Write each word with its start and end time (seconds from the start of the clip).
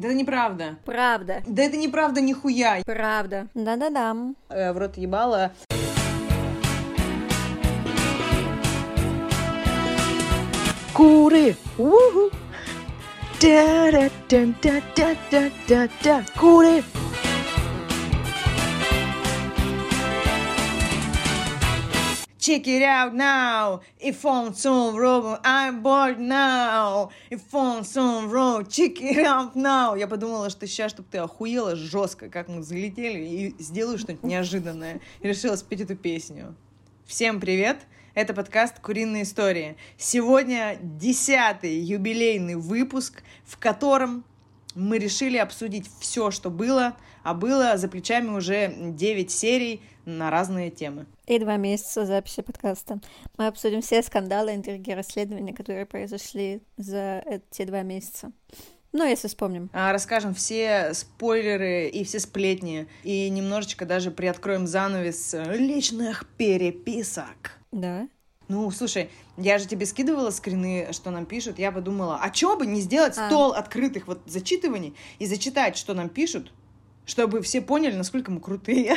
Да 0.00 0.08
это 0.08 0.16
неправда. 0.16 0.76
Правда. 0.86 1.42
Да 1.46 1.62
это 1.62 1.76
неправда 1.76 2.22
нихуя. 2.22 2.82
Правда. 2.86 3.48
Да-да-да. 3.52 4.16
Э, 4.48 4.72
в 4.72 4.78
рот 4.78 4.96
ебала. 4.96 5.52
Куры! 10.94 11.54
Уху! 11.76 12.30
Да-да-да-да-да-да-да! 13.42 16.24
Куры! 16.38 16.82
Check 22.50 22.66
it 22.66 22.82
out 22.82 23.14
now. 23.14 23.80
If 24.00 24.24
on 24.24 24.54
some 24.54 24.96
road, 24.96 25.38
I'm 25.44 25.84
bored 25.84 26.18
now. 26.18 27.10
If 27.30 27.54
on 27.54 27.84
some 27.84 28.28
road, 28.28 28.68
check 28.68 29.00
it 29.00 29.24
out 29.24 29.54
now. 29.54 29.94
Я 29.94 30.08
подумала, 30.08 30.50
что 30.50 30.66
сейчас, 30.66 30.90
чтобы 30.90 31.08
ты 31.08 31.18
охуела 31.18 31.76
жестко, 31.76 32.28
как 32.28 32.48
мы 32.48 32.64
залетели, 32.64 33.20
и 33.20 33.62
сделаю 33.62 33.98
что-нибудь 33.98 34.24
неожиданное. 34.24 35.00
И 35.20 35.28
решила 35.28 35.54
спеть 35.54 35.82
эту 35.82 35.94
песню. 35.94 36.56
Всем 37.06 37.38
привет! 37.38 37.86
Это 38.14 38.34
подкаст 38.34 38.80
«Куриные 38.80 39.22
истории». 39.22 39.76
Сегодня 39.96 40.76
десятый 40.82 41.78
юбилейный 41.78 42.56
выпуск, 42.56 43.22
в 43.44 43.58
котором 43.58 44.24
мы 44.74 44.98
решили 44.98 45.36
обсудить 45.36 45.88
все, 46.00 46.30
что 46.30 46.50
было, 46.50 46.96
а 47.22 47.34
было 47.34 47.76
за 47.76 47.88
плечами 47.88 48.28
уже 48.28 48.72
9 48.76 49.30
серий 49.30 49.82
на 50.04 50.30
разные 50.30 50.70
темы. 50.70 51.06
И 51.26 51.38
два 51.38 51.56
месяца 51.56 52.06
записи 52.06 52.42
подкаста. 52.42 53.00
Мы 53.36 53.46
обсудим 53.46 53.82
все 53.82 54.02
скандалы, 54.02 54.54
интриги, 54.54 54.90
расследования, 54.92 55.52
которые 55.52 55.86
произошли 55.86 56.62
за 56.76 57.22
эти 57.26 57.64
два 57.64 57.82
месяца. 57.82 58.32
Ну, 58.92 59.04
если 59.04 59.28
вспомним. 59.28 59.70
А, 59.72 59.92
Расскажем 59.92 60.34
все 60.34 60.92
спойлеры 60.94 61.88
и 61.88 62.02
все 62.02 62.18
сплетни. 62.18 62.88
И 63.04 63.30
немножечко 63.30 63.86
даже 63.86 64.10
приоткроем 64.10 64.66
занавес 64.66 65.34
личных 65.54 66.26
переписок. 66.36 67.52
Да. 67.70 68.08
Ну, 68.50 68.68
слушай, 68.72 69.10
я 69.36 69.58
же 69.58 69.68
тебе 69.68 69.86
скидывала 69.86 70.30
скрины, 70.30 70.88
что 70.90 71.12
нам 71.12 71.24
пишут. 71.24 71.60
Я 71.60 71.70
подумала, 71.70 72.18
а 72.20 72.30
чё 72.30 72.56
бы 72.56 72.66
не 72.66 72.80
сделать 72.80 73.16
А. 73.16 73.28
стол 73.28 73.52
открытых 73.52 74.08
вот 74.08 74.22
зачитываний 74.26 74.96
и 75.20 75.26
зачитать, 75.26 75.76
что 75.76 75.94
нам 75.94 76.08
пишут, 76.08 76.52
чтобы 77.06 77.42
все 77.42 77.60
поняли, 77.60 77.94
насколько 77.94 78.32
мы 78.32 78.40
крутые. 78.40 78.96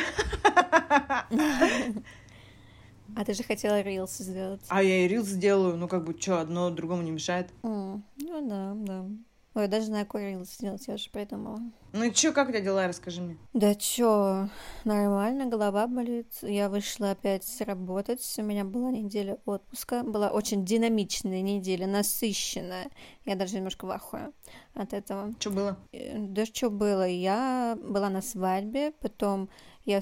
А 3.16 3.24
ты 3.24 3.32
же 3.32 3.44
хотела 3.44 3.80
рилс 3.80 4.18
сделать. 4.18 4.60
А 4.66 4.82
я 4.82 5.04
и 5.04 5.08
рилс 5.08 5.28
сделаю, 5.28 5.76
ну 5.76 5.86
как 5.86 6.04
бы, 6.04 6.16
что, 6.20 6.40
одно 6.40 6.70
другому 6.70 7.02
не 7.02 7.12
мешает. 7.12 7.50
Ну 7.62 8.02
да, 8.18 8.72
да. 8.74 9.06
Ой, 9.54 9.62
я 9.62 9.68
даже 9.68 9.86
знаю, 9.86 10.04
какой 10.04 10.30
рилс 10.30 10.54
сделать, 10.54 10.84
я 10.88 10.94
уже 10.94 11.08
придумала. 11.10 11.60
Ну 11.92 12.02
и 12.02 12.12
чё, 12.12 12.32
как 12.32 12.48
у 12.48 12.50
тебя 12.50 12.60
дела, 12.60 12.88
расскажи 12.88 13.22
мне. 13.22 13.38
Да 13.52 13.76
чё, 13.76 14.48
нормально, 14.82 15.46
голова 15.46 15.86
болит. 15.86 16.26
Я 16.42 16.68
вышла 16.68 17.12
опять 17.12 17.46
работать. 17.60 18.34
У 18.36 18.42
меня 18.42 18.64
была 18.64 18.90
неделя 18.90 19.38
отпуска. 19.44 20.02
Была 20.02 20.30
очень 20.30 20.64
динамичная 20.64 21.40
неделя, 21.40 21.86
насыщенная. 21.86 22.88
Я 23.24 23.36
даже 23.36 23.54
немножко 23.54 23.86
в 23.86 23.92
ахуе 23.92 24.32
от 24.74 24.92
этого. 24.92 25.32
Что 25.38 25.50
было? 25.50 25.78
Да 25.92 26.46
что 26.46 26.68
было? 26.68 27.06
Я 27.06 27.78
была 27.80 28.10
на 28.10 28.22
свадьбе, 28.22 28.90
потом 28.98 29.48
я 29.84 30.00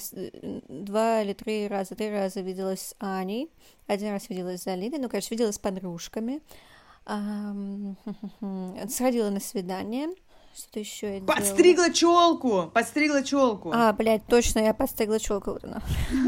два 0.68 1.20
или 1.22 1.34
три 1.34 1.68
раза, 1.68 1.94
три 1.94 2.10
раза 2.10 2.40
виделась 2.40 2.80
с 2.80 2.94
Аней, 3.00 3.50
один 3.86 4.12
раз 4.12 4.30
виделась 4.30 4.62
с 4.62 4.66
Алиной, 4.66 4.98
ну, 4.98 5.08
короче, 5.08 5.28
виделась 5.30 5.56
с 5.56 5.58
подружками, 5.58 6.34
Ам, 6.34 6.40
сходила 8.88 9.30
на 9.30 9.40
свидание, 9.40 10.08
что-то 10.54 10.80
еще 10.80 11.14
я 11.14 11.20
делала. 11.20 11.36
Подстригла 11.36 11.92
челку! 11.92 12.70
Подстригла 12.72 13.22
челку! 13.22 13.72
А, 13.72 13.92
блядь, 13.92 14.26
точно, 14.26 14.60
я 14.60 14.74
подстригла 14.74 15.18
челку 15.18 15.58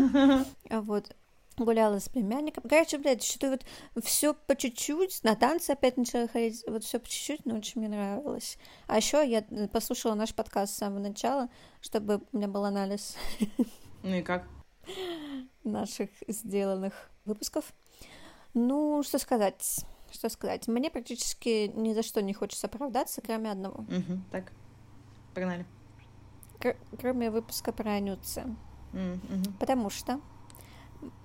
вот. 0.70 1.14
Гуляла 1.56 2.00
с 2.00 2.08
племянником. 2.08 2.65
Короче, 2.69 2.98
блядь, 2.98 3.22
что-то 3.22 3.60
вот 3.94 4.04
все 4.04 4.34
по 4.34 4.56
чуть-чуть. 4.56 5.22
На 5.22 5.37
танцы 5.37 5.71
опять 5.71 5.97
начала 5.97 6.26
ходить. 6.26 6.65
Вот 6.66 6.82
все 6.82 6.98
по 6.98 7.09
чуть-чуть, 7.09 7.47
но 7.47 7.54
очень 7.54 7.81
мне 7.81 7.88
нравилось. 7.88 8.59
А 8.88 8.97
еще 8.97 9.25
я 9.25 9.44
э, 9.48 9.69
послушала 9.69 10.15
наш 10.15 10.34
подкаст 10.34 10.75
с 10.75 10.78
самого 10.78 10.98
начала, 10.98 11.48
чтобы 11.81 12.22
у 12.32 12.37
меня 12.37 12.48
был 12.48 12.65
анализ 12.65 13.16
Ну 14.03 14.16
и 14.16 14.22
как? 14.22 14.48
наших 15.65 16.10
сделанных 16.27 17.10
выпусков. 17.25 17.72
Ну, 18.53 19.03
что 19.04 19.19
сказать? 19.19 19.84
Что 20.14 20.28
сказать? 20.28 20.69
Мне 20.69 20.91
практически 20.91 21.66
ни 21.75 21.92
за 21.92 22.04
что 22.04 22.22
не 22.22 22.32
хочется 22.32 22.69
оправдаться, 22.69 23.20
кроме 23.20 23.50
одного. 23.50 23.84
Мгм, 23.88 24.25
так, 24.30 24.52
погнали. 25.34 25.66
Кр- 26.60 26.76
кроме 27.00 27.32
выпуска 27.32 27.72
про 27.72 27.91
Анюцы. 27.94 28.44
М, 28.92 29.14
мгм. 29.28 29.53
Потому 29.58 29.91
что 29.91 30.20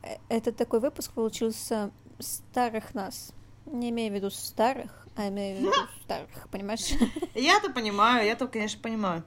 э, 0.02 0.18
этот 0.28 0.58
такой 0.58 0.80
выпуск 0.80 1.14
получился 1.14 1.92
старых 2.18 2.96
нас. 2.96 3.32
Не 3.68 3.92
имею 3.92 4.12
в 4.12 4.16
виду 4.16 4.32
старых, 4.32 5.08
а 5.16 5.28
имею 5.30 5.58
в 5.58 5.60
виду 5.62 5.72
старых, 6.04 6.50
понимаешь? 6.50 6.90
Я-то 7.36 7.72
понимаю, 7.72 8.26
я-то, 8.26 8.48
конечно, 8.48 8.82
понимаю. 8.82 9.24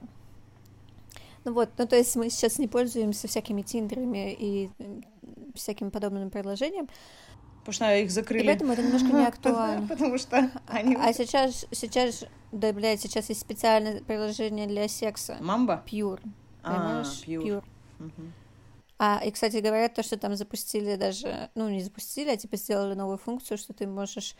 Ну 1.45 1.53
вот, 1.53 1.69
ну 1.77 1.87
то 1.87 1.95
есть 1.95 2.15
мы 2.17 2.29
сейчас 2.29 2.59
не 2.59 2.67
пользуемся 2.67 3.29
всякими 3.29 3.61
тиндерами 3.61 4.33
и 4.33 4.69
м, 4.79 5.03
всякими 5.55 5.89
подобными 5.89 6.29
предложениями, 6.29 6.89
Потому 7.63 7.73
что 7.73 7.95
их 7.95 8.07
и 8.07 8.09
закрыли. 8.09 8.45
поэтому 8.45 8.73
это 8.73 8.83
немножко 8.83 9.07
не 9.07 9.25
актуально. 9.25 9.87
Потому 9.89 10.17
что 10.17 10.51
они... 10.67 10.95
А 10.95 11.13
сейчас, 11.13 11.65
сейчас, 11.71 12.25
да, 12.51 12.73
блядь, 12.73 13.01
сейчас 13.01 13.29
есть 13.29 13.39
специальное 13.39 14.01
приложение 14.01 14.67
для 14.67 14.89
секса. 14.89 15.37
Мамба? 15.39 15.83
Pure, 15.89 16.21
А. 16.63 17.03
Мгм. 17.99 18.33
А, 18.99 19.21
и, 19.23 19.31
кстати, 19.31 19.57
говорят, 19.57 19.95
то, 19.95 20.03
что 20.03 20.17
там 20.17 20.35
запустили 20.35 20.95
даже, 20.95 21.49
ну, 21.55 21.69
не 21.69 21.81
запустили, 21.81 22.29
а 22.29 22.37
типа 22.37 22.57
сделали 22.57 22.93
новую 22.93 23.17
функцию, 23.17 23.57
что 23.57 23.73
ты 23.73 23.87
можешь 23.87 24.35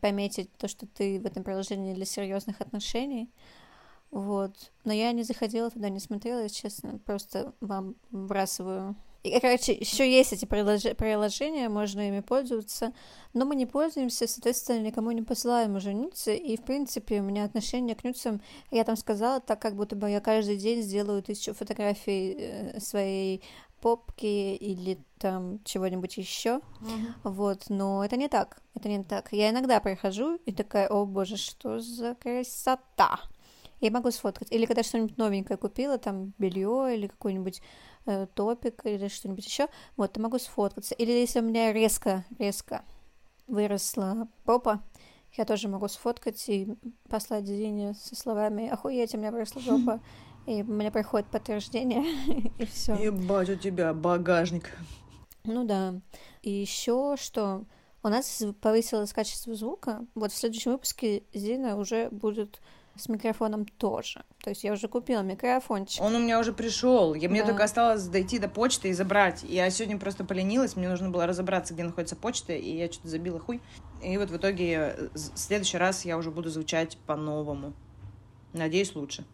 пометить 0.00 0.52
то, 0.56 0.68
что 0.68 0.86
ты 0.86 1.20
в 1.20 1.26
этом 1.26 1.44
приложении 1.44 1.94
для 1.94 2.04
серьезных 2.04 2.60
отношений. 2.60 3.30
Вот. 4.10 4.72
Но 4.84 4.92
я 4.92 5.12
не 5.12 5.22
заходила 5.22 5.70
туда, 5.70 5.88
не 5.88 6.00
смотрела, 6.00 6.42
если 6.42 6.62
честно. 6.62 6.98
Просто 7.04 7.54
вам 7.60 7.96
вбрасываю. 8.10 8.96
И, 9.24 9.40
короче, 9.40 9.72
еще 9.72 10.08
есть 10.08 10.34
эти 10.34 10.44
прилож- 10.44 10.94
приложения, 10.94 11.70
можно 11.70 12.06
ими 12.06 12.20
пользоваться, 12.20 12.92
но 13.32 13.46
мы 13.46 13.56
не 13.56 13.64
пользуемся, 13.64 14.28
соответственно, 14.28 14.80
никому 14.80 15.10
не 15.12 15.22
посылаем 15.22 15.76
уже 15.76 15.94
нюцы, 15.94 16.36
и, 16.36 16.58
в 16.58 16.62
принципе, 16.62 17.20
у 17.20 17.22
меня 17.24 17.44
отношение 17.44 17.96
к 17.96 18.04
нюцам, 18.04 18.42
я 18.70 18.84
там 18.84 18.96
сказала, 18.96 19.40
так 19.40 19.60
как 19.60 19.76
будто 19.76 19.96
бы 19.96 20.10
я 20.10 20.20
каждый 20.20 20.58
день 20.58 20.82
сделаю 20.82 21.22
тысячу 21.22 21.54
фотографий 21.54 22.36
э, 22.38 22.80
своей 22.80 23.42
попки 23.80 24.56
или 24.56 24.98
там 25.18 25.58
чего-нибудь 25.64 26.18
еще. 26.18 26.60
Вот, 27.22 27.64
но 27.70 28.04
это 28.04 28.16
не 28.16 28.28
так. 28.28 28.60
Это 28.74 28.88
не 28.90 29.02
так. 29.04 29.32
Я 29.32 29.50
иногда 29.50 29.80
прихожу 29.80 30.36
и 30.46 30.52
такая, 30.52 30.88
о 30.88 31.06
боже, 31.06 31.36
что 31.38 31.80
за 31.80 32.14
красота. 32.14 33.20
Я 33.80 33.90
могу 33.90 34.10
сфоткать. 34.10 34.52
Или 34.52 34.66
когда 34.66 34.82
что-нибудь 34.82 35.18
новенькое 35.18 35.58
купила, 35.58 35.98
там 35.98 36.32
белье 36.38 36.94
или 36.94 37.08
какой-нибудь 37.08 37.60
э, 37.60 37.62
топик 38.34 38.84
или 38.84 39.08
что-нибудь 39.08 39.46
еще, 39.46 39.68
вот, 39.96 40.12
то 40.12 40.20
могу 40.20 40.38
сфоткаться. 40.38 40.94
Или 40.94 41.12
если 41.12 41.40
у 41.40 41.42
меня 41.42 41.72
резко, 41.72 42.24
резко 42.38 42.84
выросла 43.46 44.28
попа, 44.44 44.82
я 45.32 45.44
тоже 45.44 45.68
могу 45.68 45.88
сфоткать 45.88 46.48
и 46.48 46.74
послать 47.08 47.44
Дине 47.44 47.94
со 47.94 48.14
словами 48.14 48.68
«Охуеть, 48.68 49.14
у 49.14 49.18
меня 49.18 49.32
выросла 49.32 49.60
попа». 49.60 50.00
И 50.46 50.62
мне 50.62 50.90
приходит 50.90 51.26
подтверждение, 51.28 52.04
и 52.58 52.66
все. 52.66 52.94
Ебать, 52.94 53.48
у 53.48 53.56
тебя 53.56 53.94
багажник. 53.94 54.76
Ну 55.44 55.64
да. 55.64 55.94
И 56.42 56.50
еще 56.50 57.16
что 57.18 57.64
у 58.02 58.08
нас 58.08 58.42
повысилось 58.60 59.14
качество 59.14 59.54
звука. 59.54 60.06
Вот 60.14 60.30
в 60.30 60.36
следующем 60.36 60.72
выпуске 60.72 61.22
Зина 61.32 61.78
уже 61.78 62.10
будет 62.10 62.60
с 62.96 63.08
микрофоном 63.08 63.66
тоже. 63.66 64.24
То 64.42 64.50
есть 64.50 64.64
я 64.64 64.72
уже 64.72 64.88
купила 64.88 65.22
микрофончик. 65.22 66.02
Он 66.02 66.14
у 66.14 66.18
меня 66.18 66.38
уже 66.38 66.52
пришел. 66.52 67.14
Я, 67.14 67.28
мне 67.28 67.40
Да. 67.42 67.48
только 67.48 67.64
осталось 67.64 68.04
дойти 68.06 68.38
до 68.38 68.48
почты 68.48 68.88
и 68.88 68.92
забрать. 68.92 69.42
Я 69.42 69.68
сегодня 69.70 69.98
просто 69.98 70.24
поленилась, 70.24 70.76
мне 70.76 70.88
нужно 70.88 71.10
было 71.10 71.26
разобраться, 71.26 71.74
где 71.74 71.82
находится 71.82 72.16
почта, 72.16 72.52
и 72.52 72.76
я 72.76 72.90
что-то 72.90 73.08
забила 73.08 73.40
хуй. 73.40 73.60
И 74.02 74.16
вот 74.16 74.30
в 74.30 74.36
итоге 74.36 74.94
э, 74.96 75.08
в 75.14 75.18
следующий 75.38 75.78
раз 75.78 76.04
я 76.04 76.16
уже 76.16 76.30
буду 76.30 76.50
звучать 76.50 76.96
по-новому. 77.06 77.72
Надеюсь, 78.52 78.94
лучше. 78.94 79.24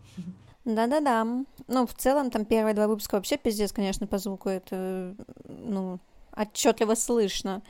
Да-да-да. 0.64 1.24
Ну, 1.68 1.86
в 1.86 1.94
целом, 1.94 2.30
там 2.30 2.44
первые 2.44 2.74
два 2.74 2.86
выпуска 2.86 3.14
вообще 3.16 3.36
пиздец, 3.36 3.72
конечно, 3.72 4.06
по 4.06 4.18
звуку. 4.18 4.48
Это, 4.48 5.14
ну, 5.44 5.98
отчетливо 6.36 6.94
слышно. 6.94 7.62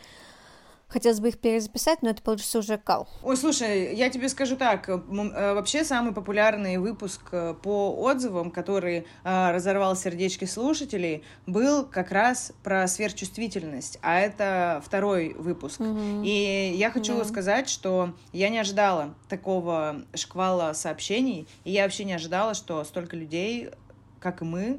Хотелось 0.91 1.21
бы 1.21 1.29
их 1.29 1.39
перезаписать, 1.39 2.03
но 2.03 2.11
это 2.11 2.21
получится 2.21 2.59
уже 2.59 2.77
кал. 2.77 3.09
Ой, 3.23 3.37
слушай, 3.37 3.95
я 3.95 4.11
тебе 4.11 4.29
скажу 4.29 4.57
так. 4.57 4.89
м, 4.89 5.31
э, 5.33 5.55
Вообще 5.55 5.85
самый 5.85 6.13
популярный 6.13 6.79
выпуск 6.79 7.21
э, 7.31 7.55
по 7.63 7.95
отзывам, 7.97 8.51
который 8.51 9.07
э, 9.25 9.51
разорвал 9.53 9.95
сердечки 9.95 10.47
слушателей, 10.47 11.23
был 11.47 11.85
как 11.87 12.11
раз 12.11 12.53
про 12.65 12.89
сверхчувствительность. 12.89 13.99
А 14.03 14.19
это 14.19 14.83
второй 14.85 15.35
выпуск. 15.35 15.79
Мгм. 15.81 16.23
И 16.25 16.73
я 16.77 16.91
хочу 16.91 17.19
Да. 17.19 17.25
сказать, 17.25 17.69
что 17.69 18.15
я 18.33 18.49
не 18.49 18.59
ожидала 18.59 19.15
такого 19.29 20.03
шквала 20.15 20.75
сообщений, 20.75 21.47
и 21.65 21.71
я 21.71 21.85
вообще 21.85 22.05
не 22.05 22.15
ожидала, 22.15 22.55
что 22.55 22.83
столько 22.85 23.17
людей, 23.17 23.71
как 24.19 24.43
и 24.43 24.45
мы, 24.45 24.63
э, 24.63 24.79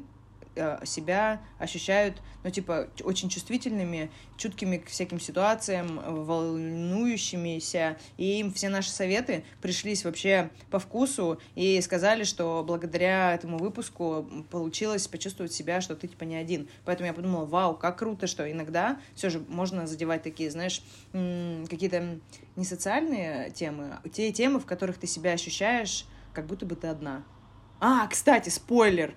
себя 0.84 1.40
ощущают, 1.58 2.20
ну, 2.44 2.50
типа, 2.50 2.88
очень 3.02 3.28
чувствительными, 3.28 4.10
чуткими 4.36 4.78
к 4.78 4.88
всяким 4.88 5.20
ситуациям, 5.20 5.98
э, 5.98 6.10
волнующимися, 6.10 7.96
и 8.16 8.40
им 8.40 8.52
все 8.52 8.68
наши 8.68 8.90
советы 8.90 9.44
пришлись 9.60 10.04
вообще 10.04 10.50
по 10.70 10.78
вкусу, 10.78 11.40
и 11.54 11.80
сказали, 11.80 12.24
что 12.24 12.64
благодаря 12.66 13.34
этому 13.34 13.58
выпуску 13.58 14.26
получилось 14.50 15.08
почувствовать 15.08 15.52
себя, 15.52 15.80
что 15.80 15.94
ты, 15.94 16.08
типа, 16.08 16.24
не 16.24 16.36
один. 16.36 16.68
Поэтому 16.84 17.06
я 17.06 17.14
подумала, 17.14 17.46
вау, 17.46 17.74
как 17.74 17.98
круто, 17.98 18.26
что 18.26 18.50
иногда 18.50 19.00
все 19.14 19.30
же 19.30 19.44
можно 19.48 19.86
задевать 19.86 20.22
такие, 20.22 20.50
знаешь, 20.50 20.82
какие-то 21.12 22.18
не 22.56 22.64
социальные 22.64 23.50
темы, 23.50 23.98
а 24.02 24.08
те 24.08 24.32
темы, 24.32 24.60
в 24.60 24.66
которых 24.66 24.98
ты 24.98 25.06
себя 25.06 25.32
ощущаешь, 25.32 26.04
как 26.32 26.46
будто 26.46 26.66
бы 26.66 26.76
ты 26.76 26.88
одна. 26.88 27.24
А, 27.80 28.06
кстати, 28.06 28.48
спойлер. 28.48 29.14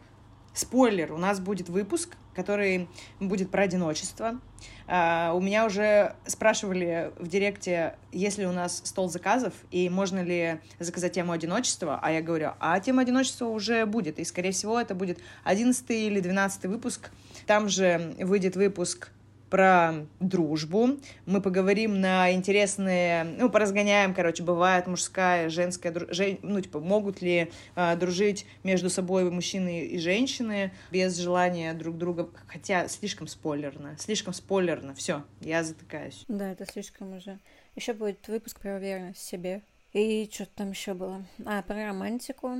Спойлер, 0.56 1.12
у 1.12 1.18
нас 1.18 1.42
будет 1.42 1.68
выпуск, 1.68 2.16
который 2.34 2.88
будет 3.20 3.52
про 3.52 3.64
одиночество. 3.64 4.40
А, 4.88 5.34
у 5.36 5.42
меня 5.42 5.66
уже 5.66 6.16
спрашивали 6.26 7.12
в 7.20 7.28
директе, 7.28 7.98
есть 8.14 8.38
ли 8.38 8.48
у 8.48 8.54
нас 8.54 8.82
стол 8.86 9.10
заказов, 9.10 9.54
и 9.70 9.90
можно 9.90 10.24
ли 10.24 10.62
заказать 10.80 11.12
тему 11.12 11.34
одиночества, 11.34 12.00
а 12.02 12.10
я 12.10 12.22
говорю, 12.22 12.52
а 12.62 12.80
тема 12.80 13.02
одиночества 13.02 13.48
уже 13.48 13.86
будет, 13.86 14.18
и, 14.18 14.24
скорее 14.24 14.52
всего, 14.52 14.80
это 14.80 14.96
будет 14.96 15.20
11 15.44 15.90
или 15.90 16.22
12 16.22 16.66
выпуск. 16.68 17.12
Там 17.48 17.68
же 17.68 18.16
выйдет 18.20 18.56
выпуск 18.56 19.10
про 19.56 20.06
дружбу. 20.20 20.98
Мы 21.26 21.42
поговорим 21.42 22.02
на 22.02 22.34
интересные, 22.34 23.24
ну, 23.24 23.50
поразгоняем, 23.50 24.14
короче, 24.14 24.44
бывает 24.44 24.86
мужская, 24.86 25.48
женская, 25.48 25.94
дру- 25.94 26.12
жен- 26.14 26.40
ну, 26.42 26.60
типа, 26.60 26.82
могут 26.82 27.22
ли 27.22 27.54
а, 27.74 27.96
дружить 27.96 28.46
между 28.66 28.90
собой 28.90 29.32
мужчины 29.32 29.86
и 29.86 29.98
женщины 29.98 30.74
без 30.92 31.16
желания 31.16 31.74
друг 31.74 31.98
друга, 31.98 32.30
хотя 32.48 32.90
слишком 32.90 33.28
спойлерно, 33.28 33.96
слишком 33.98 34.34
спойлерно, 34.34 34.94
все, 34.94 35.24
я 35.40 35.64
затыкаюсь. 35.64 36.26
Да, 36.28 36.52
это 36.52 36.66
слишком 36.66 37.16
уже. 37.16 37.40
Еще 37.78 37.94
будет 37.94 38.28
выпуск 38.28 38.60
про 38.60 38.76
уверенность 38.76 39.20
в 39.20 39.26
себе. 39.26 39.62
И 39.94 40.30
что 40.34 40.46
там 40.48 40.72
еще 40.72 40.96
было? 40.96 41.24
А, 41.46 41.62
про 41.62 41.88
романтику. 41.88 42.58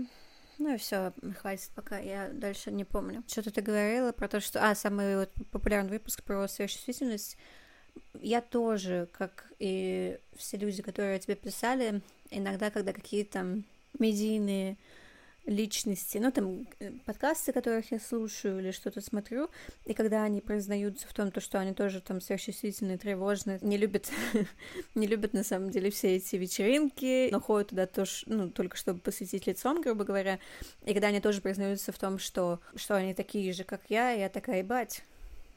Ну 0.58 0.74
и 0.74 0.78
все, 0.78 1.14
хватит 1.40 1.70
пока, 1.76 1.98
я 1.98 2.30
дальше 2.30 2.72
не 2.72 2.86
помню. 2.86 3.24
Что-то 3.28 3.52
ты 3.52 3.62
говорила 3.62 4.12
про 4.12 4.28
то, 4.28 4.40
что... 4.40 4.64
А, 4.64 4.76
самый 4.76 5.18
вот 5.18 5.32
популярный 5.52 5.92
выпуск 5.92 6.24
про 6.24 6.48
сверхчувствительность. 6.48 7.38
Я 8.22 8.42
тоже, 8.42 9.10
как 9.12 9.52
и 9.60 10.20
все 10.36 10.58
люди, 10.58 10.82
которые 10.82 11.20
тебе 11.20 11.36
писали, 11.36 12.02
иногда, 12.30 12.72
когда 12.72 12.94
какие-то 12.94 13.62
медийные 14.00 14.78
личности, 15.46 16.18
ну, 16.18 16.32
там, 16.32 16.68
э, 16.80 16.92
подкасты, 17.06 17.54
которых 17.54 17.92
я 17.92 18.00
слушаю 18.00 18.60
или 18.60 18.72
что-то 18.72 19.02
смотрю, 19.02 19.50
и 19.86 19.94
когда 19.94 20.24
они 20.24 20.42
признаются 20.42 21.08
в 21.08 21.14
том, 21.14 21.32
то, 21.32 21.40
что 21.40 21.60
они 21.60 21.74
тоже 21.74 22.02
там 22.02 22.22
сверхчувствительные, 22.22 22.98
тревожные, 22.98 23.60
не 23.62 23.78
любят, 23.78 24.12
не 24.96 25.08
любят 25.08 25.34
на 25.34 25.44
самом 25.44 25.70
деле 25.70 25.92
все 25.92 26.16
эти 26.16 26.36
вечеринки, 26.36 27.30
но 27.32 27.40
ходят 27.40 27.70
туда 27.70 27.86
тоже, 27.86 28.24
ну, 28.26 28.50
только 28.50 28.78
чтобы 28.78 29.00
посветить 29.00 29.48
лицом, 29.48 29.82
грубо 29.82 30.04
говоря, 30.04 30.40
и 30.86 30.94
когда 30.94 31.08
они 31.08 31.22
тоже 31.22 31.42
признаются 31.42 31.92
в 31.92 32.00
том, 32.00 32.20
что, 32.20 32.60
что 32.76 32.96
они 32.96 33.14
такие 33.14 33.54
же, 33.54 33.64
как 33.64 33.82
я, 33.90 34.12
я 34.12 34.30
такая, 34.30 34.60
ебать, 34.60 35.04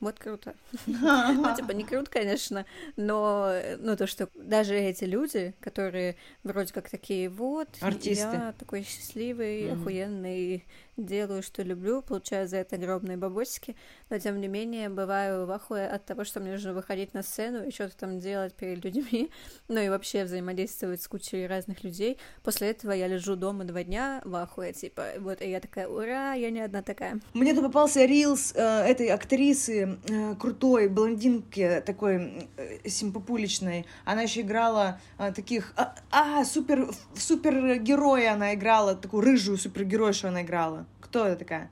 вот 0.01 0.19
круто. 0.19 0.55
Ну, 0.95 1.55
типа, 1.55 1.73
не 1.73 1.85
круто, 1.85 2.11
конечно, 2.11 2.65
но, 2.97 3.53
ну, 3.79 3.97
то, 3.97 4.07
что 4.07 4.29
даже 4.35 4.75
эти 4.75 5.05
люди, 5.05 5.55
которые 5.61 6.17
вроде 6.45 6.73
как 6.73 6.89
такие, 6.91 7.29
вот, 7.29 7.69
Артисты. 7.81 8.37
я 8.37 8.55
такой 8.59 8.83
счастливый, 8.83 9.71
Мгм. 9.73 9.81
охуенный, 9.81 10.65
делаю, 10.97 11.43
что 11.43 11.63
люблю, 11.63 12.03
получаю 12.03 12.49
за 12.49 12.57
это 12.59 12.77
огромные 12.77 13.17
бабосики, 13.17 13.77
но, 14.11 14.19
тем 14.19 14.41
не 14.41 14.49
менее, 14.49 14.89
бываю 14.89 15.47
в 15.47 15.51
ахуе 15.53 15.87
от 15.87 16.05
того, 16.05 16.25
что 16.25 16.41
мне 16.41 16.53
нужно 16.53 16.73
выходить 16.75 17.15
на 17.15 17.23
сцену 17.23 17.65
и 17.67 17.71
что-то 17.71 17.97
там 17.97 18.19
делать 18.19 18.55
перед 18.55 18.85
людьми, 18.85 19.31
ну, 19.69 19.81
и 19.81 19.89
вообще 19.89 20.25
взаимодействовать 20.25 21.03
с 21.03 21.09
кучей 21.09 21.47
разных 21.47 21.85
людей. 21.85 22.19
После 22.43 22.71
этого 22.71 22.93
я 22.93 23.07
лежу 23.07 23.37
дома 23.37 23.65
два 23.65 23.85
дня 23.85 24.21
в 24.25 24.35
ахуе, 24.35 24.73
типа, 24.73 25.05
вот, 25.19 25.41
и 25.43 25.51
я 25.51 25.61
такая, 25.61 25.89
ура, 25.89 26.35
я 26.35 26.51
не 26.51 26.61
одна 26.61 26.83
такая. 26.83 27.21
Мне 27.35 27.55
тут 27.55 27.65
попался 27.65 28.05
рилс 28.05 28.53
э, 28.57 28.61
этой 28.63 29.09
актрисы, 29.09 29.88
э, 30.09 30.35
крутой 30.39 30.89
блондинки, 30.89 31.83
такой 31.85 32.49
э, 32.57 32.89
симпопуличной. 32.89 33.87
Она 34.05 34.23
еще 34.23 34.43
играла 34.43 35.01
э, 35.19 35.33
таких... 35.33 35.73
А, 35.77 35.95
а, 36.11 36.45
супер, 36.45 36.89
супергероя 37.15 38.33
она 38.33 38.55
играла, 38.55 38.95
такую 38.95 39.23
рыжую 39.23 39.59
супергеройшу 39.59 40.29
она 40.29 40.43
играла. 40.43 40.87
Кто 41.01 41.27
это 41.27 41.37
такая? 41.37 41.71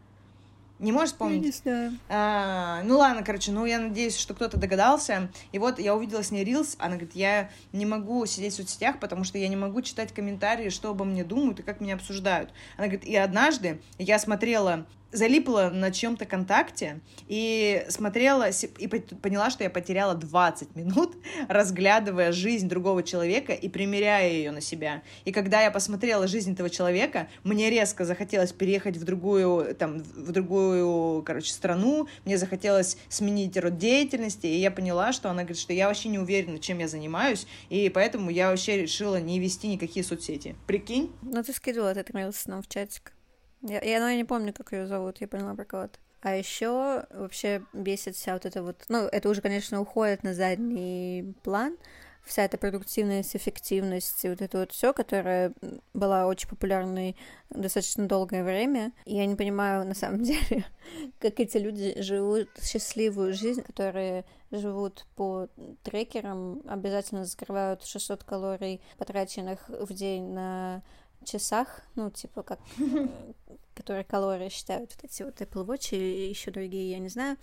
Не 0.78 0.92
можешь 0.92 1.12
вспомнить? 1.12 1.56
знаю. 1.56 1.98
А, 2.08 2.82
ну 2.84 2.98
ладно, 2.98 3.22
короче, 3.24 3.50
ну 3.50 3.64
я 3.64 3.78
надеюсь, 3.78 4.16
что 4.16 4.34
кто-то 4.34 4.58
догадался. 4.58 5.30
И 5.52 5.58
вот 5.58 5.78
я 5.78 5.94
увидела 5.94 6.22
с 6.22 6.30
ней 6.30 6.44
рилс, 6.44 6.76
она 6.78 6.96
говорит, 6.96 7.14
я 7.14 7.50
не 7.72 7.86
могу 7.86 8.26
сидеть 8.26 8.52
в 8.52 8.56
соцсетях, 8.56 9.00
потому 9.00 9.24
что 9.24 9.38
я 9.38 9.48
не 9.48 9.56
могу 9.56 9.80
читать 9.80 10.12
комментарии, 10.12 10.68
что 10.68 10.90
обо 10.90 11.04
мне 11.04 11.24
думают 11.24 11.60
и 11.60 11.62
как 11.62 11.80
меня 11.80 11.94
обсуждают. 11.94 12.50
Она 12.76 12.88
говорит, 12.88 13.04
и 13.04 13.16
однажды 13.16 13.80
я 13.98 14.18
смотрела 14.18 14.86
залипла 15.16 15.70
на 15.72 15.90
чем-то 15.90 16.26
контакте 16.26 17.00
и 17.28 17.84
смотрела 17.88 18.48
и 18.50 18.86
по- 18.86 19.16
поняла, 19.16 19.50
что 19.50 19.64
я 19.64 19.70
потеряла 19.70 20.14
20 20.14 20.76
минут, 20.76 21.16
разглядывая 21.48 22.32
жизнь 22.32 22.68
другого 22.68 23.02
человека 23.02 23.52
и 23.52 23.68
примеряя 23.68 24.30
ее 24.30 24.50
на 24.52 24.60
себя. 24.60 25.02
И 25.24 25.32
когда 25.32 25.62
я 25.62 25.70
посмотрела 25.70 26.26
жизнь 26.26 26.52
этого 26.52 26.70
человека, 26.70 27.28
мне 27.44 27.70
резко 27.70 28.04
захотелось 28.04 28.52
переехать 28.52 28.96
в 28.96 29.04
другую, 29.04 29.74
там, 29.74 30.02
в 30.02 30.32
другую, 30.32 31.22
короче, 31.22 31.52
страну, 31.52 32.08
мне 32.24 32.38
захотелось 32.38 32.98
сменить 33.08 33.56
род 33.56 33.78
деятельности, 33.78 34.46
и 34.46 34.58
я 34.58 34.70
поняла, 34.70 35.12
что 35.12 35.30
она 35.30 35.42
говорит, 35.42 35.58
что 35.58 35.72
я 35.72 35.88
вообще 35.88 36.08
не 36.08 36.18
уверена, 36.18 36.58
чем 36.58 36.78
я 36.78 36.88
занимаюсь, 36.88 37.46
и 37.70 37.88
поэтому 37.88 38.30
я 38.30 38.50
вообще 38.50 38.82
решила 38.82 39.20
не 39.20 39.40
вести 39.40 39.68
никакие 39.68 40.04
соцсети. 40.04 40.54
Прикинь? 40.66 41.12
Ну, 41.22 41.42
ты 41.42 41.52
скидывала 41.52 41.88
этот 41.88 42.12
нам 42.46 42.62
в 42.62 42.68
чатик. 42.68 43.15
Я, 43.68 43.80
я, 43.82 44.00
ну, 44.00 44.08
я 44.08 44.16
не 44.16 44.24
помню, 44.24 44.52
как 44.52 44.72
ее 44.72 44.86
зовут, 44.86 45.20
я 45.20 45.28
поняла 45.28 45.54
про 45.54 45.64
кого-то. 45.64 45.98
А 46.22 46.34
еще 46.34 47.04
вообще 47.10 47.62
бесит 47.72 48.16
вся 48.16 48.34
вот 48.34 48.46
эта 48.46 48.62
вот... 48.62 48.84
Ну, 48.88 49.06
это 49.06 49.28
уже, 49.28 49.40
конечно, 49.40 49.80
уходит 49.80 50.22
на 50.22 50.34
задний 50.34 51.34
план, 51.42 51.76
вся 52.24 52.42
эта 52.42 52.58
продуктивность, 52.58 53.36
эффективность, 53.36 54.24
вот 54.24 54.40
это 54.40 54.58
вот 54.58 54.72
все, 54.72 54.92
которая 54.92 55.52
была 55.94 56.26
очень 56.26 56.48
популярной 56.48 57.16
достаточно 57.50 58.08
долгое 58.08 58.42
время. 58.42 58.92
И 59.04 59.14
я 59.14 59.26
не 59.26 59.36
понимаю, 59.36 59.86
на 59.86 59.94
самом 59.94 60.22
деле, 60.24 60.64
как 61.20 61.38
эти 61.38 61.58
люди 61.58 62.00
живут 62.00 62.49
счастливую 62.62 63.32
жизнь, 63.35 63.62
которые 63.62 64.25
живут 64.50 65.06
по 65.16 65.49
трекерам, 65.82 66.62
обязательно 66.66 67.25
закрывают 67.25 67.85
600 67.85 68.25
калорий, 68.25 68.80
потраченных 68.96 69.68
в 69.68 69.92
день 69.92 70.32
на 70.32 70.82
часах, 71.25 71.82
ну, 71.94 72.11
типа, 72.11 72.42
как 72.42 72.61
э, 72.78 73.06
которые 73.75 74.04
калории 74.04 74.49
считают 74.49 74.94
вот 74.94 75.04
эти 75.04 75.23
вот 75.23 75.40
Apple 75.40 75.66
Watch 75.66 75.96
и 75.96 76.28
еще 76.28 76.50
другие, 76.50 76.90
я 76.90 76.99
не 76.99 77.08
знаю, 77.08 77.37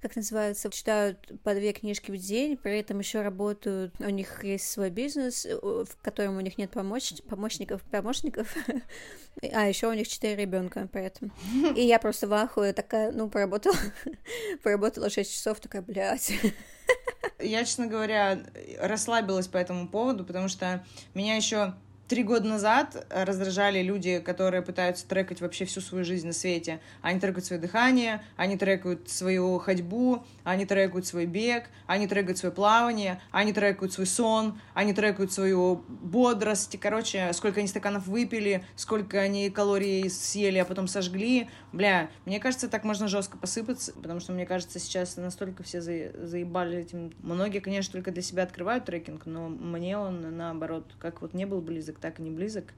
как 0.00 0.16
называется, 0.16 0.70
читают 0.70 1.30
по 1.42 1.54
две 1.54 1.72
книжки 1.72 2.10
в 2.10 2.16
день, 2.16 2.56
при 2.56 2.78
этом 2.78 2.98
еще 3.00 3.20
работают, 3.20 3.94
у 3.98 4.08
них 4.08 4.42
есть 4.44 4.70
свой 4.70 4.88
бизнес, 4.88 5.44
э, 5.44 5.54
в 5.54 5.96
котором 6.02 6.38
у 6.38 6.40
них 6.40 6.56
нет 6.56 6.70
помощ... 6.70 7.12
помощников, 7.28 7.82
помощников, 7.82 8.54
а 9.52 9.68
еще 9.68 9.88
у 9.88 9.92
них 9.92 10.08
четыре 10.08 10.36
ребенка 10.36 10.88
при 10.90 11.04
этом. 11.04 11.32
И 11.76 11.82
я 11.82 11.98
просто 11.98 12.26
в 12.26 12.32
ахуе 12.32 12.72
такая, 12.72 13.12
ну, 13.12 13.28
поработала, 13.28 13.76
поработала 14.62 15.10
6 15.10 15.30
часов, 15.30 15.60
такая, 15.60 15.82
блядь. 15.82 16.32
Я, 17.38 17.64
честно 17.64 17.86
говоря, 17.86 18.40
расслабилась 18.78 19.48
по 19.48 19.58
этому 19.58 19.88
поводу, 19.88 20.24
потому 20.24 20.48
что 20.48 20.84
меня 21.14 21.36
еще 21.36 21.74
три 22.10 22.24
года 22.24 22.48
назад 22.48 23.06
раздражали 23.08 23.82
люди, 23.82 24.18
которые 24.18 24.62
пытаются 24.62 25.06
трекать 25.06 25.40
вообще 25.40 25.64
всю 25.64 25.80
свою 25.80 26.04
жизнь 26.04 26.26
на 26.26 26.32
свете. 26.32 26.80
Они 27.02 27.20
трекают 27.20 27.44
свое 27.44 27.62
дыхание, 27.62 28.20
они 28.36 28.56
трекают 28.56 29.08
свою 29.08 29.60
ходьбу, 29.60 30.24
они 30.42 30.66
трекают 30.66 31.06
свой 31.06 31.26
бег, 31.26 31.70
они 31.86 32.08
трекают 32.08 32.36
свое 32.36 32.52
плавание, 32.52 33.22
они 33.30 33.52
трекают 33.52 33.92
свой 33.92 34.08
сон, 34.08 34.58
они 34.74 34.92
трекают 34.92 35.32
свою 35.32 35.84
бодрость. 35.86 36.80
Короче, 36.80 37.32
сколько 37.32 37.60
они 37.60 37.68
стаканов 37.68 38.08
выпили, 38.08 38.64
сколько 38.74 39.20
они 39.20 39.48
калорий 39.48 40.10
съели, 40.10 40.58
а 40.58 40.64
потом 40.64 40.88
сожгли. 40.88 41.48
Бля, 41.72 42.10
мне 42.24 42.40
кажется, 42.40 42.68
так 42.68 42.82
можно 42.82 43.06
жестко 43.06 43.38
посыпаться, 43.38 43.92
потому 43.92 44.18
что, 44.18 44.32
мне 44.32 44.46
кажется, 44.46 44.80
сейчас 44.80 45.16
настолько 45.16 45.62
все 45.62 45.80
за... 45.80 46.26
заебали 46.26 46.78
этим. 46.78 47.12
Многие, 47.22 47.60
конечно, 47.60 47.92
только 47.92 48.10
для 48.10 48.22
себя 48.22 48.42
открывают 48.42 48.84
трекинг, 48.86 49.26
но 49.26 49.48
мне 49.48 49.96
он, 49.96 50.36
наоборот, 50.36 50.90
как 50.98 51.22
вот 51.22 51.34
не 51.34 51.44
был 51.44 51.60
близок, 51.60 51.99
так 52.00 52.20
и 52.20 52.22
не 52.22 52.30
близок. 52.30 52.72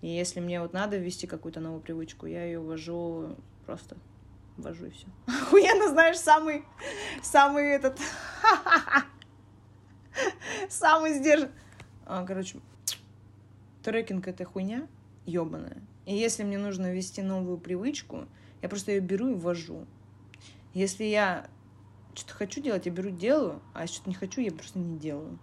И 0.00 0.08
если 0.08 0.40
мне 0.40 0.60
вот 0.60 0.72
надо 0.72 0.96
ввести 0.96 1.26
какую-то 1.26 1.60
новую 1.60 1.80
привычку, 1.80 2.26
я 2.26 2.44
ее 2.44 2.60
ввожу 2.60 3.36
просто 3.66 3.96
ввожу 4.56 4.86
и 4.86 4.90
все. 4.90 5.06
Охуенно, 5.26 5.88
знаешь, 5.88 6.18
самый, 6.18 6.64
самый 7.22 7.64
этот, 7.68 7.98
самый 10.68 11.14
сдержан. 11.14 11.50
А, 12.06 12.24
короче, 12.24 12.58
трекинг 13.82 14.28
это 14.28 14.44
хуйня 14.44 14.86
ебаная. 15.26 15.78
И 16.06 16.14
если 16.14 16.42
мне 16.42 16.58
нужно 16.58 16.92
ввести 16.92 17.22
новую 17.22 17.58
привычку, 17.58 18.26
я 18.62 18.68
просто 18.68 18.92
ее 18.92 19.00
беру 19.00 19.28
и 19.28 19.34
ввожу. 19.34 19.86
Если 20.74 21.04
я 21.04 21.46
что-то 22.14 22.34
хочу 22.34 22.60
делать, 22.60 22.86
я 22.86 22.92
беру, 22.92 23.10
делаю, 23.10 23.60
а 23.72 23.82
если 23.82 23.96
что-то 23.96 24.10
не 24.10 24.16
хочу, 24.16 24.40
я 24.40 24.52
просто 24.52 24.78
не 24.78 24.98
делаю. 24.98 25.38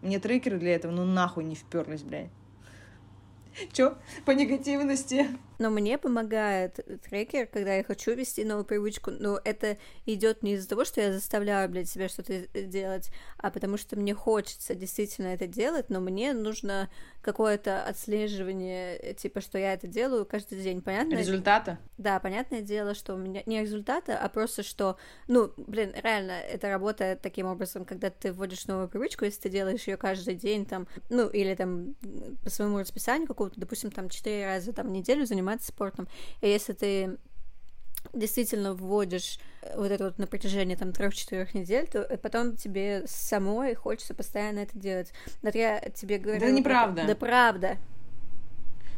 Мне 0.00 0.18
трекеры 0.18 0.58
для 0.58 0.74
этого, 0.74 0.92
ну 0.92 1.04
нахуй 1.04 1.44
не 1.44 1.54
вперлись, 1.54 2.02
блядь. 2.02 2.30
Чё? 3.72 3.96
По 4.24 4.32
негативности. 4.32 5.26
Но 5.62 5.70
мне 5.70 5.96
помогает 5.96 6.80
трекер, 7.08 7.46
когда 7.46 7.76
я 7.76 7.84
хочу 7.84 8.14
вести 8.14 8.44
новую 8.44 8.64
привычку, 8.64 9.12
но 9.12 9.40
это 9.44 9.78
идет 10.06 10.42
не 10.42 10.54
из-за 10.54 10.68
того, 10.68 10.84
что 10.84 11.00
я 11.00 11.12
заставляю, 11.12 11.68
блядь, 11.68 11.88
себя 11.88 12.08
что-то 12.08 12.48
делать, 12.64 13.10
а 13.38 13.48
потому 13.52 13.76
что 13.76 13.96
мне 13.96 14.12
хочется 14.12 14.74
действительно 14.74 15.28
это 15.28 15.46
делать, 15.46 15.88
но 15.88 16.00
мне 16.00 16.32
нужно 16.32 16.90
какое-то 17.20 17.84
отслеживание, 17.84 19.14
типа, 19.14 19.40
что 19.40 19.56
я 19.56 19.74
это 19.74 19.86
делаю 19.86 20.26
каждый 20.26 20.60
день, 20.60 20.82
понятно? 20.82 21.14
Результата? 21.14 21.78
Да, 21.96 22.18
понятное 22.18 22.60
дело, 22.60 22.96
что 22.96 23.14
у 23.14 23.16
меня 23.16 23.44
не 23.46 23.60
результата, 23.60 24.18
а 24.18 24.28
просто 24.28 24.64
что, 24.64 24.96
ну, 25.28 25.52
блин, 25.56 25.92
реально, 26.02 26.32
это 26.32 26.70
работает 26.70 27.20
таким 27.20 27.46
образом, 27.46 27.84
когда 27.84 28.10
ты 28.10 28.32
вводишь 28.32 28.66
новую 28.66 28.88
привычку, 28.88 29.24
если 29.24 29.42
ты 29.42 29.48
делаешь 29.48 29.86
ее 29.86 29.96
каждый 29.96 30.34
день, 30.34 30.66
там, 30.66 30.88
ну, 31.08 31.28
или 31.28 31.54
там 31.54 31.94
по 32.42 32.50
своему 32.50 32.80
расписанию 32.80 33.28
какого-то, 33.28 33.60
допустим, 33.60 33.92
там, 33.92 34.08
четыре 34.08 34.46
раза 34.46 34.72
там 34.72 34.88
в 34.88 34.90
неделю 34.90 35.24
заниматься 35.52 35.68
спортом, 35.68 36.08
и 36.40 36.48
если 36.48 36.72
ты 36.72 37.18
действительно 38.12 38.74
вводишь 38.74 39.38
вот 39.76 39.90
это 39.90 40.06
вот 40.06 40.18
на 40.18 40.26
протяжении 40.26 40.74
там 40.74 40.92
трех-четырех 40.92 41.54
недель, 41.54 41.86
то 41.86 42.02
потом 42.20 42.56
тебе 42.56 43.04
самой 43.06 43.74
хочется 43.74 44.14
постоянно 44.14 44.60
это 44.60 44.76
делать. 44.76 45.12
Да 45.42 45.50
я 45.54 45.78
тебе 45.94 46.18
говорю... 46.18 46.40
Да 46.40 46.50
неправда. 46.50 47.04
Да 47.06 47.14
правда. 47.14 47.76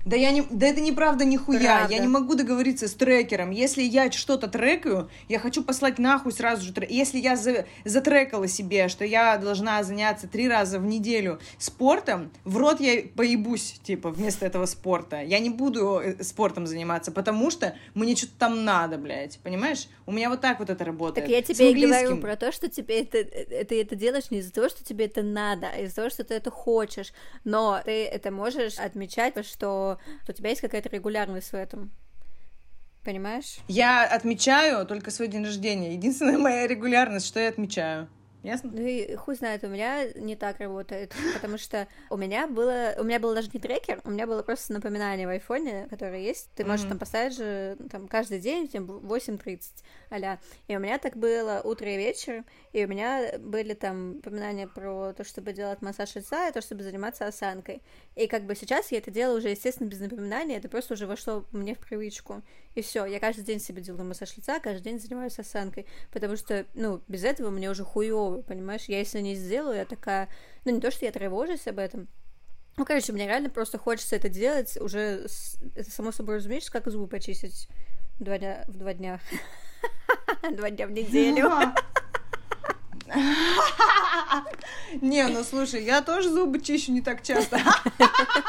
Да, 0.05 0.17
я 0.17 0.33
не, 0.33 0.43
да 0.43 0.67
это 0.67 0.81
неправда 0.81 1.25
нихуя. 1.25 1.79
Правда. 1.79 1.95
Я 1.95 2.01
не 2.01 2.09
могу 2.09 2.35
договориться 2.35 2.89
с 2.89 2.95
трекером. 2.95 3.51
Если 3.51 3.83
я 3.83 4.11
что-то 4.13 4.49
трекаю, 4.49 5.09
я 5.29 5.39
хочу 5.39 5.65
послать 5.65 5.99
нахуй 5.99 6.33
сразу 6.33 6.65
же 6.65 6.73
трек. 6.73 6.91
Если 6.91 7.19
я 7.19 7.37
за, 7.37 7.65
затрекала 7.85 8.47
себе, 8.47 8.89
что 8.89 9.05
я 9.05 9.39
должна 9.39 9.83
заняться 9.83 10.29
три 10.29 10.49
раза 10.49 10.79
в 10.79 10.85
неделю 10.85 11.41
спортом, 11.59 12.31
в 12.45 12.57
рот 12.59 12.81
я 12.81 13.03
поебусь, 13.17 13.81
типа, 13.83 14.11
вместо 14.11 14.45
этого 14.45 14.67
спорта. 14.67 15.23
Я 15.23 15.39
не 15.39 15.51
буду 15.51 16.01
э, 16.01 16.23
спортом 16.23 16.67
заниматься, 16.67 17.11
потому 17.11 17.51
что 17.51 17.75
мне 17.95 18.15
что-то 18.15 18.33
там 18.39 18.65
надо, 18.65 18.99
блядь. 18.99 19.39
Понимаешь? 19.39 19.89
У 20.07 20.13
меня 20.13 20.29
вот 20.29 20.43
так 20.43 20.59
вот 20.59 20.69
это 20.69 20.85
работает. 20.85 21.27
Так 21.27 21.35
я 21.35 21.41
тебе 21.41 21.73
и 21.73 21.87
говорю 21.87 22.19
про 22.19 22.37
то, 22.37 22.53
что 22.53 22.69
тебе 22.69 23.01
это, 23.01 23.19
э, 23.19 23.65
ты 23.65 23.81
это 23.81 23.97
делаешь 23.97 24.31
не 24.31 24.39
из-за 24.39 24.53
того, 24.53 24.69
что 24.69 24.85
тебе 24.85 25.07
это 25.07 25.23
надо, 25.23 25.69
а 25.75 25.79
из-за 25.79 25.97
того, 25.97 26.11
что 26.11 26.25
ты 26.25 26.35
это 26.35 26.51
хочешь. 26.51 27.15
Но 27.45 27.81
ты 27.83 28.05
это 28.05 28.31
можешь 28.31 28.79
отмечать, 28.79 29.35
что 29.47 29.94
что, 30.23 30.33
у 30.33 30.35
тебя 30.35 30.51
есть 30.51 30.61
какая-то 30.61 30.89
регулярность 30.89 31.51
в 31.51 31.55
этом. 31.55 31.91
Понимаешь? 33.03 33.59
Я 33.69 34.07
отмечаю 34.07 34.87
только 34.87 35.11
свой 35.11 35.29
день 35.29 35.45
рождения. 35.45 35.93
Единственная 35.93 36.39
моя 36.39 36.67
регулярность, 36.67 37.27
что 37.27 37.39
я 37.39 37.51
отмечаю. 37.51 38.09
Ясно? 38.45 38.71
Ну 38.75 38.87
и 38.87 39.15
хуй 39.17 39.37
знает, 39.37 39.65
у 39.65 39.69
меня 39.69 40.05
не 40.17 40.37
так 40.37 40.61
работает, 40.61 41.15
потому 41.35 41.57
что 41.57 41.89
у 42.11 42.19
меня 42.19 42.47
было, 42.47 42.95
у 42.99 43.03
меня 43.03 43.19
был 43.19 43.35
даже 43.35 43.49
не 43.55 43.59
трекер, 43.59 44.03
у 44.05 44.11
меня 44.11 44.27
было 44.27 44.43
просто 44.43 44.75
напоминание 44.75 45.27
в 45.27 45.31
айфоне, 45.31 45.87
которое 45.89 46.21
есть, 46.21 46.51
ты 46.55 46.63
можешь 46.63 46.85
mm-hmm. 46.85 46.89
там 46.91 46.99
поставить 46.99 47.37
же 47.39 47.79
там 47.91 48.07
каждый 48.07 48.41
день, 48.41 48.69
тем 48.69 48.85
8.30, 48.85 49.63
аля, 50.15 50.41
и 50.69 50.77
у 50.77 50.81
меня 50.81 50.99
так 50.99 51.17
было 51.17 51.61
утро 51.65 51.93
и 51.93 51.97
вечер, 51.97 52.45
и 52.73 52.85
у 52.85 52.89
меня 52.89 53.39
были 53.39 53.75
там 53.75 54.17
напоминания 54.17 54.67
про 54.67 55.13
то, 55.13 55.25
чтобы 55.25 55.53
делать 55.53 55.83
массаж 55.83 56.15
лица, 56.15 56.49
и 56.49 56.53
то, 56.53 56.61
чтобы 56.61 56.83
заниматься 56.83 57.27
осанкой, 57.27 57.83
и 58.15 58.27
как 58.27 58.45
бы 58.45 58.55
сейчас 58.55 58.93
я 58.93 58.99
это 58.99 59.11
делаю 59.11 59.39
уже, 59.39 59.51
естественно, 59.51 59.89
без 59.89 60.01
напоминания, 60.01 60.57
это 60.57 60.69
просто 60.69 60.95
уже 60.95 61.07
вошло 61.07 61.45
мне 61.53 61.75
в 61.75 61.79
привычку, 61.79 62.43
и 62.75 62.83
все, 62.83 63.05
я 63.05 63.21
каждый 63.21 63.45
день 63.45 63.61
себе 63.61 63.83
делаю 63.83 64.05
массаж 64.05 64.37
лица, 64.37 64.61
каждый 64.61 64.83
день 64.83 65.01
занимаюсь 65.01 65.39
осанкой, 65.39 65.87
потому 66.13 66.37
что, 66.37 66.67
ну, 66.75 67.03
без 67.09 67.25
этого 67.25 67.51
мне 67.51 67.71
уже 67.71 67.85
хуёво, 67.85 68.43
понимаешь? 68.43 68.85
Я 68.89 68.99
если 68.99 69.21
не 69.21 69.35
сделаю, 69.35 69.77
я 69.77 69.85
такая... 69.85 70.29
Ну, 70.65 70.73
не 70.73 70.81
то, 70.81 70.91
что 70.91 71.05
я 71.05 71.13
тревожусь 71.13 71.67
об 71.67 71.79
этом, 71.79 72.09
ну, 72.77 72.85
короче, 72.85 73.13
мне 73.13 73.27
реально 73.27 73.51
просто 73.51 73.79
хочется 73.79 74.17
это 74.17 74.29
делать 74.29 74.77
уже, 74.81 75.27
это 75.77 75.91
само 75.91 76.11
собой 76.11 76.37
разумеется, 76.37 76.73
как 76.73 76.91
зубы 76.91 77.07
почистить 77.07 77.69
два 78.19 78.39
дня, 78.39 78.65
в 78.67 78.77
два 78.77 78.95
дня. 78.95 79.21
Два 80.53 80.71
дня 80.71 80.87
в 80.87 80.91
неделю. 80.91 81.53
Не, 85.01 85.27
ну 85.29 85.45
слушай, 85.45 85.85
я 85.85 86.03
тоже 86.03 86.31
зубы 86.31 86.61
чищу 86.61 86.93
не 86.93 87.01
так 87.01 87.23
часто. 87.23 87.61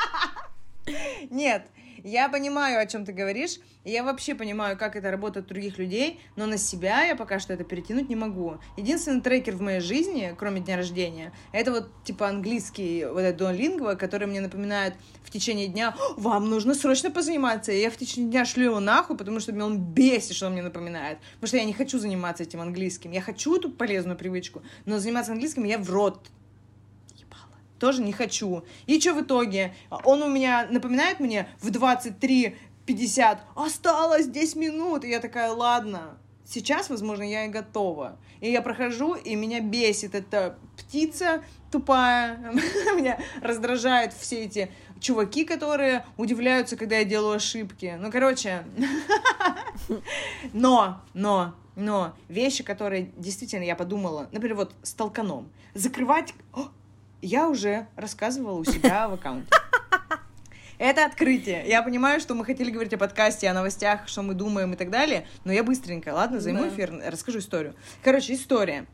Нет, 1.30 1.68
я 2.06 2.30
понимаю, 2.30 2.80
о 2.80 2.86
чем 2.86 3.04
ты 3.04 3.14
говоришь. 3.14 3.58
Я 3.84 4.04
вообще 4.04 4.36
понимаю, 4.36 4.78
как 4.78 4.96
это 4.96 5.10
работает 5.10 5.48
у 5.48 5.50
других 5.50 5.80
людей, 5.80 6.20
но 6.36 6.46
на 6.46 6.58
себя 6.58 7.04
я 7.04 7.16
пока 7.16 7.40
что 7.40 7.52
это 7.52 7.64
перетянуть 7.64 8.10
не 8.10 8.16
могу. 8.16 8.58
Единственный 8.78 9.22
трекер 9.22 9.56
в 9.56 9.62
моей 9.62 9.80
жизни, 9.80 10.34
кроме 10.38 10.62
дня 10.62 10.78
рождения, 10.78 11.34
это 11.52 11.72
вот 11.72 11.90
типа 12.04 12.28
английский, 12.30 13.06
вот 13.06 13.22
этот 13.22 13.42
Duolingo, 13.42 13.96
который 13.96 14.28
мне 14.28 14.40
напоминает 14.40 14.94
в 15.24 15.32
течение 15.32 15.68
дня, 15.68 15.96
вам 16.16 16.48
нужно 16.48 16.76
срочно 16.76 17.10
позаниматься. 17.10 17.72
И 17.72 17.82
я 17.82 17.90
в 17.90 17.98
течение 17.98 18.30
дня 18.30 18.46
шлю 18.46 18.66
его 18.66 18.80
нахуй, 18.80 19.18
потому 19.18 19.40
что 19.40 19.52
меня 19.52 19.66
он 19.66 19.80
бесит, 19.80 20.36
что 20.36 20.46
он 20.46 20.54
мне 20.54 20.62
напоминает. 20.62 21.18
Потому 21.36 21.48
что 21.48 21.58
я 21.58 21.66
не 21.66 21.74
хочу 21.74 21.98
заниматься 21.98 22.44
этим 22.44 22.62
английским. 22.62 23.12
Я 23.12 23.22
хочу 23.22 23.58
эту 23.58 23.72
полезную 23.72 24.16
привычку, 24.16 24.62
но 24.86 25.00
заниматься 25.00 25.32
английским 25.32 25.64
я 25.64 25.80
в 25.80 25.90
рот 25.90 26.20
тоже 27.80 28.02
не 28.02 28.14
хочу. 28.14 28.64
И 28.86 29.00
что 29.00 29.14
в 29.14 29.22
итоге? 29.22 29.74
Он 30.04 30.24
у 30.24 30.30
меня 30.30 30.68
напоминает 30.70 31.20
мне 31.20 31.48
в 31.62 31.70
23.50, 31.70 33.38
осталось 33.56 34.28
10 34.28 34.56
минут, 34.56 35.04
и 35.04 35.10
я 35.10 35.20
такая, 35.20 35.52
ладно, 35.52 36.18
сейчас, 36.46 36.90
возможно, 36.90 37.24
я 37.24 37.46
и 37.46 37.50
готова. 37.50 38.18
И 38.42 38.52
я 38.52 38.62
прохожу, 38.62 39.16
и 39.16 39.36
меня 39.36 39.60
бесит 39.60 40.16
эта 40.16 40.58
птица 40.78 41.44
тупая, 41.72 42.38
меня 42.96 43.20
раздражают 43.42 44.14
все 44.14 44.46
эти 44.46 44.72
чуваки, 45.00 45.44
которые 45.46 46.06
удивляются, 46.18 46.78
когда 46.78 46.98
я 46.98 47.06
делаю 47.06 47.36
ошибки. 47.36 47.98
Ну, 48.00 48.12
короче, 48.12 48.66
но, 50.54 51.02
но, 51.14 51.54
но 51.76 52.16
вещи, 52.30 52.64
которые 52.64 53.12
действительно 53.18 53.64
я 53.64 53.76
подумала, 53.76 54.30
например, 54.32 54.56
вот 54.56 54.74
с 54.84 54.94
толканом, 54.94 55.50
закрывать 55.74 56.34
я 57.22 57.50
уже 57.50 57.88
рассказывала 57.96 58.60
у 58.60 58.66
себя 58.66 59.08
в 59.08 59.14
аккаунте. 59.14 59.50
Это 60.78 61.06
открытие. 61.06 61.64
Я 61.68 61.82
понимаю, 61.84 62.20
что 62.20 62.36
мы 62.36 62.44
хотели 62.44 62.70
говорить 62.70 62.94
о 62.94 62.98
подкасте, 62.98 63.50
о 63.50 63.54
новостях, 63.54 64.08
что 64.08 64.22
мы 64.22 64.34
думаем 64.34 64.74
и 64.74 64.76
так 64.76 64.90
далее, 64.90 65.26
но 65.46 65.54
я 65.54 65.64
быстренько, 65.64 66.10
ладно, 66.10 66.42
займу 66.42 66.64
да. 66.64 66.70
эфир, 66.70 66.94
расскажу 67.06 67.40
историю. 67.40 67.76
Короче, 68.04 68.34
история. 68.34 68.86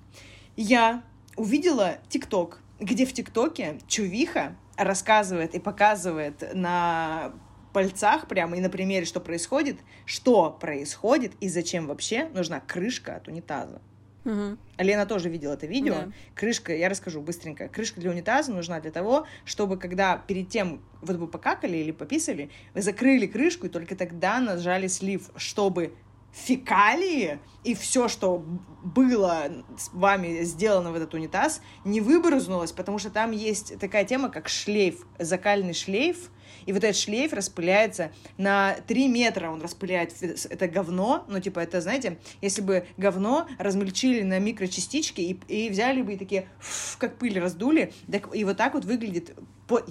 Я 0.55 1.03
увидела 1.37 1.97
ТикТок, 2.09 2.59
где 2.79 3.05
в 3.05 3.13
ТикТоке 3.13 3.79
чувиха 3.87 4.55
рассказывает 4.77 5.55
и 5.55 5.59
показывает 5.59 6.53
на 6.53 7.33
пальцах 7.73 8.27
прямо 8.27 8.57
и 8.57 8.61
на 8.61 8.69
примере, 8.69 9.05
что 9.05 9.19
происходит, 9.19 9.79
что 10.05 10.51
происходит 10.51 11.33
и 11.39 11.49
зачем 11.49 11.87
вообще 11.87 12.25
нужна 12.33 12.59
крышка 12.59 13.15
от 13.15 13.27
унитаза. 13.27 13.81
Угу. 14.23 14.57
Лена 14.77 15.05
тоже 15.05 15.29
видела 15.29 15.53
это 15.53 15.65
видео. 15.65 15.93
Да. 15.93 16.11
Крышка, 16.35 16.75
я 16.75 16.89
расскажу 16.89 17.21
быстренько. 17.21 17.67
Крышка 17.67 17.99
для 17.99 18.11
унитаза 18.11 18.51
нужна 18.51 18.79
для 18.79 18.91
того, 18.91 19.25
чтобы 19.45 19.77
когда 19.77 20.17
перед 20.17 20.49
тем, 20.49 20.81
вот 21.01 21.15
вы 21.17 21.27
покакали 21.27 21.77
или 21.77 21.91
пописали, 21.91 22.49
вы 22.73 22.81
закрыли 22.81 23.25
крышку 23.25 23.65
и 23.65 23.69
только 23.69 23.95
тогда 23.95 24.39
нажали 24.39 24.87
слив, 24.87 25.31
чтобы 25.35 25.93
фекалии 26.33 27.39
и 27.63 27.75
все, 27.75 28.07
что 28.07 28.43
было 28.83 29.51
с 29.77 29.89
вами 29.93 30.43
сделано 30.43 30.91
в 30.91 30.95
этот 30.95 31.13
унитаз, 31.13 31.61
не 31.83 31.99
выбрызнулось, 31.99 32.71
потому 32.71 32.99
что 32.99 33.09
там 33.09 33.31
есть 33.31 33.77
такая 33.79 34.05
тема, 34.05 34.29
как 34.29 34.47
шлейф, 34.47 35.05
закальный 35.19 35.73
шлейф, 35.73 36.29
и 36.65 36.73
вот 36.73 36.83
этот 36.83 36.97
шлейф 36.97 37.33
распыляется 37.33 38.11
на 38.37 38.75
3 38.87 39.07
метра, 39.07 39.49
он 39.49 39.61
распыляет 39.61 40.13
это 40.21 40.67
говно, 40.67 41.25
ну, 41.27 41.39
типа, 41.39 41.59
это, 41.59 41.81
знаете, 41.81 42.17
если 42.41 42.61
бы 42.61 42.85
говно 42.97 43.47
размельчили 43.57 44.21
на 44.23 44.39
микрочастички 44.39 45.21
и, 45.21 45.39
и 45.47 45.69
взяли 45.69 46.01
бы 46.01 46.13
и 46.13 46.17
такие, 46.17 46.47
фу, 46.59 46.97
как 46.99 47.17
пыль 47.17 47.39
раздули, 47.39 47.93
так, 48.11 48.35
и 48.35 48.43
вот 48.43 48.57
так 48.57 48.73
вот 48.73 48.85
выглядит 48.85 49.33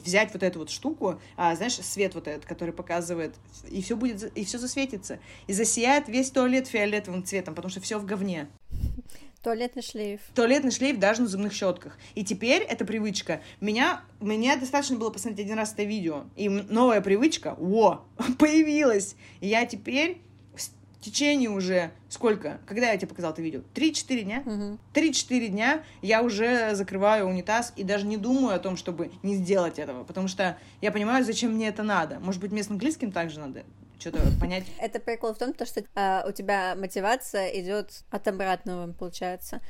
взять 0.05 0.33
вот 0.33 0.43
эту 0.43 0.59
вот 0.59 0.71
штуку, 0.71 1.21
а, 1.37 1.55
знаешь, 1.57 1.75
свет 1.75 2.15
вот 2.15 2.29
этот, 2.29 2.45
который 2.45 2.75
показывает, 2.75 3.35
и 3.71 3.83
все 3.83 3.97
будет, 3.97 4.37
и 4.37 4.45
все 4.45 4.59
засветится, 4.59 5.19
и 5.47 5.53
засияет 5.53 6.09
весь 6.09 6.31
туалет 6.31 6.67
фиолетовым 6.67 7.25
цветом, 7.25 7.55
потому 7.55 7.71
что 7.71 7.81
все 7.81 7.99
в 7.99 8.05
говне. 8.05 8.49
Туалетный 9.43 9.83
шлейф. 9.83 10.21
Туалетный 10.35 10.71
шлейф 10.71 10.99
даже 10.99 11.23
на 11.23 11.29
зубных 11.29 11.55
щетках. 11.55 11.97
И 12.15 12.25
теперь 12.25 12.63
эта 12.63 12.85
привычка. 12.85 13.41
Меня, 13.63 14.03
мне 14.21 14.55
достаточно 14.57 14.99
было 14.99 15.09
посмотреть 15.09 15.47
один 15.47 15.57
раз 15.57 15.73
это 15.73 15.85
видео. 15.85 16.25
И 16.37 16.51
новая 16.51 17.01
привычка, 17.01 17.57
о, 17.59 18.05
появилась. 18.39 19.17
И 19.41 19.49
я 19.49 19.65
теперь 19.65 20.21
в 20.55 21.03
течение 21.03 21.49
уже 21.49 21.91
сколько? 22.11 22.61
Когда 22.67 22.91
я 22.91 22.99
тебе 22.99 23.09
показал 23.09 23.33
это 23.33 23.41
видео? 23.41 23.63
Три-четыре 23.73 24.25
дня? 24.25 24.45
Три-четыре 24.93 25.49
дня 25.49 25.85
я 26.03 26.23
уже 26.23 26.75
закрываю 26.75 27.27
унитаз 27.27 27.73
и 27.77 27.83
даже 27.83 28.07
не 28.07 28.19
думаю 28.19 28.55
о 28.55 28.59
том, 28.59 28.77
чтобы 28.77 29.11
не 29.23 29.37
сделать 29.37 29.79
этого, 29.79 30.05
потому 30.05 30.29
что 30.29 30.59
я 30.83 30.93
понимаю, 30.93 31.25
зачем 31.25 31.53
мне 31.53 31.69
это 31.69 31.83
надо. 31.83 32.21
Может 32.21 32.43
быть, 32.43 32.53
мне 32.53 32.63
с 32.63 32.69
английским 32.69 33.13
также 33.13 33.41
надо 33.41 33.65
что-то 34.01 34.21
понять. 34.41 34.65
Это 34.79 34.99
прикол 34.99 35.35
в 35.35 35.39
том, 35.39 35.55
что 35.55 35.83
а, 35.95 36.25
у 36.27 36.33
тебя 36.33 36.75
мотивация 36.75 37.49
идет 37.61 38.05
от 38.11 38.27
обратного, 38.27 38.93
получается. 38.93 39.61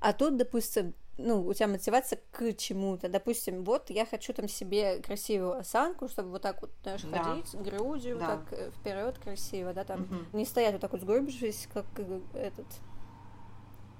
А 0.00 0.12
тут, 0.12 0.36
допустим, 0.36 0.94
ну, 1.18 1.42
у 1.42 1.54
тебя 1.54 1.68
мотивация 1.68 2.20
к 2.30 2.52
чему-то. 2.54 3.08
Допустим, 3.08 3.64
вот 3.64 3.90
я 3.90 4.04
хочу 4.04 4.32
там 4.32 4.48
себе 4.48 4.98
красивую 5.00 5.58
осанку, 5.58 6.08
чтобы 6.08 6.30
вот 6.30 6.42
так 6.42 6.60
вот, 6.60 6.70
знаешь, 6.82 7.02
да. 7.02 7.22
ходить, 7.22 7.54
грудью 7.54 8.18
да. 8.18 8.26
так 8.26 8.52
э, 8.52 8.70
вперед 8.70 9.18
красиво, 9.18 9.72
да, 9.72 9.84
там 9.84 10.02
угу. 10.02 10.36
не 10.36 10.44
стоять 10.44 10.72
вот 10.72 10.82
так 10.82 10.92
вот 10.92 11.00
сгорбившись, 11.00 11.68
как 11.72 11.86
э, 11.96 12.20
этот, 12.34 12.66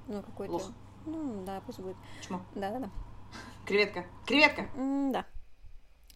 ну, 0.08 0.22
какой-то... 0.22 0.52
Лох. 0.52 0.70
Ну, 1.06 1.44
да, 1.46 1.62
пусть 1.64 1.78
будет. 1.78 1.96
Чмо. 2.20 2.42
Да-да-да. 2.54 2.90
Креветка. 3.64 4.04
Креветка! 4.26 4.66
М 4.76 5.12
да. 5.12 5.24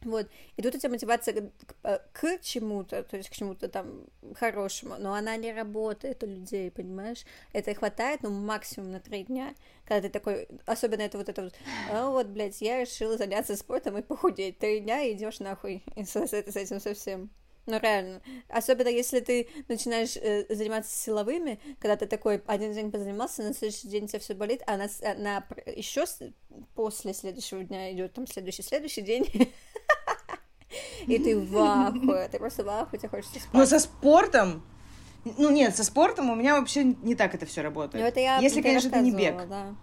Вот. 0.03 0.29
И 0.57 0.63
тут 0.63 0.75
у 0.75 0.79
тебя 0.79 0.91
мотивация 0.91 1.35
к, 1.35 1.75
э, 1.83 1.99
к 2.13 2.41
чему-то, 2.41 3.03
то 3.03 3.17
есть 3.17 3.29
к 3.29 3.35
чему-то 3.35 3.69
там 3.69 4.07
хорошему, 4.35 4.97
но 4.99 5.15
она 5.15 5.37
не 5.37 5.53
работает 5.53 6.23
у 6.23 6.27
людей, 6.27 6.71
понимаешь? 6.71 7.25
Это 7.53 7.75
хватает, 7.75 8.23
ну, 8.23 8.31
максимум 8.31 8.93
на 8.93 9.01
три 9.01 9.25
дня, 9.25 9.55
когда 9.85 10.09
ты 10.09 10.13
такой, 10.13 10.49
особенно 10.65 11.03
это 11.03 11.19
вот 11.19 11.29
это 11.29 11.43
вот, 11.43 11.55
а 11.91 12.11
вот, 12.11 12.29
блядь, 12.29 12.61
я 12.63 12.81
решила 12.81 13.19
заняться 13.19 13.57
спортом 13.57 13.99
и 13.99 14.03
похудеть, 14.03 14.59
три 14.59 14.81
дня 14.81 15.11
идешь 15.13 15.41
нахуй 15.41 15.83
с, 15.97 16.17
с, 16.17 16.33
с 16.33 16.57
этим 16.57 16.81
совсем. 16.81 17.31
Ну, 17.67 17.79
реально. 17.79 18.23
Особенно, 18.49 18.89
если 18.89 19.21
ты 19.21 19.49
начинаешь 19.69 20.17
э, 20.17 20.47
заниматься 20.53 20.97
силовыми, 20.97 21.61
когда 21.79 21.97
ты 21.97 22.07
такой 22.07 22.43
один 22.47 22.73
день 22.73 22.91
позанимался, 22.91 23.43
на 23.43 23.55
следующий 23.55 23.89
день 23.89 24.05
у 24.05 24.07
тебя 24.09 24.19
все 24.19 24.35
болит, 24.35 24.63
а 24.67 24.77
на, 24.77 24.89
на 25.17 25.47
еще 25.77 26.05
после 26.75 27.13
следующего 27.13 27.63
дня 27.63 27.93
идет 27.93 28.15
там 28.15 28.27
следующий, 28.27 28.63
следующий 28.63 29.03
день. 29.03 29.25
И 31.07 31.19
ты 31.19 31.39
в 31.39 31.59
ахуе, 31.59 32.29
ты 32.29 32.39
просто 32.39 32.65
в 32.65 32.69
ахуе, 32.69 32.99
тебе 32.99 33.09
хочется 33.09 33.41
спать. 33.41 33.55
Но 33.55 33.67
со 33.67 33.79
спортом 33.79 34.63
ну 35.25 35.51
нет, 35.51 35.77
со 35.77 35.85
спортом 35.85 36.31
у 36.31 36.35
меня 36.35 36.59
вообще 36.59 36.85
не 36.85 37.15
так 37.15 37.35
это 37.35 37.45
все 37.45 37.61
работает. 37.61 38.03
Ну, 38.03 38.09
это 38.09 38.21
я 38.21 38.39
Если, 38.39 38.63
конечно, 38.63 38.89
это 38.89 39.01
не 39.01 39.13
бег. 39.13 39.47
Да. 39.49 39.75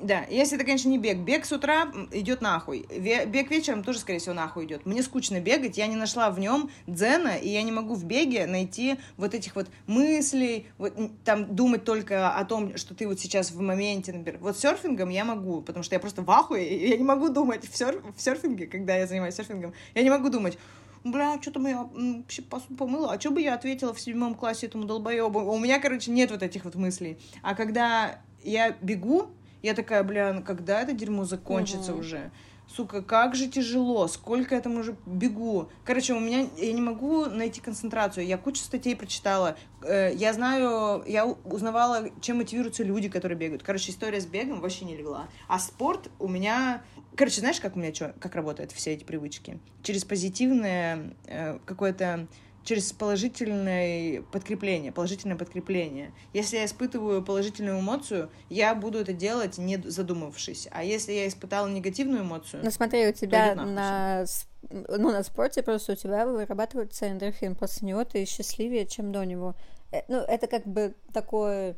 Да, 0.00 0.24
если 0.28 0.56
это, 0.56 0.64
конечно, 0.66 0.88
не 0.88 0.98
бег. 0.98 1.18
Бег 1.18 1.46
с 1.46 1.52
утра 1.52 1.90
идет 2.12 2.42
нахуй. 2.42 2.86
Бег 2.90 3.50
вечером 3.50 3.82
тоже, 3.82 3.98
скорее 3.98 4.18
всего, 4.18 4.34
нахуй 4.34 4.66
идет. 4.66 4.84
Мне 4.84 5.02
скучно 5.02 5.40
бегать, 5.40 5.78
я 5.78 5.86
не 5.86 5.96
нашла 5.96 6.30
в 6.30 6.38
нем 6.38 6.70
дзена, 6.86 7.36
и 7.36 7.48
я 7.48 7.62
не 7.62 7.72
могу 7.72 7.94
в 7.94 8.04
беге 8.04 8.46
найти 8.46 8.96
вот 9.16 9.34
этих 9.34 9.56
вот 9.56 9.68
мыслей, 9.86 10.66
вот 10.76 10.94
там 11.24 11.54
думать 11.54 11.84
только 11.84 12.34
о 12.34 12.44
том, 12.44 12.76
что 12.76 12.94
ты 12.94 13.08
вот 13.08 13.20
сейчас 13.20 13.50
в 13.50 13.60
моменте, 13.60 14.12
например. 14.12 14.38
Вот 14.40 14.58
серфингом 14.58 15.08
я 15.08 15.24
могу, 15.24 15.62
потому 15.62 15.82
что 15.82 15.94
я 15.94 16.00
просто 16.00 16.22
в 16.22 16.30
ахуе, 16.30 16.68
и 16.68 16.88
я 16.90 16.96
не 16.96 17.04
могу 17.04 17.30
думать 17.30 17.66
в, 17.66 17.76
серф, 17.76 18.02
в 18.14 18.20
серфинге, 18.20 18.66
когда 18.66 18.96
я 18.96 19.06
занимаюсь 19.06 19.34
серфингом. 19.34 19.72
Я 19.94 20.02
не 20.02 20.10
могу 20.10 20.28
думать, 20.28 20.58
бля, 21.04 21.38
что-то 21.40 21.60
я 21.66 21.88
вообще 21.92 22.42
посуду 22.42 22.76
помыла, 22.76 23.12
а 23.14 23.20
что 23.20 23.30
бы 23.30 23.40
я 23.40 23.54
ответила 23.54 23.94
в 23.94 24.00
седьмом 24.00 24.34
классе 24.34 24.66
этому 24.66 24.84
долбоебу? 24.84 25.40
У 25.40 25.58
меня, 25.58 25.78
короче, 25.80 26.10
нет 26.10 26.30
вот 26.30 26.42
этих 26.42 26.64
вот 26.64 26.74
мыслей. 26.74 27.16
А 27.42 27.54
когда 27.54 28.20
я 28.44 28.76
бегу, 28.82 29.30
я 29.66 29.74
такая, 29.74 30.04
бля, 30.04 30.32
ну 30.32 30.42
когда 30.44 30.80
это 30.80 30.92
дерьмо 30.92 31.24
закончится 31.24 31.92
угу. 31.92 32.00
уже? 32.00 32.30
Сука, 32.68 33.02
как 33.02 33.34
же 33.34 33.48
тяжело, 33.48 34.06
сколько 34.06 34.54
я 34.54 34.60
там 34.60 34.78
уже 34.78 34.96
бегу. 35.06 35.68
Короче, 35.84 36.14
у 36.14 36.20
меня, 36.20 36.46
я 36.56 36.72
не 36.72 36.80
могу 36.80 37.26
найти 37.26 37.60
концентрацию. 37.60 38.26
Я 38.26 38.38
кучу 38.38 38.60
статей 38.60 38.96
прочитала. 38.96 39.56
Э, 39.82 40.12
я 40.14 40.32
знаю, 40.32 41.04
я 41.06 41.26
узнавала, 41.26 42.10
чем 42.20 42.38
мотивируются 42.38 42.82
люди, 42.82 43.08
которые 43.08 43.38
бегают. 43.38 43.62
Короче, 43.62 43.90
история 43.90 44.20
с 44.20 44.26
бегом 44.26 44.60
вообще 44.60 44.84
не 44.84 44.96
легла. 44.96 45.28
А 45.48 45.58
спорт 45.58 46.10
у 46.18 46.28
меня... 46.28 46.82
Короче, 47.16 47.40
знаешь, 47.40 47.60
как 47.60 47.76
у 47.76 47.78
меня 47.78 47.94
что, 47.94 48.14
как 48.20 48.34
работают 48.34 48.72
все 48.72 48.92
эти 48.92 49.04
привычки? 49.04 49.58
Через 49.82 50.04
позитивное 50.04 51.14
э, 51.26 51.58
какое-то 51.64 52.26
через 52.66 52.92
положительное 52.92 54.22
подкрепление, 54.22 54.92
положительное 54.92 55.36
подкрепление. 55.36 56.12
Если 56.32 56.56
я 56.56 56.64
испытываю 56.64 57.22
положительную 57.22 57.80
эмоцию, 57.80 58.28
я 58.50 58.74
буду 58.74 58.98
это 58.98 59.12
делать, 59.12 59.56
не 59.56 59.76
задумавшись. 59.78 60.68
А 60.72 60.82
если 60.82 61.12
я 61.12 61.28
испытала 61.28 61.68
негативную 61.68 62.22
эмоцию... 62.22 62.64
Ну 62.64 62.70
смотри, 62.72 63.08
у 63.08 63.12
тебя 63.12 63.54
на, 63.54 64.26
ну, 64.70 65.12
на 65.12 65.22
спорте 65.22 65.62
просто 65.62 65.92
у 65.92 65.96
тебя 65.96 66.26
вырабатывается 66.26 67.08
эндорфин, 67.08 67.54
после 67.54 67.88
него 67.88 68.04
ты 68.04 68.24
счастливее, 68.24 68.84
чем 68.84 69.12
до 69.12 69.24
него. 69.24 69.54
Э, 69.92 70.00
ну, 70.08 70.18
это 70.18 70.48
как 70.48 70.66
бы 70.66 70.94
такое 71.12 71.76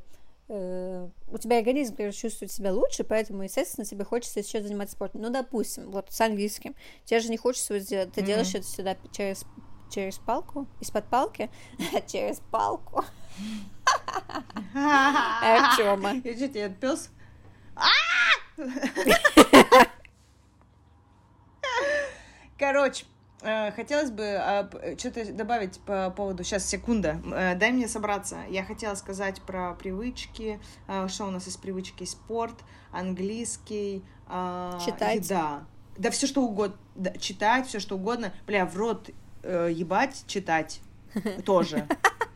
э, 0.49 1.09
у 1.31 1.37
тебя 1.37 1.59
организм 1.59 1.97
чувствует 2.13 2.51
себя 2.51 2.73
лучше, 2.73 3.05
поэтому, 3.05 3.43
естественно, 3.43 3.85
тебе 3.85 4.05
хочется 4.05 4.41
еще 4.41 4.63
заниматься 4.63 4.97
спортом. 4.97 5.21
Ну, 5.21 5.29
допустим, 5.29 5.91
вот 5.91 6.07
с 6.11 6.21
английским. 6.23 6.75
Тебе 7.05 7.21
же 7.21 7.29
не 7.29 7.37
хочется 7.37 7.75
вот 7.75 7.83
сделать, 7.83 8.11
ты 8.13 8.23
mm-hmm. 8.23 8.27
делаешь 8.27 8.55
это 8.55 8.67
сюда 8.67 8.97
через 9.13 9.45
Через 9.91 10.19
палку? 10.19 10.67
Из-под 10.81 11.07
палки? 11.07 11.51
Через 12.07 12.41
палку. 12.51 13.05
Артема. 14.75 16.13
Я 16.25 16.37
что, 16.37 16.49
тебе 16.49 16.69
пес? 16.71 17.11
Короче, 22.59 23.07
э, 23.43 23.71
хотелось 23.73 24.11
бы 24.11 24.25
э, 24.25 24.97
что-то 24.99 25.33
добавить 25.33 25.79
по 25.81 26.11
поводу... 26.11 26.43
Сейчас, 26.43 26.67
секунда. 26.67 27.21
Э, 27.33 27.55
дай 27.55 27.71
мне 27.71 27.87
собраться. 27.87 28.39
Я 28.49 28.65
хотела 28.65 28.97
сказать 28.97 29.41
про 29.43 29.75
привычки. 29.75 30.61
Что 31.07 31.27
у 31.27 31.31
нас 31.31 31.47
из 31.47 31.57
привычки? 31.57 32.03
Спорт, 32.05 32.57
английский, 32.91 34.03
Читать. 34.85 35.25
еда. 35.25 35.63
Да 35.97 36.11
все 36.11 36.27
что 36.27 36.43
угодно. 36.43 36.77
Да, 36.97 37.13
читать, 37.13 37.67
все 37.67 37.79
что 37.81 37.97
угодно. 37.97 38.33
Бля, 38.47 38.67
в 38.67 38.77
рот 38.77 39.11
э, 39.49 39.71
ебать 39.73 40.25
читать 40.27 40.81
тоже. 41.45 41.87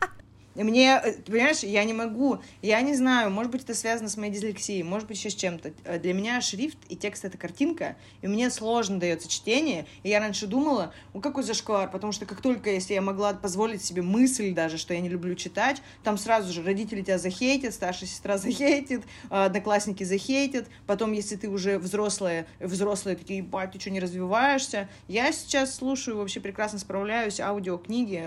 Мне, 0.55 1.01
э, 1.03 1.13
понимаешь, 1.23 1.59
я 1.59 1.83
не 1.83 1.93
могу, 1.93 2.39
я 2.61 2.81
не 2.81 2.95
знаю, 2.95 3.31
может 3.31 3.51
быть, 3.51 3.63
это 3.63 3.73
связано 3.73 4.07
с 4.07 4.17
моей 4.17 4.31
дислексией, 4.31 4.83
может 4.83 5.07
быть, 5.07 5.17
еще 5.17 5.31
с 5.31 5.35
чем-то. 5.35 5.73
Э, 5.83 5.97
для 5.97 6.13
меня 6.13 6.39
шрифт 6.41 6.77
и 6.89 6.95
текст— 6.95 7.25
это 7.25 7.37
картинка, 7.39 7.95
и 8.21 8.27
мне 8.27 8.51
сложно 8.51 8.99
дается 8.99 9.27
чтение, 9.27 9.87
и 10.03 10.09
я 10.09 10.19
раньше 10.19 10.45
думала, 10.45 10.93
ну 11.13 11.21
какой 11.21 11.43
зашквар, 11.43 11.89
потому 11.89 12.11
что 12.11 12.27
как 12.27 12.41
только, 12.41 12.69
если 12.69 12.93
я 12.93 13.01
могла 13.01 13.33
позволить 13.33 13.83
себе 13.83 14.03
мысль 14.03 14.53
даже, 14.53 14.77
что 14.77 14.93
я 14.93 14.99
не 14.99 15.09
люблю 15.09 15.33
читать, 15.33 15.81
там 16.03 16.19
сразу 16.19 16.53
же 16.53 16.61
родители 16.61 17.01
тебя 17.01 17.17
захейтят, 17.17 17.73
старшая 17.73 18.07
сестра 18.07 18.37
захейтит, 18.37 19.03
э, 19.31 19.45
одноклассники 19.45 20.03
захейтят, 20.03 20.67
потом, 20.85 21.13
если 21.13 21.35
ты 21.35 21.49
уже 21.49 21.79
взрослая, 21.79 22.45
взрослые 22.59 23.15
такие, 23.15 23.39
ебать, 23.39 23.71
ты 23.71 23.79
что, 23.79 23.89
не 23.89 23.99
развиваешься? 23.99 24.87
Я 25.07 25.31
сейчас 25.31 25.75
слушаю, 25.75 26.17
вообще 26.17 26.39
прекрасно 26.39 26.77
справляюсь, 26.77 27.39
аудиокниги, 27.39 28.23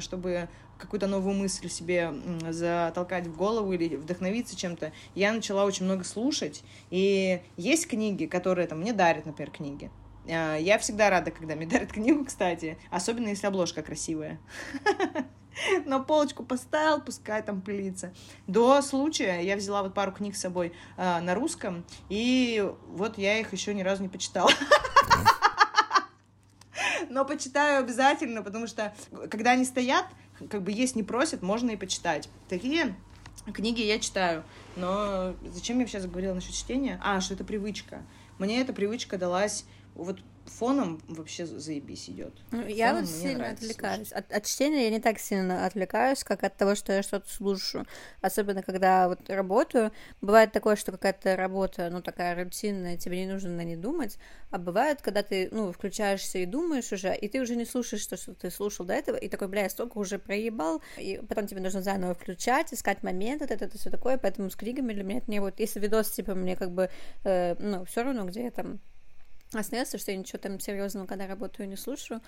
чтобы 0.00 0.48
какую-то 0.78 1.06
новую 1.06 1.34
мысль 1.34 1.68
себе 1.68 2.12
затолкать 2.50 3.26
в 3.26 3.36
голову 3.36 3.72
или 3.72 3.96
вдохновиться 3.96 4.56
чем-то, 4.56 4.92
я 5.14 5.32
начала 5.32 5.64
очень 5.64 5.84
много 5.84 6.04
слушать. 6.04 6.62
И 6.90 7.40
есть 7.56 7.88
книги, 7.88 8.26
которые 8.26 8.66
там 8.66 8.80
мне 8.80 8.92
дарят, 8.92 9.26
например, 9.26 9.50
книги. 9.50 9.90
А, 10.28 10.56
я 10.56 10.78
всегда 10.78 11.10
рада, 11.10 11.30
когда 11.30 11.54
мне 11.54 11.66
дарят 11.68 11.92
книгу, 11.92 12.24
кстати, 12.24 12.78
особенно 12.90 13.28
если 13.28 13.46
обложка 13.46 13.82
красивая. 13.82 14.38
На 15.86 16.00
полочку 16.00 16.42
поставил, 16.42 17.00
пускай 17.00 17.42
там 17.42 17.62
пылится. 17.62 18.12
До 18.46 18.82
случая 18.82 19.40
я 19.40 19.56
взяла 19.56 19.82
вот 19.82 19.94
пару 19.94 20.12
книг 20.12 20.36
с 20.36 20.40
собой 20.40 20.74
э, 20.98 21.20
на 21.20 21.34
русском, 21.34 21.82
и 22.10 22.70
вот 22.88 23.16
я 23.16 23.38
их 23.38 23.54
еще 23.54 23.72
ни 23.72 23.80
разу 23.80 24.02
не 24.02 24.10
почитала. 24.10 24.50
Но 27.08 27.24
почитаю 27.24 27.80
обязательно, 27.80 28.42
потому 28.42 28.66
что 28.66 28.94
когда 29.30 29.52
они 29.52 29.64
стоят, 29.64 30.04
как 30.50 30.62
бы 30.62 30.72
есть 30.72 30.96
не 30.96 31.02
просят, 31.02 31.42
можно 31.42 31.70
и 31.70 31.76
почитать. 31.76 32.28
Такие 32.48 32.94
книги 33.52 33.82
я 33.82 33.98
читаю, 33.98 34.44
но 34.76 35.34
зачем 35.52 35.78
я 35.80 35.86
сейчас 35.86 36.06
говорила 36.06 36.34
насчет 36.34 36.54
чтения? 36.54 37.00
А, 37.02 37.20
что 37.20 37.34
это 37.34 37.44
привычка. 37.44 38.02
Мне 38.38 38.60
эта 38.60 38.72
привычка 38.72 39.18
далась 39.18 39.64
вот 39.96 40.20
фоном 40.48 41.00
вообще 41.08 41.46
заебись 41.46 42.08
идет. 42.08 42.32
Ну, 42.50 42.66
я 42.66 42.88
Фоном 42.88 43.04
вот 43.04 43.10
сильно 43.10 43.38
нравится 43.38 43.64
отвлекаюсь. 43.64 44.12
От, 44.12 44.32
от 44.32 44.44
чтения 44.44 44.84
я 44.84 44.90
не 44.90 45.00
так 45.00 45.18
сильно 45.18 45.66
отвлекаюсь, 45.66 46.24
как 46.24 46.44
от 46.44 46.56
того, 46.56 46.74
что 46.74 46.92
я 46.92 47.02
что-то 47.02 47.28
слушаю. 47.28 47.86
Особенно, 48.20 48.62
когда 48.62 49.08
вот 49.08 49.28
работаю. 49.28 49.92
Бывает 50.20 50.52
такое, 50.52 50.76
что 50.76 50.92
какая-то 50.92 51.36
работа, 51.36 51.88
ну, 51.90 52.00
такая 52.02 52.42
рутинная, 52.42 52.96
тебе 52.96 53.24
не 53.24 53.32
нужно 53.32 53.50
на 53.50 53.64
ней 53.64 53.76
думать. 53.76 54.18
А 54.50 54.58
бывает, 54.58 55.02
когда 55.02 55.22
ты, 55.22 55.48
ну, 55.50 55.72
включаешься 55.72 56.38
и 56.38 56.46
думаешь 56.46 56.92
уже, 56.92 57.14
и 57.14 57.28
ты 57.28 57.40
уже 57.40 57.56
не 57.56 57.64
слушаешь 57.64 58.06
то, 58.06 58.16
что 58.16 58.34
ты 58.34 58.50
слушал 58.50 58.86
до 58.86 58.94
этого, 58.94 59.16
и 59.16 59.28
такой, 59.28 59.48
бля, 59.48 59.64
я 59.64 59.70
столько 59.70 59.98
уже 59.98 60.18
проебал, 60.18 60.80
и 60.96 61.20
потом 61.28 61.46
тебе 61.46 61.60
нужно 61.60 61.82
заново 61.82 62.14
включать, 62.14 62.72
искать 62.72 63.02
момент, 63.02 63.42
это, 63.42 63.54
это, 63.54 63.76
все 63.76 63.90
такое, 63.90 64.18
поэтому 64.18 64.50
с 64.50 64.56
книгами 64.56 64.92
для 64.92 65.02
меня 65.02 65.18
это 65.18 65.30
не 65.30 65.40
вот, 65.40 65.58
если 65.58 65.80
видос, 65.80 66.10
типа, 66.10 66.34
мне 66.34 66.56
как 66.56 66.70
бы, 66.70 66.90
э, 67.24 67.56
ну, 67.58 67.84
все 67.84 68.04
равно, 68.04 68.24
где 68.24 68.44
я 68.44 68.50
там 68.50 68.80
остается, 69.52 69.98
что 69.98 70.12
я 70.12 70.16
ничего 70.16 70.38
там 70.38 70.60
серьезного, 70.60 71.06
когда 71.06 71.26
работаю, 71.26 71.68
не 71.68 71.76
слушаю. 71.76 72.20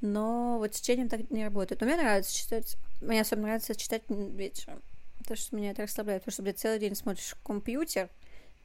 Но 0.00 0.58
вот 0.58 0.74
с 0.74 0.80
чтением 0.80 1.08
так 1.08 1.30
не 1.30 1.44
работает. 1.44 1.80
Но 1.80 1.86
мне 1.86 1.96
нравится 1.96 2.34
читать. 2.34 2.76
Мне 3.00 3.20
особенно 3.20 3.48
нравится 3.48 3.74
читать 3.74 4.02
вечером. 4.08 4.80
Потому 5.18 5.36
что 5.36 5.56
меня 5.56 5.70
это 5.70 5.82
расслабляет. 5.82 6.22
Потому 6.22 6.32
что, 6.32 6.42
блядь, 6.42 6.58
целый 6.58 6.78
день 6.78 6.94
смотришь 6.94 7.34
компьютер, 7.44 8.08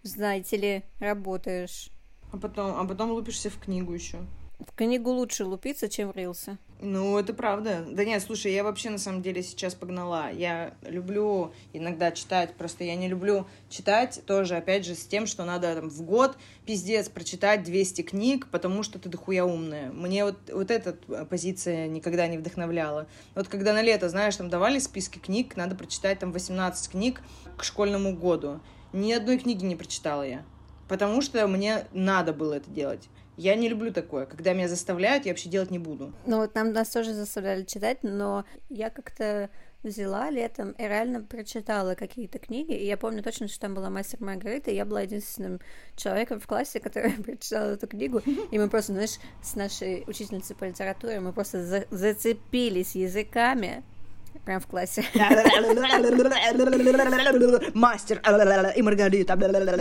знаете 0.04 0.58
ли, 0.58 0.84
работаешь. 1.00 1.90
А 2.32 2.38
потом, 2.38 2.80
а 2.80 2.86
потом 2.86 3.12
лупишься 3.12 3.50
в 3.50 3.60
книгу 3.60 3.94
еще. 3.94 4.26
В 4.60 4.74
книгу 4.76 5.10
лучше 5.10 5.44
лупиться, 5.44 5.90
чем 5.90 6.12
в 6.12 6.16
рилсы. 6.16 6.58
Ну, 6.82 7.18
это 7.18 7.34
правда. 7.34 7.86
Да 7.90 8.04
нет, 8.04 8.22
слушай, 8.22 8.54
я 8.54 8.64
вообще 8.64 8.90
на 8.90 8.98
самом 8.98 9.22
деле 9.22 9.42
сейчас 9.42 9.74
погнала. 9.74 10.30
Я 10.32 10.74
люблю 10.82 11.54
иногда 11.72 12.12
читать, 12.12 12.54
просто 12.56 12.84
я 12.84 12.96
не 12.96 13.08
люблю 13.08 13.48
читать 13.70 14.22
тоже, 14.26 14.58
опять 14.58 14.86
же, 14.86 14.94
с 14.94 15.06
тем, 15.06 15.26
что 15.26 15.46
надо 15.46 15.74
там, 15.74 15.90
в 15.90 16.02
год 16.02 16.38
пиздец 16.66 17.08
прочитать 17.08 17.64
200 17.64 18.02
книг, 18.02 18.48
потому 18.52 18.84
что 18.84 19.00
ты 19.00 19.08
дохуя 19.08 19.46
умная. 19.46 19.90
Мне 19.92 20.26
вот, 20.26 20.38
вот 20.52 20.70
эта 20.70 20.94
позиция 21.26 21.88
никогда 21.88 22.28
не 22.28 22.38
вдохновляла. 22.38 23.08
Вот 23.36 23.48
когда 23.48 23.72
на 23.72 23.82
лето, 23.82 24.10
знаешь, 24.10 24.36
там 24.36 24.50
давали 24.50 24.80
списки 24.80 25.18
книг, 25.18 25.56
надо 25.56 25.76
прочитать 25.76 26.20
там 26.20 26.34
18 26.34 26.92
книг 26.92 27.22
к 27.58 27.64
школьному 27.64 28.14
году. 28.14 28.60
Ни 28.92 29.14
одной 29.14 29.38
книги 29.38 29.64
не 29.64 29.78
прочитала 29.78 30.24
я. 30.24 30.44
Потому 30.90 31.22
что 31.22 31.48
мне 31.48 31.88
надо 31.94 32.34
было 32.34 32.56
это 32.56 32.70
делать. 32.70 33.10
Я 33.38 33.56
не 33.56 33.70
люблю 33.70 33.92
такое. 33.92 34.26
Когда 34.26 34.54
меня 34.54 34.68
заставляют, 34.68 35.26
я 35.26 35.32
вообще 35.32 35.50
делать 35.50 35.72
не 35.72 35.80
буду. 35.80 36.14
Ну 36.26 36.38
вот 36.38 36.56
нам 36.56 36.72
нас 36.72 36.90
тоже 36.90 37.14
заставляли 37.14 37.64
читать, 37.64 38.00
но 38.04 38.46
я 38.70 38.90
как-то 38.90 39.50
взяла 39.86 40.30
летом 40.30 40.72
и 40.72 40.84
реально 40.84 41.22
прочитала 41.22 41.96
какие-то 41.96 42.40
книги. 42.40 42.74
И 42.74 42.86
я 42.86 42.98
помню 42.98 43.24
точно, 43.24 43.48
что 43.48 43.60
там 43.60 43.76
была 43.76 43.90
мастер 43.90 44.22
Маргарита, 44.22 44.72
и 44.72 44.76
я 44.76 44.86
была 44.86 45.02
единственным 45.02 45.60
человеком 45.96 46.40
в 46.40 46.48
классе, 46.48 46.80
который 46.82 47.12
прочитал 47.12 47.70
эту 47.70 47.88
книгу. 47.88 48.22
И 48.52 48.58
мы 48.58 48.70
просто, 48.70 48.94
знаешь, 48.94 49.18
с 49.44 49.56
нашей 49.56 50.04
учительницей 50.08 50.56
по 50.56 50.66
литературе 50.66 51.20
мы 51.20 51.34
просто 51.34 51.64
за 51.64 51.86
зацепились 51.92 52.96
языками 52.96 53.84
прям 54.46 54.60
в 54.60 54.68
классе. 54.68 55.04
Мастер 57.74 58.22
и 58.76 58.82
Маргарита. 58.82 59.36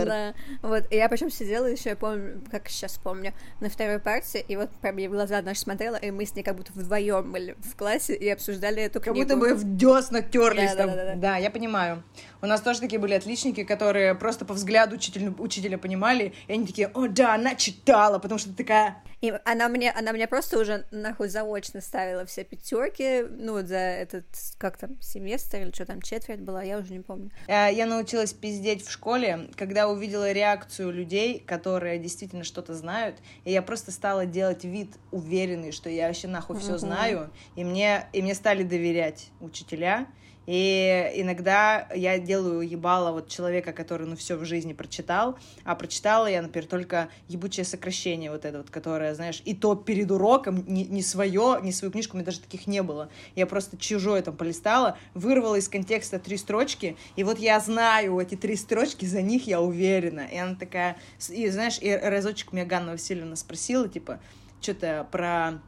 Да, 0.05 0.33
вот, 0.61 0.83
и 0.91 0.95
я 0.95 1.09
причем 1.09 1.29
сидела 1.31 1.65
еще, 1.65 1.89
я 1.89 1.95
помню, 1.95 2.41
как 2.51 2.67
сейчас 2.69 2.97
помню, 2.97 3.33
на 3.59 3.69
второй 3.69 3.99
парте, 3.99 4.43
и 4.47 4.55
вот 4.55 4.69
прям 4.81 4.97
я 4.97 5.09
в 5.09 5.13
глаза 5.13 5.41
наши 5.41 5.61
смотрела, 5.61 5.95
и 5.95 6.11
мы 6.11 6.25
с 6.25 6.35
ней 6.35 6.43
как 6.43 6.55
будто 6.55 6.71
вдвоем 6.73 7.31
были 7.31 7.55
в 7.59 7.75
классе 7.75 8.15
и 8.15 8.29
обсуждали 8.29 8.83
эту 8.83 8.99
Как 8.99 9.13
книгу. 9.13 9.35
будто 9.35 9.37
бы 9.37 9.53
в 9.53 9.77
десна 9.77 10.21
терлись 10.21 10.71
Да, 10.71 10.77
там. 10.77 10.87
да, 10.87 10.95
да, 10.95 11.05
да. 11.05 11.15
Да, 11.15 11.37
я 11.37 11.49
понимаю. 11.51 12.03
У 12.41 12.47
нас 12.47 12.61
тоже 12.61 12.79
такие 12.79 12.99
были 12.99 13.13
отличники, 13.13 13.63
которые 13.63 14.15
просто 14.15 14.45
по 14.45 14.53
взгляду 14.53 14.95
учителя, 14.95 15.33
учителя 15.37 15.77
понимали, 15.77 16.33
и 16.47 16.53
они 16.53 16.65
такие, 16.65 16.87
о, 16.93 17.07
да, 17.07 17.35
она 17.35 17.55
читала, 17.55 18.19
потому 18.19 18.39
что 18.39 18.49
ты 18.49 18.55
такая, 18.55 18.97
И 19.21 19.33
она 19.45 19.69
мне, 19.69 19.91
она 19.91 20.11
мне 20.13 20.27
просто 20.27 20.59
уже 20.59 20.85
нахуй 20.91 21.29
заочно 21.29 21.81
ставила 21.81 22.25
все 22.25 22.43
пятерки, 22.43 23.21
ну, 23.29 23.53
вот 23.53 23.67
за 23.67 23.77
этот, 23.77 24.25
как 24.57 24.77
там, 24.77 24.99
семестр 25.01 25.57
или 25.57 25.71
что 25.71 25.85
там, 25.85 26.01
четверть 26.01 26.41
была, 26.41 26.63
я 26.63 26.77
уже 26.77 26.93
не 26.93 26.99
помню. 26.99 27.31
Э, 27.47 27.69
Я 27.73 27.85
научилась 27.85 28.33
пиздеть 28.33 28.85
в 28.85 28.91
школе, 28.91 29.49
когда 29.55 29.87
увидела 29.89 30.31
реакцию 30.31 30.91
людей, 30.91 31.39
которые 31.39 31.99
действительно 31.99 32.43
что-то 32.43 32.73
знают, 32.73 33.17
и 33.43 33.51
я 33.51 33.61
просто 33.61 33.91
стала 33.91 34.25
делать 34.25 34.63
вид 34.63 34.95
уверенный, 35.11 35.71
что 35.71 35.89
я 35.89 36.07
вообще 36.07 36.27
нахуй 36.27 36.57
все 36.57 36.71
Мгм. 36.71 36.79
знаю, 36.79 37.33
и 37.55 37.63
мне, 37.63 38.07
и 38.13 38.21
мне 38.21 38.33
стали 38.35 38.63
доверять 38.63 39.31
учителя. 39.39 40.07
И 40.45 41.11
иногда 41.15 41.87
я 41.93 42.19
делаю 42.19 42.61
ебало 42.61 43.11
вот 43.11 43.27
человека, 43.27 43.73
который, 43.73 44.07
ну, 44.07 44.15
все 44.15 44.35
в 44.35 44.45
жизни 44.45 44.73
прочитал, 44.73 45.37
а 45.63 45.75
прочитала 45.75 46.27
я, 46.27 46.41
например, 46.41 46.67
только 46.67 47.09
ебучее 47.27 47.65
сокращение 47.65 48.31
вот 48.31 48.45
это 48.45 48.59
вот, 48.59 48.69
которое, 48.69 49.13
знаешь, 49.15 49.41
и 49.45 49.55
то 49.55 49.75
перед 49.75 50.11
уроком, 50.11 50.63
не, 50.67 50.85
не 50.85 51.01
свое, 51.01 51.59
не 51.61 51.71
свою 51.71 51.91
книжку, 51.91 52.15
у 52.15 52.17
меня 52.17 52.25
даже 52.25 52.39
таких 52.39 52.67
не 52.67 52.83
было. 52.83 53.09
Я 53.35 53.45
просто 53.47 53.77
чужое 53.77 54.21
там 54.21 54.35
полистала, 54.37 54.97
вырвала 55.13 55.55
из 55.55 55.67
контекста 55.67 56.19
три 56.19 56.37
строчки, 56.37 56.95
и 57.15 57.23
вот 57.23 57.39
я 57.39 57.59
знаю 57.59 58.19
эти 58.19 58.35
три 58.35 58.55
строчки, 58.55 59.05
за 59.05 59.21
них 59.21 59.47
я 59.47 59.61
уверена. 59.61 60.27
И 60.31 60.37
она 60.37 60.55
такая, 60.55 60.97
и 61.29 61.49
знаешь, 61.49 61.79
и 61.81 61.91
разочек 61.91 62.53
меня 62.53 62.65
Ганна 62.65 62.93
Васильевна 62.93 63.35
спросила, 63.35 63.87
типа, 63.87 64.19
что-то 64.61 65.07
про... 65.11 65.61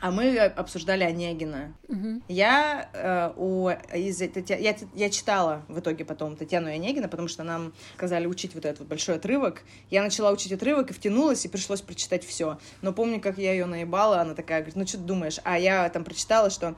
А 0.00 0.10
мы 0.10 0.38
обсуждали 0.38 1.04
Онегина. 1.04 1.74
Мгм. 1.88 2.22
Я 2.28 2.88
э, 2.92 3.32
у 3.36 3.68
из 3.94 4.20
я, 4.20 4.76
я 4.94 5.10
читала 5.10 5.62
в 5.68 5.80
итоге 5.80 6.04
потом 6.04 6.36
Татьяну 6.36 6.68
Онегина, 6.68 7.08
потому 7.08 7.28
что 7.28 7.42
нам 7.44 7.72
сказали 7.94 8.26
учить 8.26 8.54
вот 8.54 8.64
этот 8.64 8.80
вот 8.80 8.88
большой 8.88 9.16
отрывок. 9.16 9.62
Я 9.90 10.02
начала 10.02 10.30
учить 10.30 10.52
отрывок 10.52 10.90
и 10.90 10.94
втянулась, 10.94 11.44
и 11.44 11.48
пришлось 11.48 11.80
прочитать 11.80 12.24
все. 12.24 12.58
Но 12.82 12.92
помню, 12.92 13.20
как 13.20 13.38
я 13.38 13.52
ее 13.52 13.66
наебала, 13.66 14.20
она 14.20 14.34
такая 14.34 14.58
говорит, 14.60 14.76
ну 14.76 14.86
что 14.86 14.98
ты 14.98 15.04
думаешь? 15.04 15.40
А 15.44 15.58
я 15.58 15.88
там 15.88 16.04
прочитала, 16.04 16.50
что 16.50 16.74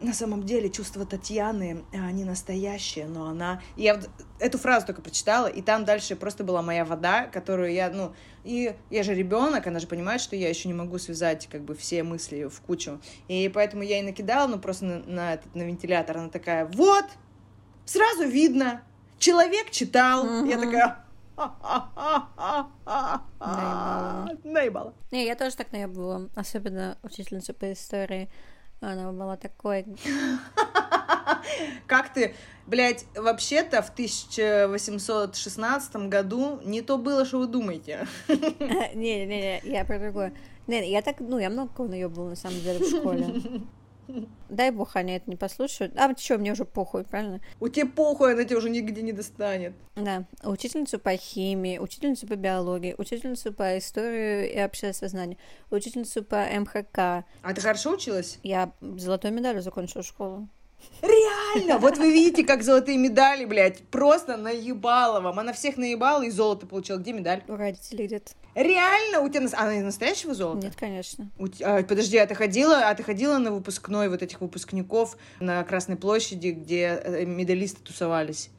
на 0.00 0.12
самом 0.12 0.44
деле 0.44 0.68
чувства 0.70 1.04
Татьяны, 1.06 1.84
э, 1.92 2.00
они 2.00 2.24
настоящие, 2.24 3.06
но 3.06 3.26
она... 3.28 3.60
И 3.76 3.82
я 3.82 4.00
эту 4.38 4.58
фразу 4.58 4.86
только 4.86 5.02
прочитала, 5.02 5.46
и 5.46 5.62
там 5.62 5.84
дальше 5.84 6.16
просто 6.16 6.44
была 6.44 6.62
моя 6.62 6.84
вода, 6.84 7.26
которую 7.26 7.72
я, 7.72 7.90
ну... 7.90 8.12
И 8.44 8.74
я 8.90 9.02
же 9.02 9.14
ребенок, 9.14 9.66
она 9.66 9.80
же 9.80 9.86
понимает, 9.86 10.20
что 10.20 10.36
я 10.36 10.48
еще 10.48 10.68
не 10.68 10.74
могу 10.74 10.98
связать 10.98 11.48
как 11.48 11.62
бы 11.62 11.74
все 11.74 12.02
мысли 12.02 12.44
в 12.44 12.60
кучу. 12.60 13.00
И 13.28 13.50
поэтому 13.52 13.82
я 13.82 13.96
ей 13.96 14.02
накидала, 14.04 14.46
ну 14.46 14.58
просто 14.58 14.84
на, 14.84 14.98
на 15.00 15.34
этот, 15.34 15.54
на 15.54 15.62
вентилятор. 15.62 16.18
Она 16.18 16.28
такая, 16.28 16.66
вот, 16.66 17.04
сразу 17.84 18.24
видно, 18.24 18.82
человек 19.18 19.70
читал. 19.70 20.24
Я 20.44 20.58
Мгм. 20.58 20.60
такая... 20.70 21.02
Наебала. 24.44 24.94
Не, 25.10 25.26
я 25.26 25.34
тоже 25.36 25.56
так 25.56 25.72
наебывала, 25.72 26.28
особенно 26.34 26.98
учительница 27.02 27.52
по 27.52 27.72
истории. 27.72 28.30
Она 28.80 29.12
была 29.12 29.36
такой... 29.36 29.86
Как 31.86 32.12
ты, 32.12 32.34
блядь, 32.66 33.06
вообще-то 33.14 33.82
в 33.82 33.90
1816 33.90 35.96
году 36.08 36.60
не 36.64 36.82
то 36.82 36.98
было, 36.98 37.24
что 37.24 37.38
вы 37.38 37.46
думаете. 37.46 38.06
Не-не-не, 38.28 39.60
я 39.64 39.84
про 39.84 39.98
другое. 39.98 40.32
Не, 40.66 40.90
я 40.90 41.02
так, 41.02 41.20
ну, 41.20 41.38
я 41.38 41.50
много 41.50 41.70
кого 41.74 41.88
наебывала, 41.88 42.30
на 42.30 42.36
самом 42.36 42.60
деле, 42.60 42.84
в 42.84 42.88
школе. 42.88 43.26
Дай 44.48 44.70
бог, 44.70 44.96
они 44.96 45.14
это 45.14 45.28
не 45.28 45.36
послушают. 45.36 45.96
А 45.96 46.14
что, 46.16 46.38
мне 46.38 46.52
уже 46.52 46.64
похуй, 46.64 47.04
правильно? 47.04 47.40
У 47.60 47.68
тебя 47.68 47.86
похуй, 47.86 48.32
она 48.32 48.44
тебя 48.44 48.58
уже 48.58 48.70
нигде 48.70 49.02
не 49.02 49.12
достанет. 49.12 49.74
Да, 49.96 50.24
учительницу 50.42 50.98
по 50.98 51.16
химии, 51.16 51.78
учительницу 51.78 52.26
по 52.26 52.36
биологии, 52.36 52.94
учительницу 52.96 53.52
по 53.52 53.78
истории 53.78 54.48
и 54.48 54.58
общественному 54.58 55.10
знанию, 55.10 55.38
учительницу 55.70 56.22
по 56.22 56.44
МХК. 56.44 56.98
А 56.98 57.54
ты 57.54 57.60
хорошо 57.60 57.92
училась? 57.92 58.38
Я 58.42 58.72
золотой 58.80 59.30
медалью 59.30 59.62
закончила 59.62 60.02
школу. 60.02 60.48
Реально! 61.02 61.78
Вот 61.78 61.98
вы 61.98 62.12
видите, 62.12 62.44
как 62.44 62.62
золотые 62.62 62.98
медали, 62.98 63.44
блядь, 63.44 63.82
просто 63.88 64.36
наебала 64.36 65.20
вам. 65.20 65.38
Она 65.38 65.52
всех 65.52 65.76
наебала 65.76 66.22
и 66.22 66.30
золото 66.30 66.66
получила. 66.66 66.98
Где 66.98 67.12
медаль? 67.12 67.42
У 67.48 67.56
родителей 67.56 68.06
где-то. 68.06 68.32
Реально? 68.54 69.20
У 69.20 69.28
тебя 69.28 69.42
нас- 69.42 69.54
она 69.54 69.78
из 69.78 69.84
настоящего 69.84 70.34
золота? 70.34 70.66
Нет, 70.66 70.76
конечно. 70.76 71.30
У 71.38 71.46
а, 71.62 71.82
подожди, 71.82 72.16
а 72.16 72.26
ты 72.26 72.34
ходила, 72.34 72.88
а 72.88 72.94
ты 72.94 73.02
ходила 73.02 73.38
на 73.38 73.52
выпускной 73.52 74.08
вот 74.08 74.22
этих 74.22 74.40
выпускников 74.40 75.16
на 75.40 75.62
Красной 75.64 75.96
площади, 75.96 76.48
где 76.48 77.00
э, 77.02 77.24
медалисты 77.26 77.82
тусовались? 77.82 78.50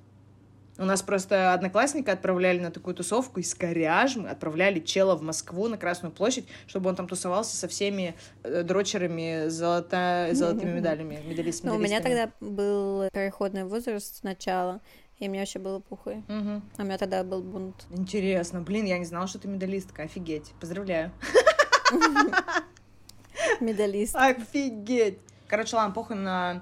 У 0.78 0.86
нас 0.86 1.02
просто 1.02 1.54
одноклассника 1.54 2.12
отправляли 2.12 2.60
на 2.60 2.72
такую 2.72 2.96
тусовку 2.96 3.40
из 3.40 3.54
Коряжмы, 3.56 4.30
отправляли 4.30 4.80
чела 4.80 5.16
в 5.16 5.22
Москву 5.22 5.68
на 5.68 5.78
Красную 5.78 6.12
площадь, 6.12 6.48
чтобы 6.68 6.90
он 6.90 6.96
там 6.96 7.08
тусовался 7.08 7.56
со 7.56 7.68
всеми 7.68 8.16
э, 8.44 8.64
дрочерами 8.64 9.50
с 9.50 9.56
золотыми 9.56 10.72
медалями, 10.72 11.20
медалистами. 11.26 11.72
Ну, 11.72 11.78
у 11.78 11.80
меня 11.80 12.02
тогда 12.02 12.32
был 12.40 13.10
переходный 13.12 13.64
возраст 13.64 14.18
сначала, 14.18 14.82
и 15.18 15.28
мне 15.28 15.40
вообще 15.40 15.60
было 15.60 15.80
пухой. 15.80 16.24
Мгм. 16.28 16.64
А 16.78 16.82
у 16.82 16.86
меня 16.86 16.98
тогда 16.98 17.24
был 17.24 17.42
бунт. 17.42 17.88
Интересно, 17.90 18.62
блин, 18.62 18.86
я 18.86 19.00
не 19.00 19.06
знала, 19.06 19.28
что 19.28 19.40
ты 19.40 19.48
медалистка, 19.48 20.04
офигеть, 20.04 20.52
поздравляю. 20.60 21.12
Медалист. 23.60 24.16
Офигеть. 24.16 25.20
Короче, 25.48 25.76
ладно, 25.76 25.94
похуй 25.94 26.18
на 26.18 26.62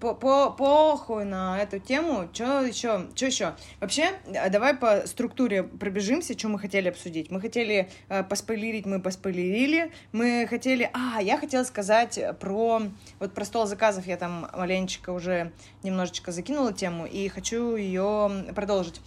по, 0.00 0.14
по, 0.14 0.50
похуй 0.50 1.24
на 1.24 1.62
эту 1.62 1.78
тему. 1.78 2.28
Что 2.32 2.62
еще? 2.62 3.06
Что 3.14 3.26
еще? 3.26 3.54
Вообще, 3.80 4.12
э, 4.26 4.48
давай 4.48 4.74
по 4.74 5.06
структуре 5.06 5.62
пробежимся, 5.62 6.36
что 6.38 6.48
мы 6.48 6.58
хотели 6.58 6.88
обсудить. 6.88 7.30
Мы 7.30 7.40
хотели 7.40 7.90
э, 8.08 8.24
поспойлерить, 8.24 8.86
мы 8.86 9.00
поспойлерили. 9.00 9.92
Мы 10.12 10.46
хотели... 10.48 10.90
А, 10.94 11.20
я 11.20 11.38
хотела 11.38 11.64
сказать 11.64 12.18
про... 12.40 12.82
Вот 13.18 13.34
про 13.34 13.44
стол 13.44 13.66
заказов 13.66 14.06
я 14.06 14.16
там 14.16 14.48
маленечко 14.56 15.10
уже 15.10 15.52
немножечко 15.82 16.32
закинула 16.32 16.72
тему 16.72 17.06
и 17.06 17.28
хочу 17.28 17.76
ее 17.76 18.46
продолжить. 18.54 19.00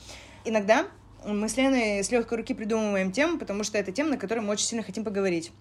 Иногда 0.45 0.86
мы 1.25 1.49
с 1.49 1.58
Леной 1.58 2.03
с 2.03 2.12
легкой 2.12 2.38
руки 2.38 2.53
придумываем 2.53 3.12
тему, 3.12 3.39
потому 3.39 3.63
что 3.63 3.77
это 3.77 3.91
тема, 3.91 4.12
на 4.12 4.17
которой 4.17 4.39
мы 4.39 4.51
очень 4.51 4.65
сильно 4.67 4.84
хотим 4.84 5.03
поговорить. 5.03 5.51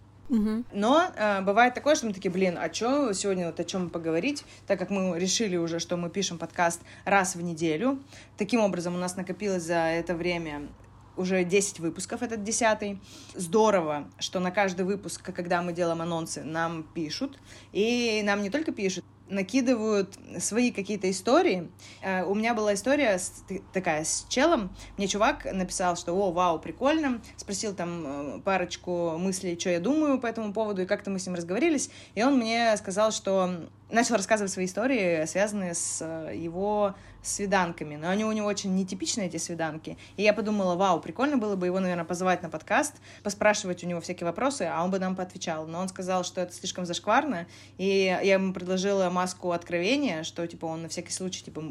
Но 0.72 1.10
э, 1.16 1.42
бывает 1.42 1.74
такое, 1.74 1.94
что 1.94 2.06
мы 2.06 2.12
такие, 2.12 2.30
блин, 2.30 2.58
а 2.58 2.72
что 2.72 3.12
сегодня 3.12 3.46
вот 3.46 3.60
о 3.60 3.64
чем 3.64 3.90
поговорить, 3.90 4.44
так 4.66 4.78
как 4.78 4.90
мы 4.90 5.18
решили 5.18 5.56
уже, 5.56 5.78
что 5.78 5.96
мы 5.96 6.08
пишем 6.10 6.38
подкаст 6.38 6.80
раз 7.04 7.36
в 7.36 7.42
неделю. 7.42 7.98
Таким 8.38 8.60
образом, 8.60 8.94
у 8.94 8.98
нас 8.98 9.16
накопилось 9.16 9.62
за 9.64 9.74
это 9.74 10.14
время 10.14 10.68
уже 11.16 11.44
10 11.44 11.80
выпусков, 11.80 12.22
этот 12.22 12.42
десятый. 12.42 13.00
Здорово, 13.34 14.08
что 14.18 14.40
на 14.40 14.50
каждый 14.50 14.86
выпуск, 14.86 15.30
когда 15.34 15.62
мы 15.62 15.72
делаем 15.72 16.00
анонсы, 16.00 16.42
нам 16.42 16.82
пишут. 16.82 17.38
И 17.72 18.22
нам 18.24 18.42
не 18.42 18.50
только 18.50 18.72
пишут, 18.72 19.04
накидывают 19.28 20.18
свои 20.38 20.70
какие-то 20.70 21.10
истории. 21.10 21.70
Э, 22.02 22.24
У 22.24 22.34
меня 22.34 22.54
была 22.54 22.74
история 22.74 23.18
с- 23.18 23.42
такая 23.72 24.04
с 24.04 24.26
челом. 24.28 24.74
Мне 24.96 25.08
чувак 25.08 25.46
написал, 25.52 25.96
что 25.96 26.12
«О, 26.14 26.30
вау, 26.32 26.58
прикольно». 26.58 27.20
Спросил 27.36 27.74
там 27.74 28.36
э, 28.36 28.40
парочку 28.40 29.16
мыслей, 29.18 29.58
что 29.58 29.70
я 29.70 29.80
думаю 29.80 30.18
по 30.20 30.26
этому 30.26 30.52
поводу, 30.52 30.82
и 30.82 30.86
как-то 30.86 31.10
мы 31.10 31.18
с 31.18 31.26
ним 31.26 31.34
разговорились. 31.34 31.90
И 32.14 32.22
он 32.22 32.36
мне 32.38 32.76
сказал, 32.76 33.10
что 33.12 33.68
начал 33.92 34.16
рассказывать 34.16 34.50
свои 34.50 34.66
истории, 34.66 35.24
связанные 35.26 35.74
с 35.74 35.98
э, 36.00 36.34
его 36.34 36.94
свиданками. 37.22 37.96
Но 37.96 38.08
они 38.08 38.24
у 38.24 38.32
него 38.32 38.46
очень 38.46 38.74
нетипичные, 38.74 39.28
эти 39.28 39.36
свиданки. 39.36 39.96
И 40.16 40.22
я 40.22 40.32
подумала, 40.32 40.74
вау, 40.74 41.00
прикольно 41.00 41.36
было 41.36 41.54
бы 41.54 41.66
его, 41.66 41.78
наверное, 41.78 42.04
позвать 42.04 42.42
на 42.42 42.48
подкаст, 42.48 42.96
поспрашивать 43.22 43.84
у 43.84 43.86
него 43.86 44.00
всякие 44.00 44.26
вопросы, 44.26 44.62
а 44.62 44.82
он 44.82 44.90
бы 44.90 44.98
нам 44.98 45.14
поотвечал. 45.14 45.66
Но 45.66 45.80
он 45.80 45.88
сказал, 45.88 46.24
что 46.24 46.40
это 46.40 46.52
слишком 46.52 46.86
зашкварно, 46.86 47.46
и 47.78 47.86
я 48.22 48.34
ему 48.34 48.52
предложила 48.52 49.08
маску 49.10 49.52
откровения, 49.52 50.24
что, 50.24 50.46
типа, 50.46 50.66
он 50.66 50.82
на 50.82 50.88
всякий 50.88 51.12
случай, 51.12 51.44
типа, 51.44 51.62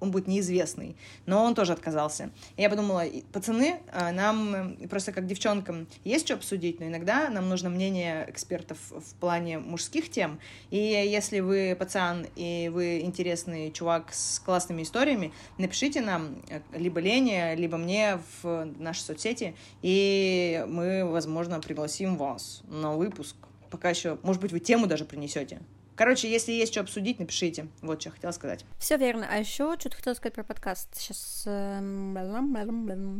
он 0.00 0.10
будет 0.10 0.26
неизвестный. 0.26 0.96
Но 1.26 1.44
он 1.44 1.54
тоже 1.54 1.72
отказался. 1.72 2.30
И 2.56 2.62
я 2.62 2.70
подумала, 2.70 3.04
пацаны, 3.32 3.80
а, 3.92 4.12
нам 4.12 4.54
э, 4.80 4.88
просто 4.88 5.12
как 5.12 5.26
девчонкам 5.26 5.86
есть 6.04 6.26
что 6.26 6.34
обсудить, 6.34 6.80
но 6.80 6.86
иногда 6.86 7.28
нам 7.28 7.48
нужно 7.48 7.70
мнение 7.70 8.26
экспертов 8.28 8.78
в 8.90 9.14
плане 9.20 9.58
мужских 9.58 10.10
тем. 10.10 10.40
И 10.70 10.76
если 10.76 11.40
вы 11.40 11.76
пацан 11.78 12.26
и 12.36 12.70
вы 12.72 13.00
интересный 13.00 13.70
чувак 13.70 14.12
с 14.12 14.40
классными 14.40 14.82
историями, 14.82 15.32
напишите 15.58 16.00
нам 16.00 16.42
э, 16.48 16.60
либо 16.72 17.00
Лене, 17.00 17.54
либо 17.56 17.76
мне 17.76 18.20
в 18.42 18.68
наши 18.78 19.02
соцсети, 19.02 19.54
и 19.82 20.64
мы, 20.68 21.04
возможно, 21.04 21.60
пригласим 21.60 22.16
вас 22.16 22.62
на 22.68 22.96
выпуск. 22.96 23.36
Пока 23.70 23.90
еще, 23.90 24.18
может 24.22 24.42
быть, 24.42 24.52
вы 24.52 24.60
тему 24.60 24.86
даже 24.86 25.04
принесете. 25.04 25.60
Короче, 26.00 26.30
если 26.30 26.52
есть 26.52 26.72
что 26.72 26.80
обсудить, 26.80 27.18
напишите. 27.18 27.68
Вот 27.82 28.00
что 28.00 28.08
я 28.08 28.14
хотела 28.14 28.32
сказать. 28.32 28.64
Все 28.78 28.96
верно. 28.96 29.26
А 29.30 29.36
еще 29.36 29.76
что-то 29.78 29.96
хотела 29.96 30.14
сказать 30.14 30.32
про 30.32 30.44
подкаст. 30.44 30.88
Сейчас. 30.96 31.42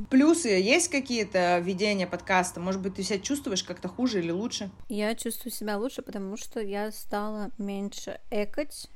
Плюсы 0.08 0.48
есть 0.48 0.88
какие-то 0.88 1.58
введения 1.58 2.06
подкаста? 2.06 2.58
Может 2.58 2.80
быть, 2.80 2.94
ты 2.94 3.02
себя 3.02 3.18
чувствуешь 3.18 3.64
как-то 3.64 3.88
хуже 3.88 4.20
или 4.20 4.30
лучше? 4.30 4.70
Я 4.88 5.14
чувствую 5.14 5.52
себя 5.52 5.76
лучше, 5.76 6.00
потому 6.00 6.38
что 6.38 6.58
я 6.58 6.90
стала 6.90 7.50
меньше 7.58 8.18
экать. 8.30 8.88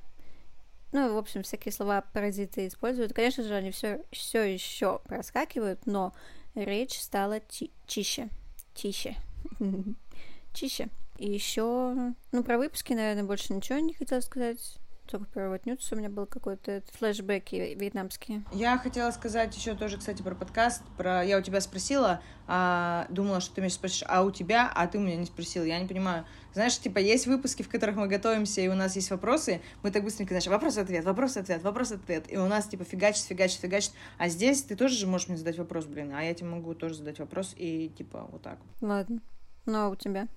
Ну, 0.92 1.12
в 1.12 1.18
общем, 1.18 1.42
всякие 1.42 1.72
слова 1.72 2.00
паразиты 2.00 2.66
используют. 2.66 3.12
Конечно 3.12 3.44
же, 3.44 3.54
они 3.54 3.70
все, 3.70 4.00
все 4.10 4.44
еще 4.44 5.00
проскакивают, 5.04 5.84
но 5.84 6.14
речь 6.54 6.98
стала 6.98 7.42
чище. 7.86 8.30
Тише. 8.72 9.14
Чище. 10.54 10.88
И 11.18 11.30
еще, 11.30 12.14
ну, 12.32 12.44
про 12.44 12.58
выпуски, 12.58 12.92
наверное, 12.92 13.24
больше 13.24 13.52
ничего 13.52 13.78
не 13.78 13.94
хотела 13.94 14.20
сказать. 14.20 14.78
Только 15.06 15.26
про 15.26 15.50
вот 15.50 15.66
Нюц 15.66 15.92
у 15.92 15.96
меня 15.96 16.08
был 16.08 16.24
какой-то 16.24 16.82
флешбеки 16.94 17.76
вьетнамские. 17.78 18.42
Я 18.52 18.78
хотела 18.78 19.10
сказать 19.10 19.54
еще 19.54 19.74
тоже, 19.74 19.98
кстати, 19.98 20.22
про 20.22 20.34
подкаст. 20.34 20.82
Про... 20.96 21.22
Я 21.22 21.38
у 21.38 21.42
тебя 21.42 21.60
спросила, 21.60 22.22
а, 22.46 23.06
думала, 23.10 23.40
что 23.40 23.54
ты 23.54 23.60
меня 23.60 23.70
спросишь, 23.70 24.02
а 24.06 24.22
у 24.22 24.30
тебя, 24.30 24.72
а 24.74 24.86
ты 24.86 24.98
меня 24.98 25.16
не 25.16 25.26
спросила. 25.26 25.64
Я 25.64 25.78
не 25.78 25.86
понимаю. 25.86 26.24
Знаешь, 26.54 26.78
типа, 26.78 26.98
есть 26.98 27.26
выпуски, 27.26 27.62
в 27.62 27.68
которых 27.68 27.96
мы 27.96 28.06
готовимся, 28.06 28.62
и 28.62 28.68
у 28.68 28.74
нас 28.74 28.96
есть 28.96 29.10
вопросы, 29.10 29.60
мы 29.82 29.90
так 29.90 30.04
быстренько, 30.04 30.30
знаешь, 30.30 30.46
вопрос-ответ, 30.46 31.04
вопрос-ответ, 31.04 31.62
вопрос-ответ, 31.62 32.32
и 32.32 32.38
у 32.38 32.46
нас, 32.46 32.66
типа, 32.66 32.84
фигачит, 32.84 33.24
фигачит, 33.24 33.60
фигачит. 33.60 33.92
А 34.18 34.28
здесь 34.28 34.62
ты 34.62 34.74
тоже 34.74 34.94
же 34.94 35.06
можешь 35.06 35.28
мне 35.28 35.36
задать 35.36 35.58
вопрос, 35.58 35.84
блин, 35.84 36.14
а 36.14 36.22
я 36.22 36.32
тебе 36.32 36.48
могу 36.48 36.74
тоже 36.74 36.94
задать 36.94 37.18
вопрос, 37.18 37.54
и, 37.56 37.88
типа, 37.88 38.26
вот 38.30 38.42
так. 38.42 38.58
Ладно. 38.80 39.20
Ну, 39.66 39.78
а 39.78 39.88
у 39.88 39.96
тебя? 39.96 40.28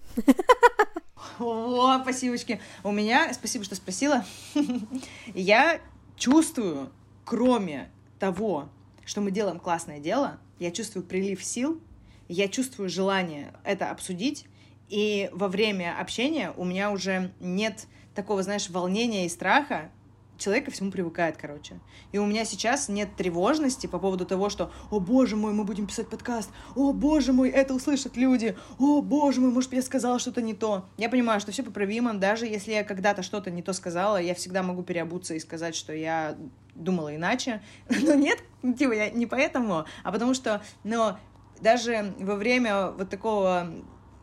О, 1.40 2.00
спасибочки. 2.02 2.62
У 2.84 2.92
меня, 2.92 3.34
спасибо, 3.34 3.66
что 3.66 3.76
спросила. 3.76 4.24
Я 5.34 5.82
чувствую, 6.16 6.92
кроме 7.26 7.90
того, 8.20 8.70
что 9.06 9.22
мы 9.22 9.32
делаем 9.32 9.60
классное 9.60 10.00
дело, 10.00 10.40
я 10.60 10.72
чувствую 10.72 11.06
прилив 11.06 11.44
сил, 11.44 11.80
я 12.28 12.48
чувствую 12.48 12.90
желание 12.90 13.54
это 13.64 13.92
обсудить, 13.92 14.48
и 14.90 15.30
во 15.32 15.48
время 15.48 16.00
общения 16.00 16.52
у 16.58 16.66
меня 16.66 16.92
уже 16.92 17.32
нет 17.40 17.88
такого, 18.16 18.42
знаешь, 18.44 18.70
волнения 18.70 19.26
и 19.26 19.30
страха, 19.30 19.92
человек 20.38 20.66
ко 20.66 20.72
всему 20.72 20.92
привыкает, 20.92 21.38
короче. 21.38 21.80
И 22.12 22.18
у 22.18 22.26
меня 22.26 22.46
сейчас 22.46 22.90
нет 22.90 23.16
тревожности 23.16 23.88
по 23.88 24.00
поводу 24.00 24.26
того, 24.26 24.50
что 24.50 24.72
«О, 24.92 25.00
боже 25.00 25.36
мой, 25.36 25.54
мы 25.54 25.64
будем 25.64 25.88
писать 25.88 26.10
подкаст! 26.10 26.50
О, 26.76 26.94
боже 26.94 27.34
мой, 27.34 27.50
это 27.50 27.74
услышат 27.74 28.16
люди! 28.18 28.58
О, 28.80 29.02
боже 29.02 29.42
мой, 29.42 29.52
может, 29.52 29.74
я 29.74 29.82
сказала 29.82 30.20
что-то 30.20 30.42
не 30.42 30.54
то!» 30.54 30.86
Я 30.98 31.10
понимаю, 31.10 31.40
что 31.40 31.52
все 31.52 31.64
поправимо, 31.64 32.14
даже 32.14 32.46
если 32.46 32.72
я 32.72 32.84
когда-то 32.84 33.24
что-то 33.24 33.52
не 33.52 33.62
то 33.62 33.74
сказала, 33.74 34.18
я 34.18 34.36
всегда 34.36 34.64
могу 34.64 34.84
переобуться 34.84 35.34
и 35.34 35.40
сказать, 35.40 35.76
что 35.76 35.94
я 35.94 36.38
думала 36.76 37.16
иначе. 37.16 37.62
Но 37.90 38.14
нет, 38.14 38.40
типа, 38.78 38.94
я 38.94 39.10
не 39.10 39.26
поэтому, 39.26 39.86
а 40.04 40.12
потому 40.12 40.34
что, 40.34 40.62
но 40.84 41.18
даже 41.62 42.14
во 42.20 42.36
время 42.36 42.92
вот 42.92 43.10
такого, 43.10 43.74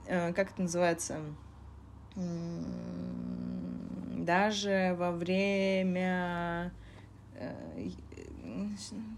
э, 0.06 0.32
как 0.32 0.52
это 0.52 0.62
называется, 0.62 1.16
даже 4.24 4.94
во 4.98 5.12
время 5.12 6.72
э, 7.34 7.90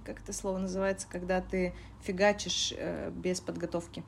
как 0.04 0.20
это 0.20 0.32
слово 0.32 0.58
называется, 0.58 1.06
когда 1.10 1.40
ты 1.40 1.74
фигачишь 2.02 2.72
э, 2.76 3.10
без 3.10 3.40
подготовки. 3.40 4.04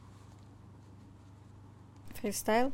Фристайл? 2.14 2.72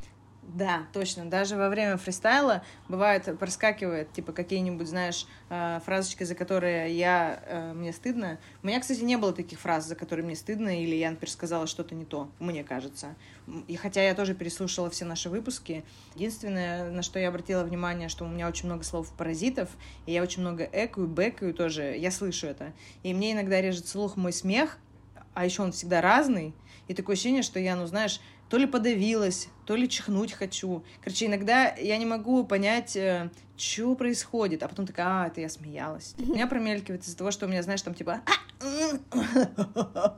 Да, 0.48 0.86
точно. 0.92 1.24
Даже 1.24 1.56
во 1.56 1.68
время 1.68 1.96
фристайла 1.96 2.62
бывает 2.88 3.38
проскакивает, 3.38 4.12
типа, 4.12 4.32
какие-нибудь, 4.32 4.86
знаешь, 4.86 5.26
э, 5.48 5.80
фразочки, 5.84 6.24
за 6.24 6.34
которые 6.34 6.96
я, 6.96 7.42
э, 7.46 7.72
мне 7.72 7.92
стыдно. 7.92 8.38
У 8.62 8.66
меня, 8.66 8.78
кстати, 8.80 9.00
не 9.00 9.16
было 9.16 9.32
таких 9.32 9.58
фраз, 9.58 9.86
за 9.86 9.96
которые 9.96 10.24
мне 10.24 10.36
стыдно, 10.36 10.82
или 10.82 10.94
я, 10.94 11.10
например, 11.10 11.30
сказала 11.30 11.66
что-то 11.66 11.94
не 11.94 12.04
то, 12.04 12.28
мне 12.38 12.62
кажется. 12.62 13.14
И 13.68 13.76
хотя 13.76 14.02
я 14.02 14.14
тоже 14.14 14.34
переслушала 14.34 14.90
все 14.90 15.04
наши 15.04 15.30
выпуски, 15.30 15.84
единственное, 16.14 16.90
на 16.90 17.02
что 17.02 17.18
я 17.18 17.28
обратила 17.28 17.64
внимание, 17.64 18.08
что 18.08 18.24
у 18.24 18.28
меня 18.28 18.46
очень 18.46 18.66
много 18.66 18.84
слов 18.84 19.10
паразитов, 19.16 19.70
и 20.06 20.12
я 20.12 20.22
очень 20.22 20.42
много 20.42 20.64
экаю, 20.64 21.06
бэкаю 21.06 21.54
тоже, 21.54 21.96
я 21.96 22.10
слышу 22.10 22.46
это. 22.46 22.72
И 23.02 23.14
мне 23.14 23.32
иногда 23.32 23.60
режет 23.60 23.88
слух 23.88 24.16
мой 24.16 24.32
смех, 24.32 24.78
а 25.32 25.44
еще 25.44 25.62
он 25.62 25.72
всегда 25.72 26.00
разный, 26.00 26.54
и 26.86 26.94
такое 26.94 27.14
ощущение, 27.14 27.42
что 27.42 27.58
я, 27.58 27.76
ну, 27.76 27.86
знаешь, 27.86 28.20
то 28.48 28.56
ли 28.56 28.66
подавилась, 28.66 29.48
то 29.66 29.76
ли 29.76 29.88
чихнуть 29.88 30.32
хочу. 30.32 30.84
Короче, 31.02 31.26
иногда 31.26 31.74
я 31.74 31.96
не 31.96 32.06
могу 32.06 32.44
понять, 32.44 32.96
что 33.56 33.94
происходит, 33.94 34.62
а 34.62 34.68
потом 34.68 34.86
такая, 34.86 35.06
а, 35.06 35.26
это 35.26 35.40
я 35.40 35.48
смеялась. 35.48 36.14
У 36.18 36.32
меня 36.32 36.46
промелькивает 36.46 37.02
из-за 37.02 37.16
того, 37.16 37.30
что 37.30 37.46
у 37.46 37.48
меня, 37.48 37.62
знаешь, 37.62 37.82
там 37.82 37.94
типа 37.94 38.20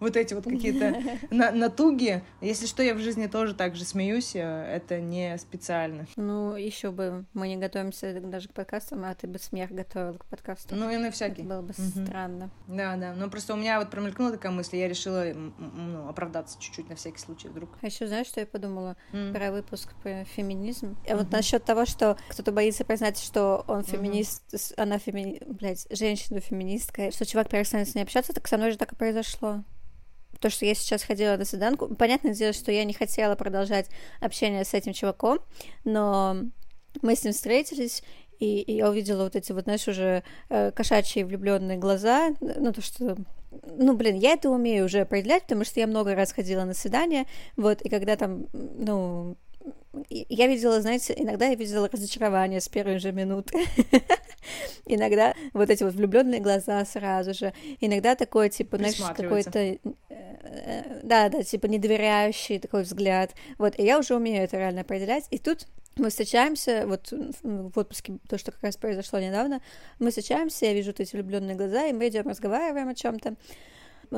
вот 0.00 0.16
эти 0.16 0.34
вот 0.34 0.44
какие-то 0.44 0.96
на- 1.30 1.52
натуги. 1.52 2.22
Если 2.40 2.66
что, 2.66 2.82
я 2.82 2.94
в 2.94 2.98
жизни 2.98 3.26
тоже 3.26 3.54
так 3.54 3.76
же 3.76 3.84
смеюсь, 3.84 4.34
э, 4.34 4.40
это 4.40 5.00
не 5.00 5.36
специально. 5.38 6.06
Ну, 6.16 6.56
еще 6.56 6.90
бы 6.90 7.24
мы 7.34 7.48
не 7.48 7.56
готовимся 7.56 8.20
даже 8.20 8.48
к 8.48 8.52
подкастам, 8.52 9.04
а 9.04 9.14
ты 9.14 9.26
бы 9.26 9.38
смех 9.38 9.70
готовил 9.70 10.18
к 10.18 10.24
подкасту. 10.26 10.74
Ну 10.74 10.90
и 10.90 10.96
на 10.96 11.06
Это 11.06 11.14
всякий. 11.16 11.42
было 11.42 11.62
бы 11.62 11.72
Мгм. 11.76 12.06
странно. 12.06 12.50
Да, 12.66 12.96
да. 12.96 13.14
Ну 13.14 13.30
просто 13.30 13.54
у 13.54 13.56
меня 13.56 13.78
вот 13.78 13.90
промелькнула 13.90 14.32
такая 14.32 14.52
мысль, 14.52 14.76
я 14.76 14.88
решила 14.88 15.24
ну, 15.34 16.08
оправдаться 16.08 16.58
чуть-чуть 16.60 16.88
на 16.88 16.96
всякий 16.96 17.18
случай 17.18 17.48
вдруг. 17.48 17.70
А 17.80 17.86
еще 17.86 18.06
знаешь, 18.06 18.26
что 18.26 18.40
я 18.40 18.46
подумала 18.46 18.96
М. 19.12 19.32
про 19.32 19.50
выпуск 19.52 19.92
про 20.02 20.24
феминизм? 20.24 20.96
А 21.08 21.16
Вот 21.16 21.30
насчет 21.30 21.64
того, 21.64 21.86
что 21.86 22.16
кто-то 22.28 22.52
боится 22.52 22.84
признать, 22.84 23.18
что 23.18 23.64
он 23.68 23.84
феминист, 23.84 24.42
с- 24.52 24.74
она 24.76 24.98
феми... 24.98 25.40
блядь, 25.46 25.86
женщина-феминистка, 25.90 27.10
что 27.12 27.24
чувак 27.32 27.48
перестанет 27.48 27.88
с 27.88 27.94
ней 27.94 28.02
общаться, 28.02 28.32
так 28.32 28.46
со 28.46 28.58
мной 28.58 28.72
же 28.72 28.78
так 28.78 28.92
и 28.92 28.96
произошло. 28.96 29.64
То, 30.40 30.50
что 30.50 30.66
я 30.66 30.74
сейчас 30.74 31.02
ходила 31.02 31.36
на 31.36 31.44
свиданку, 31.44 31.94
понятное 31.94 32.34
дело, 32.34 32.52
что 32.52 32.72
я 32.72 32.84
не 32.84 32.92
хотела 32.92 33.36
продолжать 33.36 33.86
общение 34.20 34.64
с 34.64 34.74
этим 34.74 34.92
чуваком, 34.92 35.38
но 35.84 36.36
мы 37.00 37.16
с 37.16 37.24
ним 37.24 37.32
встретились, 37.32 38.02
и, 38.38 38.60
и 38.60 38.74
я 38.74 38.90
увидела 38.90 39.24
вот 39.24 39.36
эти 39.36 39.52
вот, 39.52 39.64
знаешь, 39.64 39.86
уже 39.88 40.24
э, 40.48 40.72
кошачьи 40.72 41.22
влюбленные 41.22 41.78
глаза, 41.78 42.34
ну, 42.40 42.72
то, 42.72 42.82
что 42.82 43.16
ну, 43.76 43.94
блин, 43.94 44.16
я 44.16 44.32
это 44.32 44.50
умею 44.50 44.86
уже 44.86 45.00
определять, 45.00 45.42
потому 45.42 45.64
что 45.64 45.80
я 45.80 45.86
много 45.86 46.14
раз 46.14 46.32
ходила 46.32 46.64
на 46.64 46.74
свидания, 46.74 47.26
вот, 47.56 47.82
и 47.82 47.88
когда 47.88 48.16
там, 48.16 48.46
ну, 48.52 49.36
я 50.08 50.46
видела, 50.46 50.80
знаете, 50.80 51.14
иногда 51.16 51.46
я 51.46 51.54
видела 51.54 51.88
разочарование 51.88 52.60
с 52.60 52.68
первой 52.68 52.98
же 52.98 53.12
минуты. 53.12 53.58
иногда 54.86 55.34
вот 55.52 55.70
эти 55.70 55.82
вот 55.82 55.94
влюбленные 55.94 56.40
глаза 56.40 56.84
сразу 56.84 57.34
же. 57.34 57.52
Иногда 57.80 58.14
такой, 58.14 58.50
типа, 58.50 58.76
знаешь, 58.78 59.00
какой-то... 59.16 59.58
Э, 59.58 59.78
э, 60.08 61.00
да, 61.02 61.28
да, 61.28 61.42
типа 61.42 61.66
недоверяющий 61.66 62.58
такой 62.58 62.82
взгляд. 62.82 63.32
Вот, 63.58 63.78
и 63.78 63.84
я 63.84 63.98
уже 63.98 64.14
умею 64.14 64.44
это 64.44 64.56
реально 64.56 64.82
определять. 64.82 65.26
И 65.30 65.38
тут 65.38 65.66
мы 65.96 66.08
встречаемся, 66.08 66.84
вот 66.86 67.12
в 67.42 67.78
отпуске, 67.78 68.14
то, 68.28 68.38
что 68.38 68.50
как 68.50 68.62
раз 68.62 68.76
произошло 68.76 69.18
недавно, 69.18 69.60
мы 69.98 70.08
встречаемся, 70.08 70.66
я 70.66 70.72
вижу 70.72 70.92
эти 70.96 71.14
влюбленные 71.14 71.54
глаза, 71.54 71.86
и 71.86 71.92
мы 71.92 72.08
идем 72.08 72.28
разговариваем 72.28 72.88
о 72.88 72.94
чем-то 72.94 73.34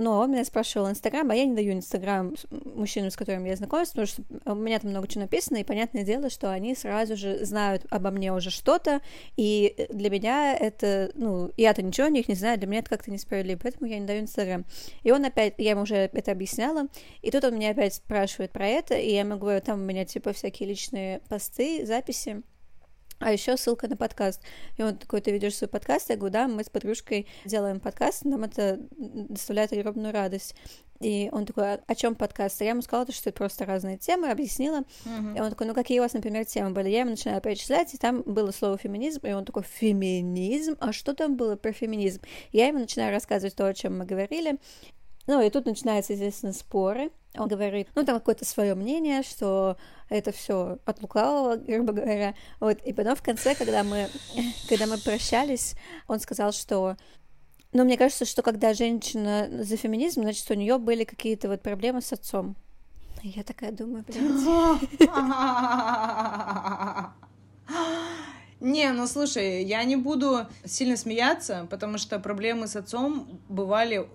но 0.00 0.18
он 0.18 0.33
меня 0.33 0.44
спрашивал 0.44 0.90
Инстаграм, 0.90 1.30
а 1.30 1.35
я 1.35 1.44
не 1.44 1.54
даю 1.54 1.72
Инстаграм 1.72 2.35
мужчинам, 2.50 3.11
с 3.11 3.16
которыми 3.16 3.48
я 3.48 3.57
знакомлюсь, 3.57 3.90
потому 3.90 4.07
что 4.07 4.22
у 4.44 4.54
меня 4.54 4.78
там 4.78 4.90
много 4.90 5.09
чего 5.09 5.22
написано, 5.22 5.59
и 5.59 5.64
понятное 5.64 6.04
дело, 6.04 6.30
что 6.30 6.50
они 6.50 6.74
сразу 6.74 7.16
же 7.16 7.44
знают 7.44 7.87
обо 7.90 8.11
мне 8.11 8.33
уже 8.33 8.50
что-то, 8.50 9.00
и 9.37 9.87
для 9.90 10.11
меня 10.11 10.57
это, 10.57 11.11
ну, 11.14 11.50
я-то 11.57 11.83
ничего 11.83 12.09
о 12.09 12.11
них 12.11 12.28
не 12.28 12.35
знаю, 12.35 12.59
для 12.59 12.66
меня 12.66 12.80
это 12.80 12.90
как-то 12.90 13.11
несправедливо, 13.11 13.61
поэтому 13.62 13.87
я 13.88 13.98
не 13.98 14.07
даю 14.07 14.20
Инстаграм. 14.20 14.64
И 15.02 15.11
он 15.11 15.24
опять, 15.24 15.54
я 15.59 15.70
ему 15.70 15.83
уже 15.83 15.96
это 15.96 16.33
объясняла, 16.33 16.88
и 17.22 17.30
тут 17.30 17.44
он 17.44 17.54
меня 17.54 17.70
опять 17.70 17.94
спрашивает 17.94 18.52
про 18.52 18.66
это, 18.66 18.94
и 18.94 19.12
я 19.12 19.20
ему 19.20 19.37
говорю, 19.37 19.61
там 19.61 19.80
у 19.80 19.85
меня 19.85 20.04
типа 20.04 20.33
всякие 20.33 20.68
личные 20.68 21.20
посты, 21.28 21.87
записи, 21.87 22.42
а 23.18 23.33
еще 23.33 23.57
ссылка 23.57 23.88
на 23.88 23.96
подкаст. 23.96 24.40
И 24.77 24.83
он 24.83 24.96
такой, 24.96 25.20
ты 25.20 25.31
ведешь 25.31 25.57
свой 25.57 25.68
подкаст? 25.68 26.11
Я 26.11 26.16
говорю, 26.16 26.33
да, 26.33 26.48
мы 26.48 26.64
с 26.64 26.68
подружкой 26.68 27.27
делаем 27.44 27.81
подкаст, 27.81 28.24
нам 28.24 28.44
это 28.44 28.79
доставляет 28.90 29.72
огромную 29.72 30.12
радость. 30.12 30.55
И 31.00 31.29
он 31.33 31.44
такой, 31.44 31.74
«А 31.74 31.81
о 31.87 31.94
чем 31.94 32.14
подкаст? 32.14 32.61
А 32.61 32.64
я 32.64 32.70
ему 32.70 32.83
сказала, 32.83 33.11
что 33.11 33.29
это 33.29 33.37
просто 33.37 33.64
разные 33.66 33.98
темы, 33.98 34.31
объяснила. 34.31 34.85
Uh-huh. 35.05 35.37
И 35.37 35.40
он 35.40 35.50
такой, 35.50 35.66
ну 35.66 35.74
какие 35.74 35.98
у 35.98 36.03
вас, 36.03 36.12
например, 36.12 36.44
темы 36.44 36.70
были? 36.70 36.88
Я 36.88 37.00
ему 37.00 37.11
начинаю 37.11 37.40
перечислять, 37.40 37.92
и 37.94 37.98
там 37.98 38.22
было 38.22 38.53
слово 38.53 38.79
феминизм, 38.79 39.27
и 39.27 39.33
он 39.33 39.44
такой, 39.44 39.64
феминизм? 39.64 40.77
А 40.81 40.92
что 40.92 41.14
там 41.14 41.37
было 41.37 41.57
про 41.57 41.72
феминизм? 41.72 42.22
Я 42.53 42.68
ему 42.68 42.79
начинаю 42.79 43.12
рассказывать 43.12 43.57
то, 43.57 43.66
о 43.66 43.74
чем 43.74 43.98
мы 43.98 44.07
говорили. 44.07 44.59
Ну, 45.27 45.41
и 45.41 45.51
тут 45.51 45.67
начинаются, 45.67 46.13
естественно, 46.13 46.53
споры. 46.53 47.11
Он 47.37 47.49
говорит, 47.49 47.89
ну, 47.95 48.05
там 48.05 48.19
какое-то 48.19 48.45
свое 48.45 48.75
мнение, 48.75 49.23
что 49.23 49.77
это 50.09 50.33
все 50.33 50.79
от 50.85 51.03
лукавого, 51.03 51.57
грубо 51.57 51.93
говоря. 51.93 52.35
Вот, 52.61 52.79
и 52.85 52.93
потом 52.93 53.17
в 53.17 53.23
конце, 53.23 53.55
когда 53.55 53.83
мы, 53.83 54.09
когда 54.69 54.87
мы 54.87 54.99
прощались, 54.99 55.75
он 56.07 56.21
сказал, 56.21 56.53
что 56.53 56.97
ну, 57.73 57.85
мне 57.85 57.99
кажется, 57.99 58.25
что 58.25 58.43
когда 58.43 58.73
женщина 58.73 59.49
за 59.51 59.77
феминизм, 59.77 60.23
значит, 60.23 60.49
у 60.49 60.55
нее 60.55 60.79
были 60.79 61.03
какие-то 61.03 61.49
вот 61.49 61.61
проблемы 61.61 62.03
с 62.03 62.13
отцом. 62.13 62.55
Я 63.23 63.43
такая 63.43 63.73
думаю, 63.73 64.05
блядь. 64.07 64.21
Не, 68.61 68.93
ну 68.93 69.07
слушай, 69.07 69.65
я 69.65 69.85
не 69.85 69.97
буду 69.97 70.47
сильно 70.65 70.97
смеяться, 70.97 71.67
потому 71.69 71.99
что 71.99 72.19
проблемы 72.19 72.67
с 72.67 72.77
отцом 72.77 73.41
бывали 73.49 74.09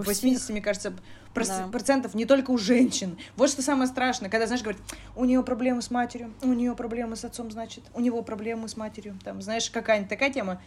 80, 0.00 0.50
мне 0.50 0.60
кажется, 0.60 0.94
да. 1.34 1.68
процентов 1.70 2.14
не 2.14 2.24
только 2.24 2.50
у 2.50 2.58
женщин. 2.58 3.18
Вот 3.36 3.50
что 3.50 3.62
самое 3.62 3.88
страшное, 3.88 4.30
когда, 4.30 4.46
знаешь, 4.46 4.62
говорят, 4.62 4.80
у 5.14 5.24
нее 5.24 5.42
проблемы 5.42 5.82
с 5.82 5.90
матерью, 5.90 6.32
у 6.42 6.52
нее 6.52 6.74
проблемы 6.74 7.16
с 7.16 7.24
отцом, 7.24 7.50
значит, 7.50 7.84
у 7.94 8.00
него 8.00 8.22
проблемы 8.22 8.68
с 8.68 8.76
матерью. 8.76 9.18
Там, 9.24 9.42
знаешь, 9.42 9.70
какая-нибудь 9.70 10.08
такая 10.08 10.32
тема. 10.32 10.60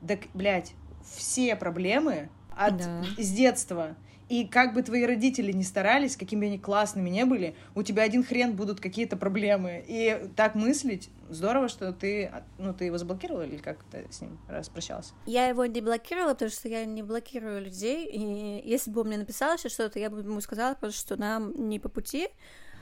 Да, 0.00 0.16
блядь, 0.34 0.72
все 1.16 1.56
проблемы 1.56 2.28
от, 2.56 2.76
да. 2.78 3.04
с 3.18 3.30
детства 3.30 3.96
и 4.28 4.44
как 4.46 4.74
бы 4.74 4.82
твои 4.82 5.04
родители 5.04 5.52
не 5.52 5.62
старались, 5.62 6.16
какими 6.16 6.48
они 6.48 6.58
классными 6.58 7.08
не 7.08 7.24
были, 7.24 7.54
у 7.74 7.82
тебя 7.82 8.02
один 8.02 8.24
хрен 8.24 8.56
будут 8.56 8.80
какие-то 8.80 9.16
проблемы. 9.16 9.84
И 9.86 10.28
так 10.34 10.56
мыслить, 10.56 11.10
здорово, 11.28 11.68
что 11.68 11.92
ты, 11.92 12.32
ну, 12.58 12.74
ты 12.74 12.86
его 12.86 12.98
заблокировала 12.98 13.42
или 13.42 13.58
как 13.58 13.84
ты 13.84 14.06
с 14.10 14.20
ним 14.20 14.38
распрощалась? 14.48 15.12
Я 15.26 15.46
его 15.46 15.64
не 15.66 15.80
блокировала, 15.80 16.34
потому 16.34 16.50
что 16.50 16.68
я 16.68 16.84
не 16.84 17.04
блокирую 17.04 17.62
людей. 17.62 18.06
И 18.06 18.68
если 18.68 18.90
бы 18.90 19.02
он 19.02 19.08
мне 19.08 19.18
написал 19.18 19.56
еще 19.56 19.68
что-то, 19.68 20.00
я 20.00 20.10
бы 20.10 20.20
ему 20.20 20.40
сказала 20.40 20.74
просто, 20.74 20.98
что 20.98 21.16
нам 21.16 21.68
не 21.68 21.78
по 21.78 21.88
пути, 21.88 22.28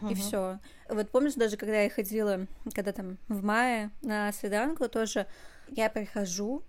uh-huh. 0.00 0.12
и 0.12 0.14
все. 0.14 0.60
Вот 0.88 1.10
помнишь, 1.10 1.34
даже 1.34 1.58
когда 1.58 1.82
я 1.82 1.90
ходила, 1.90 2.46
когда 2.74 2.92
там 2.92 3.18
в 3.28 3.42
мае 3.42 3.90
на 4.00 4.32
свиданку 4.32 4.88
тоже, 4.88 5.26
я 5.68 5.90
прихожу, 5.90 6.62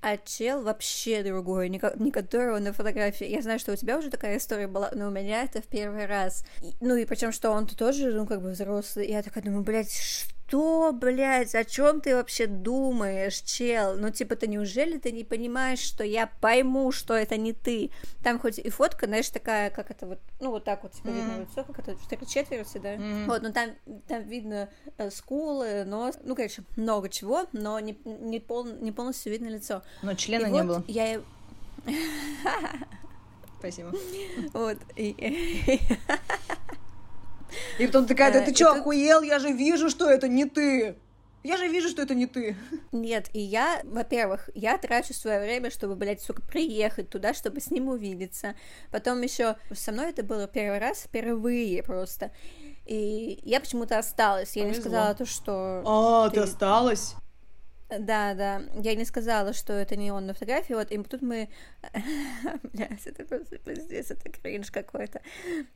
а 0.00 0.16
чел 0.16 0.62
вообще 0.62 1.22
другой, 1.22 1.68
не, 1.68 1.78
которого 2.10 2.58
на 2.58 2.72
фотографии. 2.72 3.26
Я 3.26 3.42
знаю, 3.42 3.58
что 3.58 3.72
у 3.72 3.76
тебя 3.76 3.98
уже 3.98 4.10
такая 4.10 4.38
история 4.38 4.68
была, 4.68 4.90
но 4.94 5.08
у 5.08 5.10
меня 5.10 5.42
это 5.42 5.60
в 5.60 5.66
первый 5.66 6.06
раз. 6.06 6.44
И, 6.62 6.72
ну 6.80 6.96
и 6.96 7.04
причем, 7.04 7.32
что 7.32 7.50
он-то 7.50 7.76
тоже, 7.76 8.12
ну, 8.12 8.26
как 8.26 8.42
бы 8.42 8.50
взрослый. 8.50 9.08
Я 9.08 9.22
такая 9.22 9.42
думаю, 9.42 9.62
блядь, 9.64 9.92
что 9.92 10.32
что, 10.48 10.92
блядь, 10.92 11.54
о 11.54 11.64
чем 11.64 12.00
ты 12.00 12.16
вообще 12.16 12.46
думаешь, 12.46 13.36
чел? 13.40 13.96
Ну, 13.98 14.10
типа, 14.10 14.34
ты 14.34 14.46
неужели 14.46 14.96
ты 14.96 15.12
не 15.12 15.22
понимаешь, 15.22 15.78
что 15.78 16.04
я 16.04 16.26
пойму, 16.40 16.90
что 16.90 17.12
это 17.14 17.36
не 17.36 17.52
ты? 17.52 17.90
Там 18.24 18.38
хоть 18.38 18.58
и 18.58 18.70
фотка, 18.70 19.06
знаешь, 19.06 19.28
такая, 19.28 19.68
как 19.68 19.90
это 19.90 20.06
вот, 20.06 20.18
ну, 20.40 20.50
вот 20.50 20.64
так 20.64 20.82
вот, 20.82 20.92
типа, 20.92 21.08
видно 21.08 21.32
mm-hmm. 21.32 21.50
лицо, 21.50 21.64
как 21.64 21.78
это, 21.78 21.96
в 21.96 22.08
три 22.08 22.18
четверти, 22.26 22.78
да? 22.78 22.94
Mm-hmm. 22.94 23.26
Вот, 23.26 23.42
ну, 23.42 23.52
там, 23.52 23.70
там 24.06 24.22
видно 24.22 24.70
э, 24.96 25.10
скулы, 25.10 25.84
нос, 25.84 26.18
ну, 26.24 26.34
короче, 26.34 26.62
много 26.76 27.10
чего, 27.10 27.46
но 27.52 27.78
не, 27.78 27.98
не, 28.04 28.40
пол, 28.40 28.64
не 28.64 28.90
полностью 28.90 29.32
видно 29.32 29.48
лицо. 29.48 29.82
Но 30.02 30.14
члена 30.14 30.46
и 30.46 30.50
не 30.50 30.62
вот 30.62 30.66
было. 30.66 30.84
я... 30.88 31.20
Спасибо. 33.58 33.92
Вот, 34.54 34.78
и... 34.96 35.80
И 37.78 37.86
потом 37.86 38.06
такая, 38.06 38.32
да 38.32 38.40
ты 38.40 38.54
что, 38.54 38.72
охуел? 38.72 39.22
Я 39.22 39.38
же 39.38 39.52
вижу, 39.52 39.90
что 39.90 40.10
это 40.10 40.28
не 40.28 40.44
ты. 40.44 40.96
Я 41.44 41.56
же 41.56 41.68
вижу, 41.68 41.88
что 41.88 42.02
это 42.02 42.14
не 42.14 42.26
ты. 42.26 42.56
Нет, 42.92 43.30
и 43.32 43.40
я, 43.40 43.80
во-первых, 43.84 44.50
я 44.54 44.76
трачу 44.76 45.14
свое 45.14 45.40
время, 45.40 45.70
чтобы, 45.70 45.94
блядь, 45.94 46.20
сука, 46.20 46.42
приехать 46.42 47.10
туда, 47.10 47.32
чтобы 47.32 47.60
с 47.60 47.70
ним 47.70 47.88
увидеться. 47.88 48.54
Потом 48.90 49.22
еще 49.22 49.56
со 49.72 49.92
мной 49.92 50.10
это 50.10 50.22
было 50.22 50.46
первый 50.48 50.78
раз, 50.78 51.02
впервые 51.02 51.82
просто. 51.82 52.32
И 52.86 53.38
я 53.44 53.60
почему-то 53.60 53.98
осталась. 53.98 54.56
Я 54.56 54.64
Повезло. 54.64 54.76
не 54.76 54.80
сказала 54.80 55.14
то, 55.14 55.26
что... 55.26 55.82
А, 55.86 56.28
ты, 56.28 56.36
ты 56.36 56.40
осталась? 56.40 57.14
Да, 57.88 58.34
да. 58.34 58.62
Я 58.74 58.94
не 58.94 59.04
сказала, 59.04 59.52
что 59.52 59.72
это 59.72 59.96
не 59.96 60.12
он 60.12 60.26
на 60.26 60.34
фотографии. 60.34 60.74
Вот, 60.74 60.90
и 60.90 60.98
тут 60.98 61.22
мы... 61.22 61.48
Блядь, 62.62 63.06
это 63.06 63.24
просто 63.24 63.58
пиздец, 63.58 64.10
это 64.10 64.28
кринж 64.30 64.70
какой-то. 64.70 65.20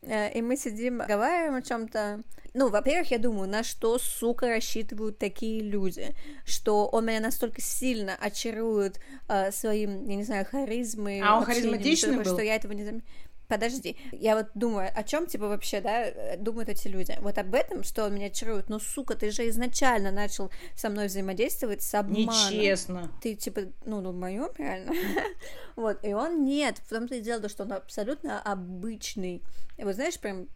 Э, 0.03 0.31
и 0.33 0.43
мы 0.43 0.57
сидим, 0.57 1.01
разговариваем 1.01 1.55
о 1.55 1.63
чем 1.63 1.89
то 1.89 2.21
Ну, 2.53 2.69
во-первых, 2.69 3.11
я 3.11 3.19
думаю, 3.19 3.49
на 3.49 3.63
что, 3.63 3.99
сука, 3.99 4.49
рассчитывают 4.49 5.19
такие 5.19 5.63
люди, 5.63 6.15
что 6.45 6.87
он 6.87 7.07
меня 7.07 7.21
настолько 7.21 7.63
сильно 7.63 8.15
очарует 8.21 9.01
э, 9.29 9.51
своим, 9.51 10.07
я 10.07 10.17
не 10.17 10.25
знаю, 10.25 10.45
харизмой. 10.45 11.21
А 11.21 11.39
он 11.39 11.45
харизматичный 11.45 12.17
был? 12.17 12.25
Что 12.25 12.43
я 12.43 12.57
этого 12.57 12.73
не 12.73 12.85
заметила 12.85 13.09
подожди, 13.53 13.99
я 14.13 14.35
вот 14.35 14.47
думаю, 14.55 14.91
о 14.95 15.03
чем 15.03 15.27
типа 15.27 15.47
вообще, 15.47 15.83
да, 15.83 16.37
думают 16.39 16.71
эти 16.71 16.89
люди? 16.89 17.15
Вот 17.21 17.37
об 17.37 17.55
этом, 17.55 17.85
что 17.85 18.07
он 18.07 18.15
меня 18.15 18.31
чарует. 18.31 18.71
Ну, 18.71 18.79
сука, 18.79 19.15
ты 19.15 19.31
же 19.31 19.47
изначально 19.51 20.11
начал 20.11 20.51
со 20.75 20.89
мной 20.89 21.09
взаимодействовать 21.09 21.83
с 21.83 21.95
обманом. 21.95 22.35
Нечестно. 22.35 23.13
Ты 23.21 23.35
типа, 23.35 23.65
ну, 23.85 24.01
ну, 24.01 24.13
моем 24.15 24.49
реально. 24.57 24.93
вот, 25.77 26.03
и 26.03 26.15
он 26.15 26.47
нет. 26.47 26.79
В 26.79 26.89
том-то 26.89 27.17
и 27.17 27.21
дело, 27.21 27.51
что 27.51 27.65
он 27.65 27.75
абсолютно 27.75 28.41
обычный. 28.41 29.43
Вот 29.77 29.97
знаешь, 29.97 30.19
прям 30.19 30.49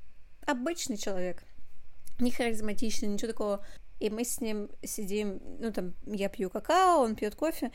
обычный 0.46 0.96
человек. 0.96 1.42
Не 2.18 2.30
харизматичный, 2.30 3.08
ничего 3.08 3.32
такого. 3.32 3.66
И 4.00 4.08
мы 4.08 4.24
с 4.24 4.40
ним 4.40 4.70
сидим, 4.82 5.38
ну, 5.60 5.70
там, 5.70 5.92
я 6.06 6.30
пью 6.30 6.48
какао, 6.48 7.02
он 7.02 7.14
пьет 7.14 7.34
кофе, 7.34 7.72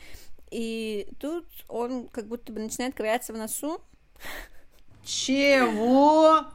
и 0.50 1.08
тут 1.20 1.46
он 1.68 2.08
как 2.08 2.26
будто 2.26 2.52
бы 2.52 2.58
начинает 2.58 2.96
ковыряться 2.96 3.32
в 3.32 3.36
носу, 3.36 3.80
чего? 5.04 6.46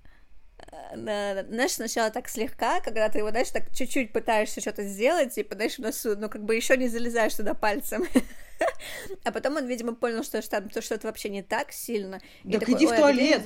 Да, 0.95 1.43
знаешь, 1.43 1.71
сначала 1.71 2.09
так 2.11 2.29
слегка, 2.29 2.79
когда 2.81 3.09
ты 3.09 3.19
его, 3.19 3.29
знаешь, 3.29 3.49
так 3.49 3.73
чуть-чуть 3.73 4.13
пытаешься 4.13 4.61
что-то 4.61 4.83
сделать, 4.83 5.33
типа, 5.33 5.55
знаешь, 5.55 5.75
в 5.75 5.79
носу, 5.79 6.15
но 6.17 6.29
как 6.29 6.43
бы 6.43 6.55
еще 6.55 6.77
не 6.77 6.87
залезаешь 6.87 7.35
туда 7.35 7.53
пальцем. 7.53 8.05
А 9.23 9.31
потом 9.31 9.55
он, 9.57 9.67
видимо, 9.67 9.93
понял, 9.93 10.23
что 10.23 10.41
там 10.49 10.67
то 10.69 10.81
что-то 10.81 11.05
вообще 11.05 11.29
не 11.29 11.43
так 11.43 11.71
сильно. 11.71 12.19
Так 12.51 12.67
иди 12.67 12.87
в 12.87 12.91
а 12.91 12.97
туалет. 12.97 13.43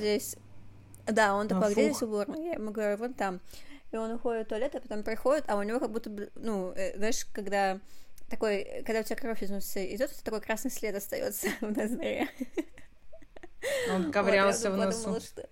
Да, 1.06 1.34
он 1.34 1.48
такой, 1.48 1.66
а 1.66 1.70
где 1.70 1.82
здесь 1.90 2.00
уборная? 2.00 2.42
Я 2.42 2.52
ему 2.52 2.70
говорю, 2.70 2.96
вон 2.96 3.12
там. 3.12 3.40
И 3.90 3.96
он 3.96 4.12
уходит 4.12 4.46
в 4.46 4.48
туалет, 4.48 4.74
а 4.74 4.80
потом 4.80 5.02
приходит, 5.02 5.44
а 5.48 5.58
у 5.58 5.62
него 5.62 5.80
как 5.80 5.90
будто 5.90 6.08
бы, 6.08 6.30
ну, 6.34 6.72
э, 6.72 6.96
знаешь, 6.96 7.26
когда 7.34 7.78
такой, 8.30 8.82
когда 8.86 9.00
у 9.00 9.02
тебя 9.02 9.16
кровь 9.16 9.42
из 9.42 9.50
носа 9.50 9.84
идет, 9.94 10.10
такой 10.24 10.40
красный 10.40 10.70
след 10.70 10.94
остается 10.96 11.48
в 11.60 11.76
ноздрее. 11.76 12.28
Он 13.92 14.10
ковырялся 14.12 14.70
вот, 14.70 14.76
в 14.76 14.78
носу. 14.78 14.98
Подумала, 14.98 15.20
что... 15.20 15.48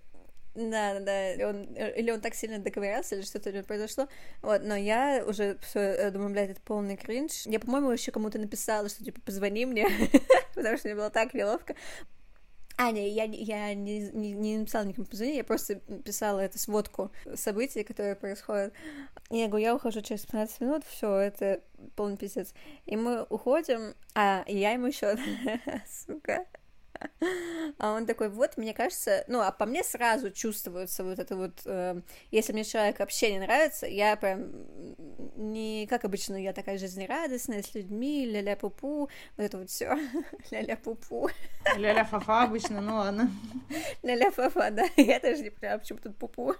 Да, 0.53 0.99
да, 0.99 0.99
да. 0.99 1.47
Он, 1.49 1.67
э, 1.75 1.99
или 1.99 2.11
он 2.11 2.19
так 2.19 2.35
сильно 2.35 2.59
доковырялся, 2.59 3.15
или 3.15 3.23
что-то 3.23 3.49
у 3.49 3.53
него 3.53 3.63
произошло. 3.63 4.07
Вот, 4.41 4.61
но 4.63 4.75
я 4.75 5.23
уже 5.25 5.57
все 5.61 6.11
думаю, 6.11 6.31
блядь, 6.31 6.51
это 6.51 6.61
полный 6.61 6.97
кринж. 6.97 7.45
Я, 7.45 7.59
по-моему, 7.59 7.91
еще 7.91 8.11
кому-то 8.11 8.37
написала, 8.37 8.89
что 8.89 9.03
типа 9.03 9.21
позвони 9.21 9.65
мне, 9.65 9.87
потому 10.55 10.77
что 10.77 10.89
мне 10.89 10.95
было 10.95 11.09
так 11.09 11.33
неловко. 11.33 11.75
А, 12.77 12.91
не, 12.91 13.09
я, 13.09 13.25
я 13.25 13.73
не, 13.75 14.09
не, 14.11 14.31
не 14.33 14.57
написала 14.57 14.83
никому 14.85 15.05
позвонить, 15.05 15.35
я 15.35 15.43
просто 15.43 15.75
писала 15.75 16.39
эту 16.39 16.57
сводку 16.57 17.11
событий, 17.35 17.83
которые 17.83 18.15
происходят. 18.15 18.73
И 19.29 19.37
я 19.37 19.47
говорю, 19.47 19.65
я 19.65 19.75
ухожу 19.75 20.01
через 20.01 20.25
15 20.25 20.61
минут, 20.61 20.83
все, 20.85 21.15
это 21.15 21.61
полный 21.95 22.17
пиздец. 22.17 22.53
И 22.85 22.95
мы 22.95 23.23
уходим, 23.29 23.93
а 24.15 24.43
я 24.47 24.71
ему 24.71 24.87
еще, 24.87 25.15
сука, 25.87 26.45
а 27.77 27.93
он 27.93 28.05
такой, 28.05 28.29
вот, 28.29 28.57
мне 28.57 28.73
кажется, 28.73 29.23
ну, 29.27 29.41
а 29.41 29.51
по 29.51 29.65
мне 29.65 29.83
сразу 29.83 30.31
чувствуется 30.31 31.03
вот 31.03 31.19
это 31.19 31.35
вот, 31.35 31.61
э, 31.65 32.01
если 32.31 32.53
мне 32.53 32.63
человек 32.63 32.99
вообще 32.99 33.31
не 33.31 33.39
нравится, 33.39 33.87
я 33.87 34.15
прям 34.15 34.51
не, 35.35 35.87
как 35.87 36.05
обычно, 36.05 36.35
я 36.35 36.53
такая 36.53 36.77
жизнерадостная, 36.77 37.63
с 37.63 37.73
людьми, 37.73 38.25
ля-ля 38.25 38.55
пупу, 38.55 39.09
вот 39.37 39.43
это 39.43 39.57
вот 39.57 39.69
все, 39.69 39.97
ля-ля 40.51 40.77
пупу. 40.77 41.29
Ля-ля 41.75 42.05
фафа 42.05 42.43
обычно, 42.43 42.81
ну 42.81 42.95
ладно. 42.95 43.31
Ля-ля 44.03 44.31
фафа, 44.31 44.71
да, 44.71 44.85
я 44.97 45.19
даже 45.19 45.43
не 45.43 45.49
понимаю, 45.49 45.79
почему 45.79 45.99
тут 45.99 46.17
пупу. 46.17 46.55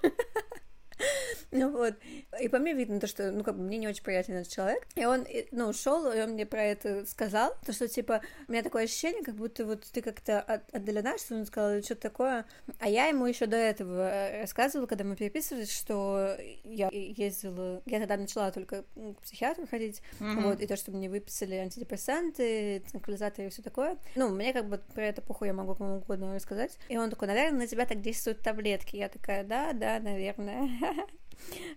Ну 1.51 1.71
вот. 1.77 1.95
И 2.39 2.47
по 2.47 2.59
мне 2.59 2.73
видно 2.73 2.99
то, 2.99 3.07
что, 3.07 3.31
ну, 3.31 3.43
как 3.43 3.55
бы 3.55 3.63
мне 3.63 3.77
не 3.77 3.87
очень 3.87 4.03
приятен 4.03 4.35
этот 4.35 4.51
человек. 4.51 4.87
И 4.95 5.05
он, 5.05 5.25
ну, 5.51 5.69
ушел, 5.69 6.11
и 6.11 6.21
он 6.21 6.31
мне 6.31 6.45
про 6.45 6.63
это 6.63 7.05
сказал. 7.05 7.53
То, 7.65 7.73
что, 7.73 7.87
типа, 7.87 8.21
у 8.47 8.51
меня 8.51 8.63
такое 8.63 8.85
ощущение, 8.85 9.23
как 9.23 9.35
будто 9.35 9.65
вот 9.65 9.83
ты 9.91 10.01
как-то 10.01 10.41
отдалена, 10.71 11.17
что 11.17 11.35
он 11.35 11.45
сказал, 11.45 11.73
или 11.73 11.81
что-то 11.81 12.01
такое. 12.01 12.45
А 12.79 12.87
я 12.87 13.07
ему 13.07 13.25
еще 13.25 13.45
до 13.45 13.57
этого 13.57 14.09
э, 14.09 14.41
рассказывала, 14.41 14.87
когда 14.87 15.03
мы 15.03 15.15
переписывались, 15.15 15.71
что 15.71 16.35
я 16.63 16.89
ездила, 16.91 17.81
я 17.85 17.99
тогда 17.99 18.17
начала 18.17 18.51
только 18.51 18.83
к 18.83 19.21
психиатру 19.23 19.67
ходить, 19.67 20.01
mm-hmm. 20.19 20.41
вот, 20.41 20.61
и 20.61 20.67
то, 20.67 20.75
что 20.75 20.91
мне 20.91 21.09
выписали 21.09 21.55
антидепрессанты, 21.55 22.81
транквилизаторы 22.91 23.47
и 23.47 23.49
все 23.49 23.61
такое. 23.61 23.97
Ну, 24.15 24.29
мне 24.29 24.53
как 24.53 24.67
бы 24.67 24.77
про 24.93 25.05
это 25.05 25.21
похуй, 25.21 25.47
я 25.47 25.53
могу 25.53 25.75
кому 25.75 25.97
угодно 25.97 26.35
рассказать. 26.35 26.77
И 26.89 26.97
он 26.97 27.09
такой, 27.09 27.27
наверное, 27.27 27.59
на 27.59 27.67
тебя 27.67 27.85
так 27.85 28.01
действуют 28.01 28.39
таблетки. 28.41 28.95
Я 28.95 29.09
такая, 29.09 29.43
да, 29.43 29.73
да, 29.73 29.99
наверное. 29.99 30.69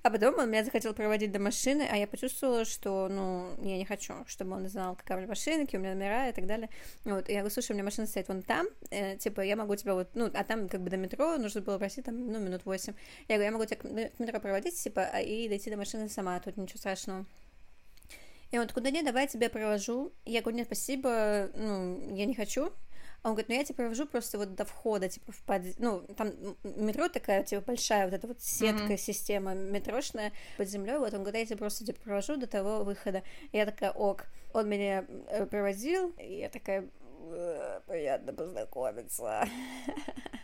А 0.02 0.10
потом 0.10 0.38
он 0.38 0.50
меня 0.50 0.64
захотел 0.64 0.94
проводить 0.94 1.32
до 1.32 1.38
машины, 1.38 1.88
а 1.90 1.96
я 1.96 2.06
почувствовала, 2.06 2.64
что, 2.64 3.08
ну, 3.08 3.48
я 3.62 3.78
не 3.78 3.84
хочу, 3.84 4.14
чтобы 4.26 4.54
он 4.56 4.68
знал, 4.68 4.94
какая 4.96 5.16
у 5.16 5.20
меня 5.20 5.28
машина, 5.28 5.64
какие 5.64 5.78
у 5.80 5.82
меня 5.82 5.94
номера 5.94 6.28
и 6.28 6.32
так 6.32 6.46
далее. 6.46 6.68
Вот, 7.04 7.28
и 7.28 7.32
я 7.32 7.40
говорю, 7.40 7.52
слушай, 7.52 7.72
у 7.72 7.74
меня 7.74 7.84
машина 7.84 8.06
стоит 8.06 8.28
вон 8.28 8.42
там, 8.42 8.66
э, 8.90 9.16
типа, 9.16 9.40
я 9.40 9.56
могу 9.56 9.74
тебя 9.76 9.94
вот, 9.94 10.10
ну, 10.14 10.30
а 10.32 10.44
там 10.44 10.68
как 10.68 10.82
бы 10.82 10.90
до 10.90 10.96
метро 10.96 11.38
нужно 11.38 11.62
было 11.62 11.78
пройти 11.78 12.02
там, 12.02 12.30
ну, 12.30 12.38
минут 12.38 12.64
восемь. 12.64 12.94
Я 13.28 13.36
говорю, 13.36 13.44
я 13.44 13.52
могу 13.52 13.64
тебя 13.64 13.76
к 14.10 14.18
метро 14.18 14.40
проводить, 14.40 14.76
типа, 14.76 15.08
а, 15.12 15.20
и 15.20 15.48
дойти 15.48 15.70
до 15.70 15.76
машины 15.76 16.08
сама, 16.08 16.38
тут 16.40 16.56
ничего 16.56 16.78
страшного. 16.78 17.24
И 18.50 18.58
он 18.58 18.68
такой, 18.68 18.82
да 18.82 18.90
нет, 18.90 19.04
давай 19.04 19.22
я 19.22 19.28
тебя 19.28 19.50
провожу. 19.50 20.12
Я 20.24 20.40
говорю, 20.40 20.58
нет, 20.58 20.66
спасибо, 20.66 21.50
ну, 21.54 22.14
я 22.14 22.26
не 22.26 22.34
хочу. 22.34 22.70
Он 23.24 23.30
говорит, 23.32 23.48
ну 23.48 23.54
я 23.54 23.64
тебя 23.64 23.76
провожу 23.76 24.06
просто 24.06 24.36
вот 24.36 24.54
до 24.54 24.64
входа, 24.66 25.08
типа, 25.08 25.32
в 25.32 25.42
под... 25.44 25.62
ну, 25.78 26.02
там 26.16 26.32
метро 26.62 27.08
такая, 27.08 27.42
типа, 27.42 27.62
большая, 27.62 28.04
вот 28.04 28.14
эта 28.14 28.26
вот 28.26 28.42
сетка, 28.42 28.92
mm-hmm. 28.92 28.98
система 28.98 29.54
метрошная 29.54 30.32
под 30.58 30.68
землей, 30.68 30.98
вот 30.98 31.14
он 31.14 31.22
говорит, 31.22 31.40
я 31.40 31.46
тебя 31.46 31.56
просто, 31.56 31.86
типа, 31.86 32.00
провожу 32.02 32.36
до 32.36 32.46
того 32.46 32.84
выхода. 32.84 33.22
Я 33.50 33.64
такая, 33.64 33.92
ок. 33.92 34.26
Он 34.52 34.68
меня 34.68 35.06
э, 35.28 35.46
проводил, 35.46 36.10
и 36.18 36.40
я 36.40 36.50
такая, 36.50 36.88
«Э, 37.30 37.80
приятно 37.86 38.34
познакомиться. 38.34 39.48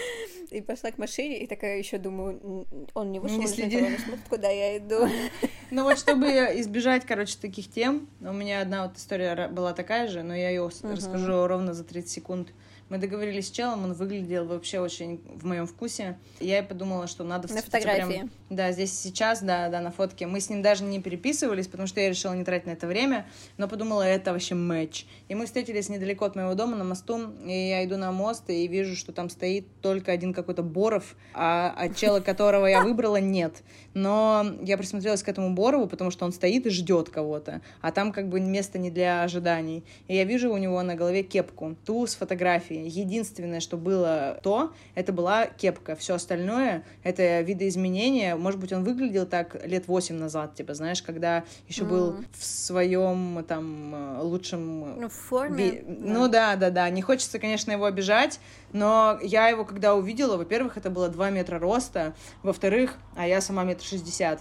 И 0.50 0.60
пошла 0.60 0.90
к 0.90 0.98
машине, 0.98 1.42
и 1.42 1.46
такая 1.46 1.78
еще 1.78 1.98
думаю, 1.98 2.66
он 2.94 3.10
не 3.10 3.18
вышел, 3.18 3.38
не 3.38 3.48
следи. 3.48 3.78
он 3.78 3.98
смотрит, 3.98 4.28
куда 4.28 4.48
я 4.48 4.78
иду. 4.78 5.08
Ну 5.72 5.82
вот, 5.82 5.98
чтобы 5.98 6.28
избежать, 6.28 7.04
короче, 7.04 7.36
таких 7.40 7.68
тем, 7.68 8.08
у 8.20 8.32
меня 8.32 8.60
одна 8.60 8.86
вот 8.86 8.96
история 8.96 9.48
была 9.48 9.72
такая 9.72 10.06
же, 10.06 10.22
но 10.22 10.32
я 10.32 10.50
ее 10.50 10.70
расскажу 10.84 11.48
ровно 11.48 11.74
за 11.74 11.82
30 11.82 12.08
секунд. 12.08 12.52
Мы 12.88 12.98
договорились 12.98 13.48
с 13.48 13.50
челом, 13.50 13.82
он 13.82 13.94
выглядел 13.94 14.46
вообще 14.46 14.78
очень 14.78 15.20
в 15.26 15.44
моем 15.44 15.66
вкусе. 15.66 16.18
Я 16.38 16.60
и 16.60 16.62
подумала, 16.62 17.08
что 17.08 17.24
надо... 17.24 17.52
На 17.52 17.60
фотографии. 17.60 18.06
Прям, 18.06 18.30
да, 18.48 18.70
здесь 18.70 18.96
сейчас, 18.96 19.42
да, 19.42 19.68
да, 19.68 19.80
на 19.80 19.90
фотке. 19.90 20.28
Мы 20.28 20.40
с 20.40 20.48
ним 20.48 20.62
даже 20.62 20.84
не 20.84 21.00
переписывались, 21.00 21.66
потому 21.66 21.88
что 21.88 22.00
я 22.00 22.08
решила 22.08 22.32
не 22.34 22.44
тратить 22.44 22.66
на 22.66 22.70
это 22.70 22.86
время, 22.86 23.26
но 23.56 23.66
подумала, 23.66 24.02
это 24.02 24.32
вообще 24.32 24.54
матч. 24.54 25.04
И 25.28 25.34
мы 25.34 25.46
встретились 25.46 25.88
недалеко 25.88 26.26
от 26.26 26.36
моего 26.36 26.54
дома 26.54 26.76
на 26.76 26.84
мосту, 26.84 27.32
и 27.44 27.68
я 27.70 27.84
иду 27.84 27.96
на 27.96 28.12
мост 28.12 28.48
и 28.50 28.68
вижу, 28.68 28.94
что 28.94 29.12
там 29.12 29.30
стоит 29.30 29.66
только 29.82 30.12
один 30.12 30.32
какой-то 30.32 30.62
Боров, 30.62 31.16
а, 31.34 31.74
а 31.76 31.88
чела, 31.88 32.20
которого 32.20 32.66
я 32.66 32.82
выбрала, 32.82 33.16
нет. 33.16 33.64
Но 33.94 34.46
я 34.62 34.78
присмотрелась 34.78 35.24
к 35.24 35.28
этому 35.28 35.54
Борову, 35.54 35.88
потому 35.88 36.12
что 36.12 36.24
он 36.24 36.32
стоит 36.32 36.66
и 36.66 36.70
ждет 36.70 37.08
кого-то, 37.08 37.62
а 37.80 37.90
там 37.90 38.12
как 38.12 38.28
бы 38.28 38.38
место 38.38 38.78
не 38.78 38.92
для 38.92 39.24
ожиданий. 39.24 39.82
И 40.06 40.14
я 40.14 40.22
вижу 40.22 40.52
у 40.52 40.56
него 40.56 40.80
на 40.82 40.94
голове 40.94 41.24
кепку, 41.24 41.74
ту 41.84 42.06
с 42.06 42.14
фотографией 42.14 42.75
Единственное, 42.84 43.60
что 43.60 43.76
было 43.76 44.38
то, 44.42 44.72
это 44.94 45.12
была 45.12 45.46
кепка. 45.46 45.96
Все 45.96 46.14
остальное— 46.14 46.84
это 47.02 47.40
видоизменения. 47.40 48.36
Может 48.36 48.60
быть, 48.60 48.72
он 48.72 48.84
выглядел 48.84 49.26
так 49.26 49.66
лет 49.66 49.88
восемь 49.88 50.16
назад, 50.16 50.54
типа, 50.54 50.74
знаешь, 50.74 51.02
когда 51.02 51.44
еще 51.68 51.84
mm. 51.84 51.88
был 51.88 52.16
в 52.32 52.44
своем 52.44 53.44
там 53.46 54.20
лучшем... 54.20 55.00
Ну, 55.00 55.08
в 55.08 55.12
форме. 55.12 55.70
Ви... 55.70 55.82
Да. 55.86 56.12
Ну 56.12 56.28
да, 56.28 56.56
да, 56.56 56.70
да. 56.70 56.90
Не 56.90 57.02
хочется, 57.02 57.38
конечно, 57.38 57.72
его 57.72 57.84
обижать, 57.84 58.40
но 58.72 59.18
я 59.22 59.48
его 59.48 59.64
когда 59.64 59.94
увидела, 59.94 60.36
во-первых, 60.36 60.76
это 60.76 60.90
было 60.90 61.08
2 61.08 61.30
метра 61.30 61.58
роста, 61.58 62.14
во-вторых, 62.42 62.98
а 63.16 63.26
я 63.26 63.40
сама 63.40 63.64
метр 63.64 63.84
шестьдесят. 63.84 64.40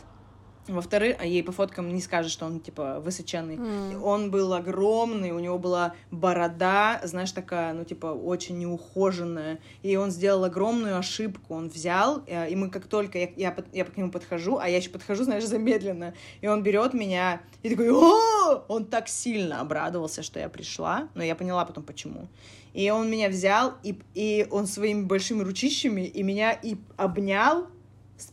Во-вторых, 0.67 1.17
а 1.19 1.25
ей 1.25 1.43
по 1.43 1.51
фоткам 1.51 1.93
не 1.93 2.01
скажешь, 2.01 2.31
что 2.31 2.45
он, 2.45 2.59
типа, 2.59 2.99
высоченный. 2.99 3.57
Mm. 3.57 4.01
Он 4.01 4.31
был 4.31 4.53
огромный, 4.53 5.31
у 5.31 5.39
него 5.39 5.59
была 5.59 5.93
борода, 6.09 6.99
знаешь, 7.03 7.31
такая, 7.31 7.73
ну, 7.73 7.83
типа, 7.83 8.07
очень 8.07 8.57
неухоженная. 8.57 9.59
И 9.83 9.95
он 9.95 10.09
сделал 10.09 10.43
огромную 10.43 10.97
ошибку. 10.97 11.53
Он 11.53 11.69
взял, 11.69 12.23
э, 12.25 12.49
и 12.49 12.55
мы 12.55 12.69
как 12.69 12.87
только... 12.87 13.19
Я, 13.19 13.29
я, 13.35 13.55
я 13.73 13.85
к 13.85 13.95
нему 13.95 14.11
подхожу, 14.11 14.57
а 14.57 14.67
я 14.67 14.77
еще 14.77 14.89
подхожу, 14.89 15.23
знаешь, 15.23 15.43
замедленно. 15.47 16.15
И 16.41 16.47
он 16.47 16.63
берет 16.63 16.93
меня 16.93 17.41
и 17.61 17.69
такой... 17.69 17.91
О! 17.91 18.63
Он 18.67 18.85
так 18.85 19.07
сильно 19.07 19.61
обрадовался, 19.61 20.23
что 20.23 20.39
я 20.39 20.49
пришла. 20.49 21.09
Но 21.13 21.23
я 21.23 21.35
поняла 21.35 21.65
потом, 21.65 21.83
почему. 21.83 22.27
И 22.73 22.89
он 22.89 23.09
меня 23.09 23.29
взял, 23.29 23.75
и, 23.83 23.97
и 24.15 24.47
он 24.51 24.67
своими 24.67 25.03
большими 25.03 25.43
ручищами 25.43 26.01
и 26.01 26.23
меня 26.23 26.51
и 26.51 26.75
обнял, 26.97 27.67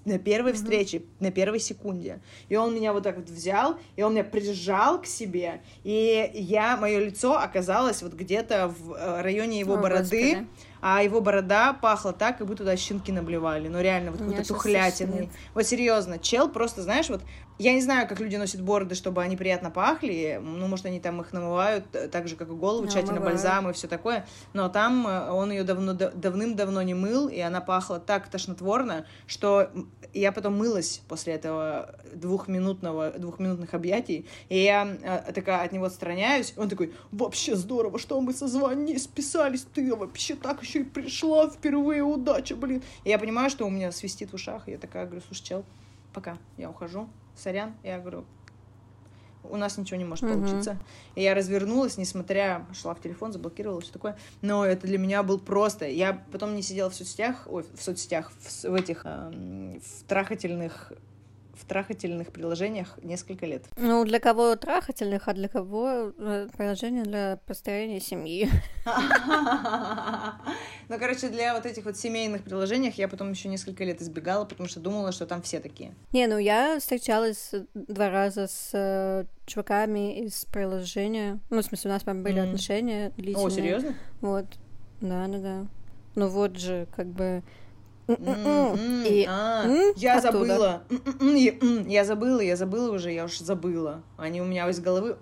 на 0.05 0.19
первой 0.19 0.53
mm-hmm. 0.53 0.55
встрече, 0.55 1.03
на 1.21 1.31
первой 1.31 1.61
секунде. 1.61 2.21
И 2.49 2.57
он 2.57 2.75
меня 2.75 2.93
вот 2.93 3.03
так 3.03 3.17
вот 3.17 3.29
взял, 3.29 3.77
и 3.97 4.03
он 4.03 4.13
меня 4.13 4.25
прижал 4.25 5.01
к 5.01 5.07
себе, 5.07 5.61
и 5.85 6.31
я, 6.35 6.77
мое 6.77 6.99
лицо 6.99 7.39
оказалось 7.39 8.03
вот 8.03 8.13
где-то 8.13 8.69
в 8.69 8.93
э, 8.93 9.23
районе 9.23 9.59
его 9.59 9.75
О, 9.75 9.79
бороды. 9.79 10.35
Господи 10.35 10.47
а 10.83 11.01
его 11.01 11.21
борода 11.21 11.75
пахла 11.75 12.13
так, 12.13 12.39
как 12.39 12.47
будто 12.49 12.65
туда 12.65 12.77
щенки 12.77 13.13
наблевали. 13.13 13.69
Ну, 13.69 13.81
реально, 13.81 14.11
вот 14.11 14.19
какой-то 14.19 14.49
тухлятиной. 14.49 15.31
Вот 15.55 15.65
серьезно, 15.65 16.19
чел 16.19 16.49
просто, 16.49 16.83
знаешь, 16.83 17.09
вот 17.09 17.23
я 17.63 17.75
не 17.75 17.81
знаю, 17.81 18.09
как 18.09 18.19
люди 18.21 18.37
носят 18.37 18.61
бороды, 18.61 18.95
чтобы 18.95 19.23
они 19.23 19.37
приятно 19.37 19.71
пахли. 19.71 20.41
Ну, 20.43 20.67
может, 20.67 20.87
они 20.87 21.01
там 21.01 21.21
их 21.21 21.33
намывают 21.33 21.85
э, 21.93 22.09
так 22.09 22.27
же, 22.27 22.35
как 22.35 22.49
и 22.49 22.53
голову, 22.53 22.87
тщательно 22.89 23.19
омывают. 23.19 23.41
бальзам 23.41 23.71
и 23.71 23.73
все 23.73 23.87
такое. 23.87 24.27
Но 24.53 24.69
там 24.69 25.07
э, 25.07 25.31
он 25.31 25.53
ее 25.53 25.63
давно, 25.63 25.95
давным-давно 25.95 26.83
не 26.83 26.95
мыл, 26.95 27.29
и 27.29 27.39
она 27.39 27.61
пахла 27.61 28.01
так 28.01 28.29
тошнотворно, 28.29 29.07
что 29.27 29.71
я 30.13 30.33
потом 30.33 30.59
мылась 30.59 31.03
после 31.09 31.35
этого 31.35 31.95
двухминутного, 32.13 33.11
двухминутных 33.13 33.73
объятий, 33.75 34.27
и 34.49 34.59
я 34.59 34.97
э, 35.01 35.33
такая 35.33 35.65
от 35.65 35.73
него 35.73 35.85
отстраняюсь, 35.85 36.55
он 36.57 36.69
такой, 36.69 36.93
вообще 37.13 37.55
здорово, 37.55 37.99
что 37.99 38.21
мы 38.21 38.35
созвонились, 38.35 39.05
списались, 39.05 39.63
ты 39.63 39.95
вообще 39.95 40.35
так 40.35 40.63
еще 40.63 40.81
и 40.81 40.85
пришла 40.85 41.49
впервые, 41.49 42.03
удача, 42.03 42.57
блин. 42.57 42.83
И 43.05 43.11
я 43.11 43.19
понимаю, 43.19 43.51
что 43.51 43.67
у 43.67 43.71
меня 43.71 43.93
свистит 43.93 44.33
в 44.33 44.35
ушах, 44.35 44.69
и 44.69 44.73
я 44.73 44.79
такая 44.79 45.07
говорю, 45.07 45.23
слушай, 45.27 45.45
чел, 45.45 45.65
пока, 46.13 46.37
я 46.59 46.69
ухожу, 46.69 47.09
сорян, 47.37 47.75
я 47.83 47.99
говорю, 47.99 48.25
у 49.45 49.57
нас 49.57 49.77
ничего 49.77 49.97
не 49.97 50.05
может 50.05 50.29
получиться. 50.29 50.73
Uh-huh. 50.73 51.17
И 51.17 51.23
я 51.23 51.35
развернулась, 51.35 51.99
несмотря, 51.99 52.67
шла 52.73 52.95
в 52.95 53.01
телефон, 53.01 53.33
заблокировала, 53.33 53.81
все 53.81 53.93
такое. 53.93 54.17
Но 54.41 54.65
это 54.65 54.87
для 54.87 54.99
меня 54.99 55.23
был 55.23 55.39
просто. 55.39 55.87
Я 55.89 56.25
потом 56.31 56.55
не 56.55 56.63
сидела 56.63 56.91
в 56.91 56.95
соцсетях, 56.95 57.47
ой, 57.51 57.65
в 57.75 57.83
соцсетях, 57.83 58.33
в, 58.39 58.65
в 58.65 58.75
этих, 58.75 59.03
э, 59.05 59.79
в 59.81 60.05
трахательных 60.05 60.93
в 61.55 61.65
трахательных 61.67 62.33
приложениях 62.33 62.99
несколько 63.03 63.47
лет. 63.47 63.65
Ну, 63.77 64.05
для 64.05 64.21
кого 64.21 64.57
трахательных, 64.57 65.29
а 65.29 65.35
для 65.35 65.49
кого 65.49 66.13
э, 66.17 66.49
приложение 66.57 67.05
для 67.05 67.39
построения 67.47 68.01
семьи. 68.01 68.49
Ну, 70.89 70.99
короче, 70.99 71.29
для 71.29 71.55
вот 71.55 71.65
этих 71.65 71.87
вот 71.87 71.97
семейных 71.97 72.43
приложениях 72.43 72.99
я 72.99 73.09
потом 73.09 73.31
еще 73.31 73.49
несколько 73.49 73.83
лет 73.85 74.03
избегала, 74.03 74.45
потому 74.45 74.69
что 74.69 74.81
думала, 74.81 75.13
что 75.13 75.27
там 75.27 75.41
все 75.41 75.61
такие. 75.61 75.95
Не, 76.13 76.27
ну 76.27 76.37
я 76.37 76.79
встречалась 76.81 77.53
два 77.73 78.11
раза 78.11 78.47
с 78.47 78.71
э, 78.75 79.25
чуваками 79.47 80.23
из 80.25 80.45
приложения. 80.47 81.41
Ну, 81.49 81.63
в 81.63 81.65
смысле, 81.65 81.91
у 81.91 81.95
нас 81.95 82.03
прям 82.03 82.23
были 82.23 82.41
отношения 82.41 83.11
длительные. 83.17 83.47
О, 83.47 83.51
серьезно? 83.51 83.95
Вот. 84.21 84.47
Да, 85.01 85.27
да, 85.29 85.39
да. 85.39 85.67
Ну 86.15 86.29
вот 86.29 86.59
же, 86.59 86.87
как 86.95 87.07
бы 87.07 87.43
И 89.05 89.27
а, 89.29 89.71
Я 89.97 90.21
забыла. 90.21 90.85
М, 90.91 91.03
м, 91.05 91.17
м, 91.21 91.37
и, 91.37 91.59
м. 91.61 91.87
Я 91.89 92.05
забыла, 92.05 92.41
я 92.41 92.57
забыла 92.57 92.93
уже, 92.93 93.13
я 93.13 93.25
уж 93.25 93.39
забыла. 93.39 94.03
Они 94.17 94.41
у 94.41 94.45
меня 94.45 94.69
из 94.69 94.81
головы 94.81 95.17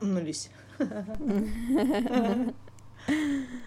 м-нулись. 0.00 0.50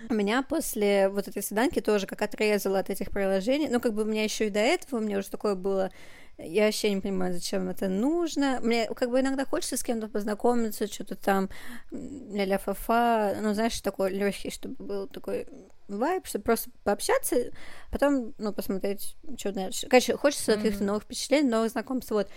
У 0.09 0.13
меня 0.13 0.43
после 0.43 1.09
вот 1.09 1.27
этой 1.27 1.41
свиданки 1.41 1.81
тоже 1.81 2.07
как 2.07 2.21
отрезала 2.21 2.79
от 2.79 2.89
этих 2.89 3.09
приложений. 3.11 3.69
Ну, 3.71 3.79
как 3.79 3.93
бы 3.93 4.03
у 4.03 4.05
меня 4.05 4.23
еще 4.23 4.47
и 4.47 4.49
до 4.51 4.59
этого, 4.59 4.99
у 4.99 5.03
меня 5.03 5.17
уже 5.17 5.29
такое 5.29 5.55
было. 5.55 5.91
Я 6.37 6.65
вообще 6.65 6.91
не 6.93 7.01
понимаю, 7.01 7.33
зачем 7.33 7.69
это 7.69 7.87
нужно. 7.87 8.59
Мне 8.61 8.87
как 8.93 9.09
бы 9.09 9.19
иногда 9.19 9.45
хочется 9.45 9.77
с 9.77 9.83
кем-то 9.83 10.07
познакомиться, 10.07 10.87
что-то 10.87 11.15
там 11.15 11.49
м, 11.91 12.35
ля-ля 12.35 12.57
фа 12.57 13.33
ну, 13.41 13.53
знаешь, 13.53 13.79
такой 13.81 14.11
легкий, 14.11 14.51
чтобы 14.51 14.75
был 14.83 15.07
такой 15.07 15.47
вайб, 15.87 16.25
чтобы 16.25 16.43
просто 16.43 16.69
пообщаться, 16.83 17.51
потом, 17.91 18.33
ну, 18.37 18.53
посмотреть, 18.53 19.15
что 19.37 19.51
дальше. 19.51 19.87
Короче, 19.87 20.17
хочется 20.17 20.53
Мгм. 20.53 20.61
каких-то 20.61 20.83
новых 20.83 21.03
впечатлений, 21.03 21.49
новых 21.49 21.71
знакомств, 21.71 22.11
вот. 22.11 22.27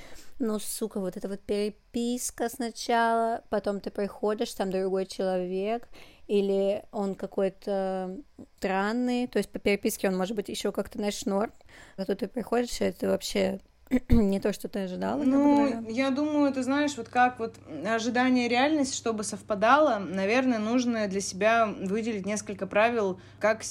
Ну, 0.40 0.58
сука, 0.60 1.00
вот 1.00 1.16
эта 1.16 1.28
вот 1.28 1.40
переписка 1.40 2.48
сначала, 2.48 3.42
потом 3.48 3.80
ты 3.80 3.90
приходишь, 3.90 4.52
там 4.54 4.70
другой 4.70 5.06
человек, 5.06 5.88
или 6.28 6.84
он 6.92 7.14
какой-то 7.16 8.16
странный, 8.58 9.26
то 9.26 9.38
есть 9.38 9.50
по 9.50 9.58
переписке 9.58 10.08
он 10.08 10.16
может 10.16 10.36
быть 10.36 10.48
еще 10.48 10.70
как-то, 10.72 10.98
знаешь, 10.98 11.24
норм, 11.24 11.52
а 11.96 12.04
тут 12.04 12.18
ты 12.20 12.28
приходишь, 12.28 12.80
и 12.80 12.84
это 12.84 13.08
вообще 13.08 13.60
не 14.08 14.40
то, 14.40 14.52
что 14.52 14.68
ты 14.68 14.80
ожидала. 14.80 15.22
Ну, 15.22 15.88
я 15.88 16.10
думаю, 16.10 16.52
ты 16.52 16.62
знаешь, 16.62 16.96
вот 16.96 17.08
как 17.08 17.38
вот 17.38 17.56
ожидание 17.86 18.46
и 18.46 18.48
реальность, 18.48 18.94
чтобы 18.94 19.24
совпадало, 19.24 19.98
наверное, 19.98 20.58
нужно 20.58 21.08
для 21.08 21.20
себя 21.20 21.66
выделить 21.66 22.26
несколько 22.26 22.66
правил, 22.66 23.20
как, 23.40 23.62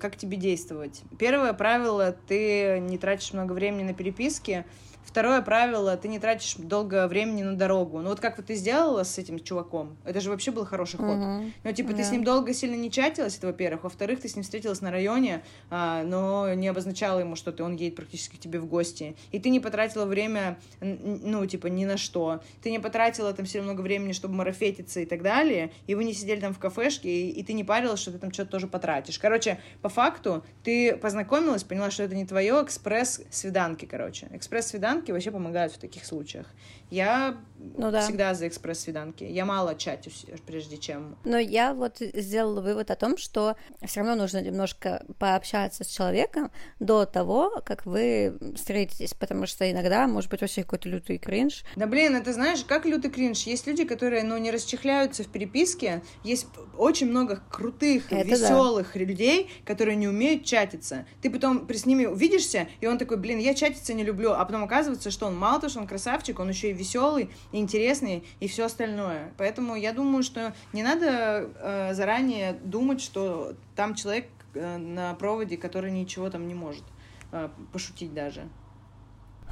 как 0.00 0.16
тебе 0.16 0.36
действовать. 0.36 1.02
Первое 1.18 1.52
правило, 1.52 2.16
ты 2.26 2.78
не 2.80 2.98
тратишь 2.98 3.32
много 3.32 3.52
времени 3.52 3.84
на 3.84 3.94
переписки. 3.94 4.64
Второе 5.16 5.40
правило, 5.40 5.96
ты 5.96 6.08
не 6.08 6.18
тратишь 6.18 6.56
долго 6.58 7.08
времени 7.08 7.42
на 7.42 7.56
дорогу. 7.56 8.00
Ну 8.00 8.10
вот 8.10 8.20
как 8.20 8.36
вот 8.36 8.48
ты 8.48 8.54
сделала 8.54 9.02
с 9.02 9.16
этим 9.16 9.38
чуваком, 9.40 9.96
это 10.04 10.20
же 10.20 10.28
вообще 10.28 10.50
был 10.50 10.66
хороший 10.66 10.98
ход. 10.98 11.16
Мгм. 11.16 11.54
Ну, 11.64 11.72
типа, 11.72 11.92
ты 11.92 11.96
Да. 11.96 12.04
с 12.04 12.10
ним 12.10 12.22
долго 12.22 12.52
сильно 12.52 12.74
не 12.74 12.90
чатилась, 12.90 13.38
это 13.38 13.46
во-первых. 13.46 13.84
Во-вторых, 13.84 14.20
ты 14.20 14.28
с 14.28 14.36
ним 14.36 14.42
встретилась 14.42 14.82
на 14.82 14.90
районе, 14.90 15.42
а, 15.70 16.02
но 16.04 16.52
не 16.52 16.68
обозначала 16.68 17.20
ему, 17.20 17.34
что 17.34 17.50
ты, 17.50 17.62
он 17.62 17.76
едет 17.76 17.96
практически 17.96 18.36
к 18.36 18.40
тебе 18.40 18.60
в 18.60 18.66
гости. 18.66 19.16
И 19.32 19.38
ты 19.38 19.48
не 19.48 19.58
потратила 19.58 20.04
время, 20.04 20.58
ну, 20.82 21.46
типа, 21.46 21.68
ни 21.68 21.86
на 21.86 21.96
что. 21.96 22.42
Ты 22.62 22.70
не 22.70 22.78
потратила 22.78 23.32
там 23.32 23.46
сильно 23.46 23.68
много 23.68 23.80
времени, 23.80 24.12
чтобы 24.12 24.34
марафетиться 24.34 25.00
и 25.00 25.06
так 25.06 25.22
далее. 25.22 25.72
И 25.86 25.94
вы 25.94 26.04
не 26.04 26.12
сидели 26.12 26.40
там 26.40 26.52
в 26.52 26.58
кафешке, 26.58 27.08
и, 27.08 27.30
и 27.30 27.42
ты 27.42 27.54
не 27.54 27.64
парилась, 27.64 28.00
что 28.00 28.12
ты 28.12 28.18
там 28.18 28.34
что-то 28.34 28.50
тоже 28.50 28.66
потратишь. 28.66 29.18
Короче, 29.18 29.60
по 29.80 29.88
факту, 29.88 30.44
ты 30.62 30.94
познакомилась, 30.94 31.64
поняла, 31.64 31.90
что 31.90 32.02
это 32.02 32.14
не 32.14 32.26
твое 32.26 32.62
экспресс-свиданки, 32.62 33.86
короче. 33.86 34.28
Экспресс-свиданки 34.30 35.05
вообще 35.12 35.30
помогают 35.30 35.72
в 35.72 35.78
таких 35.78 36.04
случаях. 36.04 36.46
Я 36.90 37.36
Ну 37.58 37.90
да. 37.90 38.02
всегда 38.02 38.32
за 38.34 38.46
экспресс-свиданки. 38.46 39.24
Я 39.24 39.44
мало 39.44 39.74
чатюсь, 39.74 40.24
прежде 40.46 40.76
чем 40.78 41.16
Но 41.24 41.36
я 41.38 41.74
вот 41.74 41.96
сделала 41.98 42.60
вывод 42.60 42.90
о 42.92 42.96
том, 42.96 43.16
что 43.16 43.56
все 43.84 44.00
равно 44.00 44.14
нужно 44.14 44.40
немножко 44.40 45.04
пообщаться 45.18 45.82
с 45.82 45.88
человеком 45.88 46.52
до 46.78 47.04
того, 47.06 47.60
как 47.64 47.84
вы 47.86 48.38
встретитесь, 48.54 49.14
потому 49.14 49.46
что 49.46 49.68
иногда 49.68 50.06
может 50.06 50.30
быть 50.30 50.42
вообще 50.42 50.62
какой-то 50.62 50.88
лютый 50.88 51.18
кринж. 51.18 51.64
Да 51.74 51.86
блин, 51.86 52.14
это 52.14 52.32
знаешь, 52.32 52.62
как 52.64 52.86
лютый 52.86 53.10
кринж. 53.10 53.42
Есть 53.44 53.66
люди, 53.66 53.84
которые, 53.84 54.22
ну, 54.22 54.36
не 54.38 54.52
расчехляются 54.52 55.24
в 55.24 55.28
переписке. 55.28 56.02
Есть 56.22 56.46
очень 56.78 57.08
много 57.10 57.42
крутых, 57.50 58.12
Это 58.12 58.28
да. 58.30 58.36
веселых 58.36 58.94
людей, 58.94 59.50
которые 59.64 59.96
не 59.96 60.06
умеют 60.06 60.44
чатиться. 60.44 61.04
Ты 61.20 61.30
потом 61.30 61.66
при- 61.66 61.78
с 61.78 61.86
ними 61.86 62.06
увидишься, 62.06 62.68
и 62.80 62.86
он 62.86 62.98
такой, 62.98 63.16
блин, 63.16 63.38
я 63.40 63.54
чатиться 63.54 63.92
не 63.92 64.04
люблю. 64.04 64.32
А 64.32 64.44
потом 64.44 64.62
оказывается, 64.62 65.10
что 65.10 65.26
он 65.26 65.36
мало 65.36 65.60
того, 65.60 65.70
что 65.70 65.80
он 65.80 65.88
красавчик, 65.88 66.38
он 66.38 66.48
еще 66.50 66.70
и 66.70 66.75
веселый, 66.76 67.30
интересный, 67.52 68.24
и 68.40 68.48
все 68.48 68.66
остальное. 68.66 69.32
Поэтому 69.36 69.74
я 69.76 69.92
думаю, 69.92 70.22
что 70.22 70.54
не 70.72 70.82
надо 70.82 71.50
э, 71.58 71.94
заранее 71.94 72.52
думать, 72.52 73.00
что 73.00 73.54
там 73.74 73.94
человек 73.94 74.28
э, 74.54 74.76
на 74.76 75.14
проводе, 75.14 75.56
который 75.56 75.90
ничего 75.90 76.30
там 76.30 76.46
не 76.46 76.54
может 76.54 76.84
э, 77.32 77.48
пошутить 77.72 78.14
даже. 78.14 78.48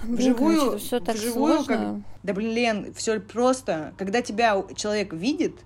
Вживую, 0.02 0.78
все 0.78 1.00
так 1.00 1.16
вживую, 1.16 1.64
как-. 1.64 1.96
Да 2.22 2.32
блин, 2.32 2.52
Лен, 2.52 2.94
все 2.94 3.20
просто. 3.20 3.94
Когда 3.96 4.22
тебя 4.22 4.62
человек 4.76 5.12
видит, 5.12 5.60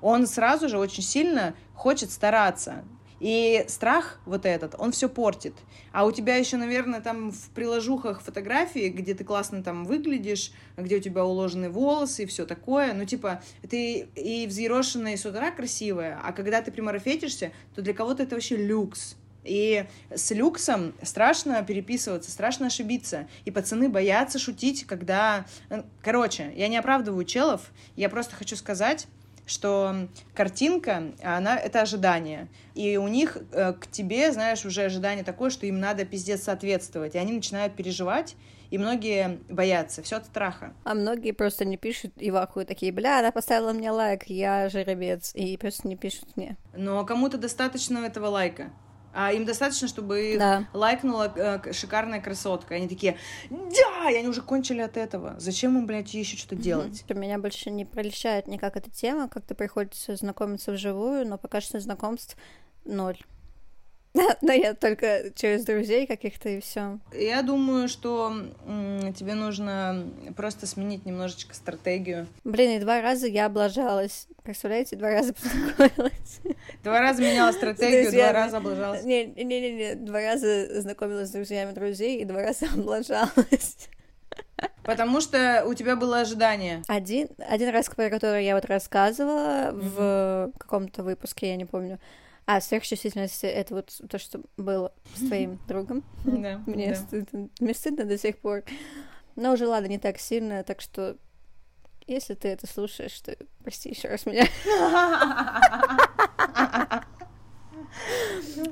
он 0.00 0.26
сразу 0.26 0.68
же 0.68 0.78
очень 0.78 1.02
сильно 1.02 1.54
хочет 1.74 2.10
стараться. 2.10 2.84
И 3.22 3.64
страх 3.68 4.18
вот 4.26 4.44
этот, 4.44 4.74
он 4.76 4.90
все 4.90 5.08
портит. 5.08 5.54
А 5.92 6.04
у 6.04 6.10
тебя 6.10 6.34
еще, 6.34 6.56
наверное, 6.56 7.00
там 7.00 7.30
в 7.30 7.50
приложухах 7.50 8.20
фотографии, 8.20 8.88
где 8.88 9.14
ты 9.14 9.22
классно 9.22 9.62
там 9.62 9.84
выглядишь, 9.84 10.50
где 10.76 10.96
у 10.96 11.00
тебя 11.00 11.24
уложены 11.24 11.70
волосы 11.70 12.24
и 12.24 12.26
все 12.26 12.46
такое. 12.46 12.92
Ну, 12.94 13.04
типа, 13.04 13.40
ты 13.70 14.08
и 14.16 14.48
взъерошенная 14.48 15.14
и 15.14 15.16
с 15.16 15.24
утра 15.24 15.52
красивая, 15.52 16.20
а 16.20 16.32
когда 16.32 16.62
ты 16.62 16.72
примарафетишься, 16.72 17.52
то 17.76 17.80
для 17.80 17.94
кого-то 17.94 18.24
это 18.24 18.34
вообще 18.34 18.56
люкс. 18.56 19.14
И 19.44 19.84
с 20.12 20.32
люксом 20.32 20.92
страшно 21.02 21.62
переписываться, 21.62 22.28
страшно 22.28 22.66
ошибиться. 22.66 23.28
И 23.44 23.52
пацаны 23.52 23.88
боятся 23.88 24.40
шутить, 24.40 24.84
когда... 24.84 25.46
э, 25.70 25.84
Короче, 26.02 26.52
я 26.56 26.66
не 26.66 26.76
оправдываю 26.76 27.24
челов, 27.24 27.70
я 27.94 28.08
просто 28.08 28.34
хочу 28.34 28.56
сказать, 28.56 29.06
что 29.46 30.08
картинка, 30.34 31.12
она 31.22 31.56
это 31.58 31.82
ожидание. 31.82 32.48
И 32.74 32.96
у 32.96 33.08
них 33.08 33.38
э, 33.52 33.72
к 33.72 33.86
тебе, 33.86 34.32
знаешь, 34.32 34.64
уже 34.64 34.82
ожидание 34.82 35.24
такое, 35.24 35.50
что 35.50 35.66
им 35.66 35.80
надо 35.80 36.04
пиздец 36.04 36.42
соответствовать. 36.42 37.14
И 37.14 37.18
они 37.18 37.32
начинают 37.32 37.74
переживать, 37.74 38.36
и 38.70 38.78
многие 38.78 39.40
боятся. 39.50 40.02
Все 40.02 40.16
от 40.16 40.24
страха. 40.24 40.72
А 40.84 40.94
многие 40.94 41.32
просто 41.32 41.66
не 41.66 41.76
пишут 41.76 42.12
и 42.16 42.30
вахуют 42.30 42.68
такие, 42.68 42.90
бля, 42.90 43.18
она 43.18 43.30
поставила 43.30 43.72
мне 43.74 43.90
лайк, 43.90 44.24
я 44.28 44.70
жеребец, 44.70 45.34
и 45.34 45.58
просто 45.58 45.86
не 45.86 45.96
пишут 45.96 46.36
мне. 46.36 46.56
Но 46.74 47.04
кому-то 47.04 47.36
достаточно 47.36 47.98
этого 47.98 48.28
лайка. 48.28 48.70
А 49.14 49.32
им 49.32 49.44
достаточно, 49.44 49.88
чтобы 49.88 50.32
их 50.32 50.38
Да. 50.38 50.66
лайкнула 50.72 51.32
э, 51.36 51.72
шикарная 51.72 52.20
красотка. 52.20 52.74
Они 52.74 52.88
такие, 52.88 53.18
да, 53.50 54.10
и 54.10 54.14
они 54.16 54.28
уже 54.28 54.42
кончили 54.42 54.80
от 54.80 54.96
этого. 54.96 55.34
Зачем 55.38 55.76
им, 55.78 55.86
блядь, 55.86 56.14
еще 56.14 56.36
что-то 56.36 56.56
делать? 56.56 57.04
Меня 57.08 57.38
больше 57.38 57.70
не 57.70 57.84
прельщает 57.84 58.46
никак 58.46 58.76
эта 58.76 58.90
тема, 58.90 59.28
как-то 59.28 59.54
приходится 59.54 60.16
знакомиться 60.16 60.72
вживую, 60.72 61.26
но 61.28 61.36
пока 61.38 61.60
что 61.60 61.78
знакомств 61.80 62.36
ноль. 62.84 63.18
Но 64.42 64.52
я 64.52 64.74
только 64.74 65.30
через 65.34 65.64
друзей 65.64 66.06
каких-то 66.06 66.50
и 66.50 66.60
все. 66.60 66.98
Я 67.12 67.42
думаю, 67.42 67.88
что 67.88 68.32
тебе 69.16 69.34
нужно 69.34 70.06
просто 70.36 70.66
сменить 70.66 71.06
немножечко 71.06 71.54
стратегию. 71.54 72.26
Блин, 72.44 72.72
и 72.72 72.80
два 72.80 73.00
раза 73.00 73.26
я 73.26 73.46
облажалась. 73.46 74.28
Представляете, 74.42 74.96
два 74.96 75.10
раза 75.10 75.32
познакомилась. 75.32 76.40
Два 76.82 77.00
раза 77.00 77.22
меняла 77.22 77.52
стратегию, 77.52 78.12
два 78.12 78.32
раза 78.32 78.58
облажалась. 78.58 79.04
Не-не-не, 79.04 79.94
два 79.94 80.20
раза 80.20 80.80
знакомилась 80.80 81.28
с 81.28 81.32
друзьями 81.32 81.72
друзей 81.72 82.20
и 82.20 82.24
два 82.24 82.42
раза 82.42 82.66
облажалась. 82.74 83.88
Потому 84.82 85.20
что 85.20 85.64
у 85.66 85.74
тебя 85.74 85.96
было 85.96 86.20
ожидание. 86.20 86.82
Один, 86.88 87.28
один 87.38 87.70
раз, 87.70 87.88
про 87.88 88.10
который 88.10 88.44
я 88.44 88.54
вот 88.54 88.64
рассказывала 88.64 89.70
в 89.72 90.52
каком-то 90.58 91.02
выпуске, 91.02 91.50
я 91.50 91.56
не 91.56 91.64
помню. 91.64 91.98
А, 92.44 92.60
сверхчувствительность— 92.60 93.44
это 93.46 93.74
вот 93.74 94.00
то, 94.08 94.18
что 94.18 94.40
было 94.56 94.92
с 95.14 95.26
твоим 95.26 95.58
другом. 95.68 96.02
Да, 96.24 96.60
Мне, 96.66 96.94
стыдно, 96.94 98.04
до 98.04 98.18
сих 98.18 98.38
пор. 98.38 98.64
Но 99.36 99.52
уже, 99.52 99.66
ладно, 99.66 99.86
не 99.86 99.98
так 99.98 100.18
сильно, 100.18 100.62
так 100.64 100.80
что 100.80 101.16
если 102.06 102.34
ты 102.34 102.48
это 102.48 102.66
слушаешь, 102.66 103.18
то 103.20 103.36
прости 103.62 103.90
еще 103.90 104.08
раз 104.08 104.26
меня. 104.26 104.46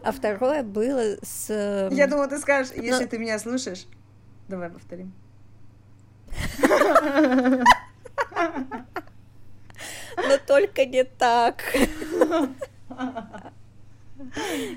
А 0.02 0.12
второе 0.12 0.62
было 0.62 1.16
с... 1.22 1.50
эм, 1.50 1.94
Я 1.94 2.06
думала, 2.06 2.26
ты 2.26 2.38
скажешь, 2.38 2.72
если 2.74 3.04
ты 3.04 3.18
меня 3.18 3.38
слушаешь. 3.38 3.86
Давай 4.48 4.70
повторим. 4.70 5.12
Но 10.16 10.38
только 10.46 10.86
не 10.86 11.04
так. 11.04 11.62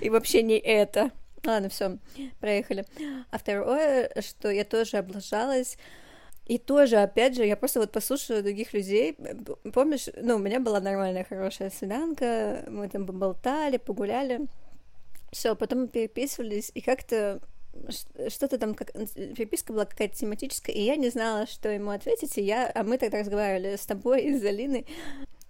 И 0.01 0.09
вообще 0.09 0.41
не 0.41 0.57
это. 0.57 1.11
Ладно, 1.45 1.69
все, 1.69 1.97
проехали. 2.39 2.85
А 3.29 3.37
второе, 3.37 4.11
что 4.21 4.49
я 4.49 4.63
тоже 4.63 4.97
облажалась. 4.97 5.77
И 6.45 6.57
тоже, 6.57 6.97
опять 6.97 7.35
же, 7.35 7.45
я 7.45 7.55
просто 7.55 7.79
вот 7.79 7.91
послушала 7.91 8.41
других 8.41 8.73
людей. 8.73 9.17
Помнишь, 9.73 10.09
ну, 10.21 10.35
у 10.35 10.39
меня 10.39 10.59
была 10.59 10.81
нормальная, 10.81 11.23
хорошая 11.23 11.69
свиданка, 11.69 12.65
мы 12.67 12.89
там 12.89 13.05
поболтали, 13.05 13.77
погуляли. 13.77 14.41
Все, 15.31 15.55
потом 15.55 15.81
мы 15.81 15.87
переписывались, 15.87 16.71
и 16.73 16.81
как-то 16.81 17.39
что-то 18.27 18.57
там, 18.57 18.75
как... 18.75 18.91
переписка 18.91 19.73
была 19.73 19.85
какая-то 19.85 20.15
тематическая, 20.15 20.75
и 20.75 20.81
я 20.81 20.95
не 20.95 21.09
знала, 21.09 21.47
что 21.47 21.69
ему 21.69 21.91
ответить, 21.91 22.37
и 22.37 22.41
я... 22.41 22.71
А 22.73 22.83
мы 22.83 22.97
тогда 22.97 23.19
разговаривали 23.19 23.75
с 23.75 23.85
тобой 23.85 24.23
и 24.23 24.37
с 24.37 24.41
Залиной, 24.41 24.85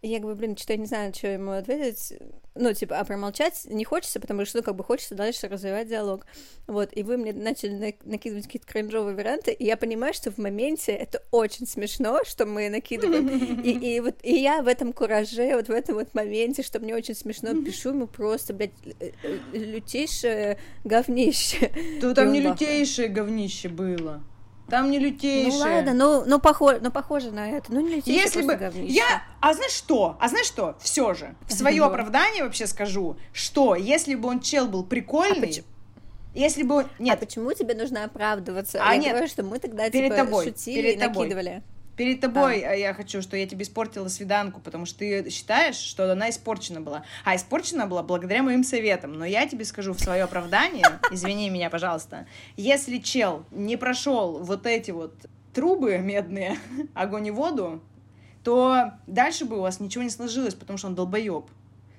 я 0.07 0.19
говорю, 0.19 0.37
блин, 0.37 0.57
что 0.57 0.73
я 0.73 0.77
не 0.77 0.85
знаю, 0.85 1.13
что 1.13 1.27
ему 1.27 1.51
ответить. 1.51 2.13
Ну, 2.55 2.71
типа, 2.73 2.99
а 2.99 3.03
промолчать 3.05 3.65
не 3.65 3.83
хочется, 3.83 4.19
потому 4.19 4.45
что, 4.45 4.57
ну, 4.57 4.63
как 4.63 4.75
бы 4.75 4.83
хочется 4.83 5.15
дальше 5.15 5.47
развивать 5.47 5.87
диалог. 5.87 6.27
Вот, 6.67 6.89
и 6.91 7.01
вы 7.01 7.17
мне 7.17 7.33
начали 7.33 7.95
накидывать 8.03 8.45
какие-то 8.45 8.67
кринжовые 8.67 9.15
варианты, 9.15 9.51
и 9.51 9.65
я 9.65 9.75
понимаю, 9.75 10.13
что 10.13 10.29
в 10.29 10.37
моменте 10.37 10.91
это 10.91 11.23
очень 11.31 11.65
смешно, 11.65 12.19
что 12.25 12.45
мы 12.45 12.69
накидываем. 12.69 13.61
И, 13.63 13.95
и 13.95 13.99
вот 14.01 14.15
и 14.21 14.35
я 14.35 14.61
в 14.61 14.67
этом 14.67 14.93
кураже, 14.93 15.55
вот 15.55 15.67
в 15.67 15.71
этом 15.71 15.95
вот 15.95 16.13
моменте, 16.13 16.63
что 16.63 16.79
мне 16.79 16.93
очень 16.95 17.15
смешно, 17.15 17.53
пишу 17.63 17.89
ему 17.89 18.07
просто, 18.07 18.53
блядь, 18.53 18.71
э, 18.99 19.11
лютейшее 19.53 20.59
говнище. 20.83 21.71
То 22.01 22.13
там 22.13 22.31
не 22.33 22.41
лютейшее 22.41 23.07
говнище 23.07 23.69
было. 23.69 24.21
Там 24.69 24.89
не 24.89 24.97
лютейшее. 24.97 25.51
Ну 25.51 25.59
ладно, 25.59 25.93
ну, 25.93 26.23
ну, 26.25 26.39
похоже, 26.39 26.79
ну 26.81 26.89
похоже 26.91 27.31
на 27.31 27.49
это. 27.49 27.71
Ну 27.71 27.81
не 27.81 27.95
лютейшее, 27.95 28.23
Если 28.23 28.41
бы 28.43 28.55
говнище. 28.55 28.93
я, 28.93 29.23
а 29.41 29.53
знаешь 29.53 29.71
что? 29.73 30.17
А 30.19 30.29
знаешь 30.29 30.45
что? 30.47 30.77
Все 30.79 31.13
же 31.13 31.35
в 31.47 31.53
свое 31.53 31.83
оправдание 31.83 32.43
вообще 32.43 32.65
скажу, 32.65 33.17
что 33.33 33.75
если 33.75 34.15
бы 34.15 34.29
он 34.29 34.39
чел 34.39 34.67
был 34.67 34.83
прикольный, 34.83 35.63
А 36.33 36.37
если 36.37 36.63
бы 36.63 36.75
он... 36.75 36.85
А 36.85 37.03
нет, 37.03 37.19
почему 37.19 37.53
тебе 37.53 37.75
нужно 37.75 38.05
оправдываться? 38.05 38.79
А, 38.81 38.93
я 38.93 38.97
нет, 38.99 39.11
говорю, 39.11 39.27
что 39.27 39.43
мы 39.43 39.59
тогда 39.59 39.89
перед 39.89 40.13
типа 40.13 40.25
тобой, 40.25 40.45
шутили 40.45 40.81
перед 40.81 40.95
и 40.95 40.99
тобой. 40.99 41.23
накидывали. 41.27 41.63
Перед 41.95 42.21
тобой 42.21 42.59
э, 42.59 42.79
я 42.79 42.93
хочу, 42.93 43.21
что 43.21 43.37
я 43.37 43.47
тебе 43.47 43.63
испортила 43.63 44.07
свиданку, 44.07 44.59
потому 44.61 44.85
что 44.85 44.99
ты 44.99 45.29
считаешь, 45.29 45.75
что 45.75 46.11
она 46.11 46.29
испорчена 46.29 46.81
была, 46.81 47.03
а 47.23 47.35
испорчена 47.35 47.87
была 47.87 48.03
благодаря 48.03 48.43
моим 48.43 48.63
советам. 48.63 49.13
Но 49.13 49.25
я 49.25 49.47
тебе 49.47 49.65
скажу 49.65 49.93
в 49.93 49.99
свое 49.99 50.23
оправдание, 50.23 50.85
извини 51.11 51.49
меня, 51.49 51.69
пожалуйста, 51.69 52.25
если 52.57 52.97
чел 52.97 53.45
не 53.51 53.77
прошел 53.77 54.43
вот 54.43 54.65
эти 54.65 54.91
вот 54.91 55.13
трубы 55.53 55.97
медные, 55.97 56.57
огонь 56.93 57.27
и 57.27 57.31
воду, 57.31 57.81
то 58.43 58.91
дальше 59.07 59.45
бы 59.45 59.57
у 59.57 59.61
вас 59.61 59.79
ничего 59.79 60.03
не 60.03 60.09
сложилось, 60.09 60.55
потому 60.55 60.77
что 60.77 60.87
он 60.87 60.95
долбоеб. 60.95 61.45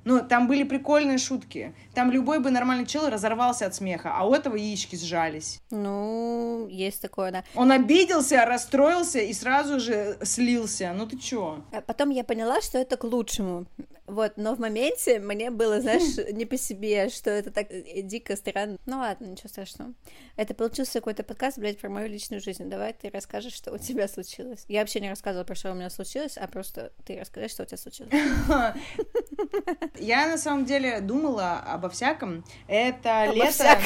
Ну, 0.04 0.20
там 0.20 0.46
были 0.48 0.62
прикольные 0.64 1.18
шутки. 1.18 1.74
Там 1.94 2.10
любой 2.10 2.38
бы 2.40 2.50
нормальный 2.50 2.86
чел 2.86 3.08
разорвался 3.08 3.66
от 3.66 3.74
смеха, 3.74 4.12
а 4.14 4.26
у 4.26 4.34
этого 4.34 4.56
яички 4.56 4.96
сжались. 4.96 5.60
Ну, 5.70 6.66
есть 6.70 7.00
такое, 7.00 7.30
да. 7.30 7.44
Он 7.54 7.72
обиделся, 7.72 8.44
расстроился 8.44 9.18
и 9.20 9.32
сразу 9.32 9.80
же 9.80 10.18
слился. 10.22 10.92
Ну 10.94 11.06
ты 11.06 11.18
чё? 11.18 11.64
А 11.72 11.80
потом 11.80 12.10
я 12.10 12.24
поняла, 12.24 12.60
что 12.60 12.78
это 12.78 12.96
к 12.96 13.04
лучшему. 13.04 13.66
Вот, 14.06 14.34
но 14.36 14.54
в 14.54 14.58
моменте 14.58 15.18
мне 15.18 15.50
было, 15.50 15.80
знаешь, 15.80 16.16
не 16.32 16.44
по 16.44 16.58
себе, 16.58 17.08
что 17.08 17.30
это 17.30 17.50
так 17.50 17.70
э, 17.70 18.02
дико 18.02 18.36
странно. 18.36 18.76
Ну 18.84 18.98
ладно, 18.98 19.24
ничего 19.26 19.48
страшного. 19.48 19.94
Это 20.36 20.52
получился 20.52 20.94
какой-то 20.94 21.22
подкаст, 21.22 21.58
блядь, 21.58 21.78
про 21.78 21.88
мою 21.88 22.08
личную 22.08 22.42
жизнь. 22.42 22.68
Давай 22.68 22.92
ты 22.92 23.08
расскажешь, 23.08 23.54
что 23.54 23.72
у 23.72 23.78
тебя 23.78 24.06
случилось. 24.06 24.66
Я 24.68 24.80
вообще 24.80 25.00
не 25.00 25.08
рассказывала, 25.08 25.44
про 25.44 25.54
что 25.54 25.72
у 25.72 25.74
меня 25.74 25.88
случилось, 25.88 26.36
а 26.36 26.46
просто 26.48 26.92
ты 27.06 27.18
расскажи, 27.18 27.48
что 27.48 27.62
у 27.62 27.66
тебя 27.66 27.78
случилось. 27.78 28.12
Я 29.98 30.28
на 30.28 30.36
самом 30.36 30.66
деле 30.66 31.00
думала 31.00 31.60
обо 31.60 31.88
всяком. 31.88 32.44
Это 32.68 33.30
лето... 33.32 33.78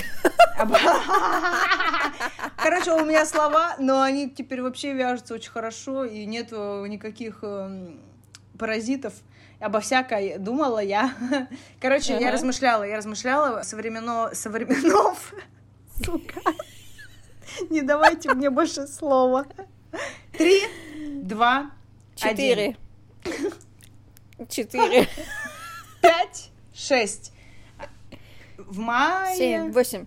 Короче, 2.57 2.93
у 2.93 3.05
меня 3.05 3.25
слова, 3.25 3.77
но 3.79 4.03
они 4.03 4.29
теперь 4.29 4.63
вообще 4.63 4.95
вяжутся 4.95 5.35
очень 5.35 5.53
хорошо, 5.53 6.05
и 6.05 6.27
нет 6.27 6.51
никаких 6.51 7.45
эм, 7.45 8.01
паразитов. 8.59 9.15
Обо 9.61 9.81
всякой 9.81 10.39
думала 10.39 10.79
я. 10.79 11.15
Короче, 11.81 12.13
я 12.13 12.19
Ага. 12.19 12.33
размышляла, 12.33 12.85
я 12.85 12.97
размышляла 12.97 13.63
современно... 13.63 14.31
современнов. 14.33 15.35
Сука. 16.05 16.41
Не 17.71 17.83
давайте 17.83 18.33
мне 18.35 18.51
больше 18.51 18.87
слова. 18.87 19.47
Три, 20.37 20.63
два. 21.23 21.73
Четыре. 22.15 22.77
Четыре. 24.49 25.09
пять, 26.03 26.51
шесть. 26.73 27.33
В 28.57 28.79
мае... 28.79 29.37
Семь. 29.37 29.73
Восемь. 29.73 30.07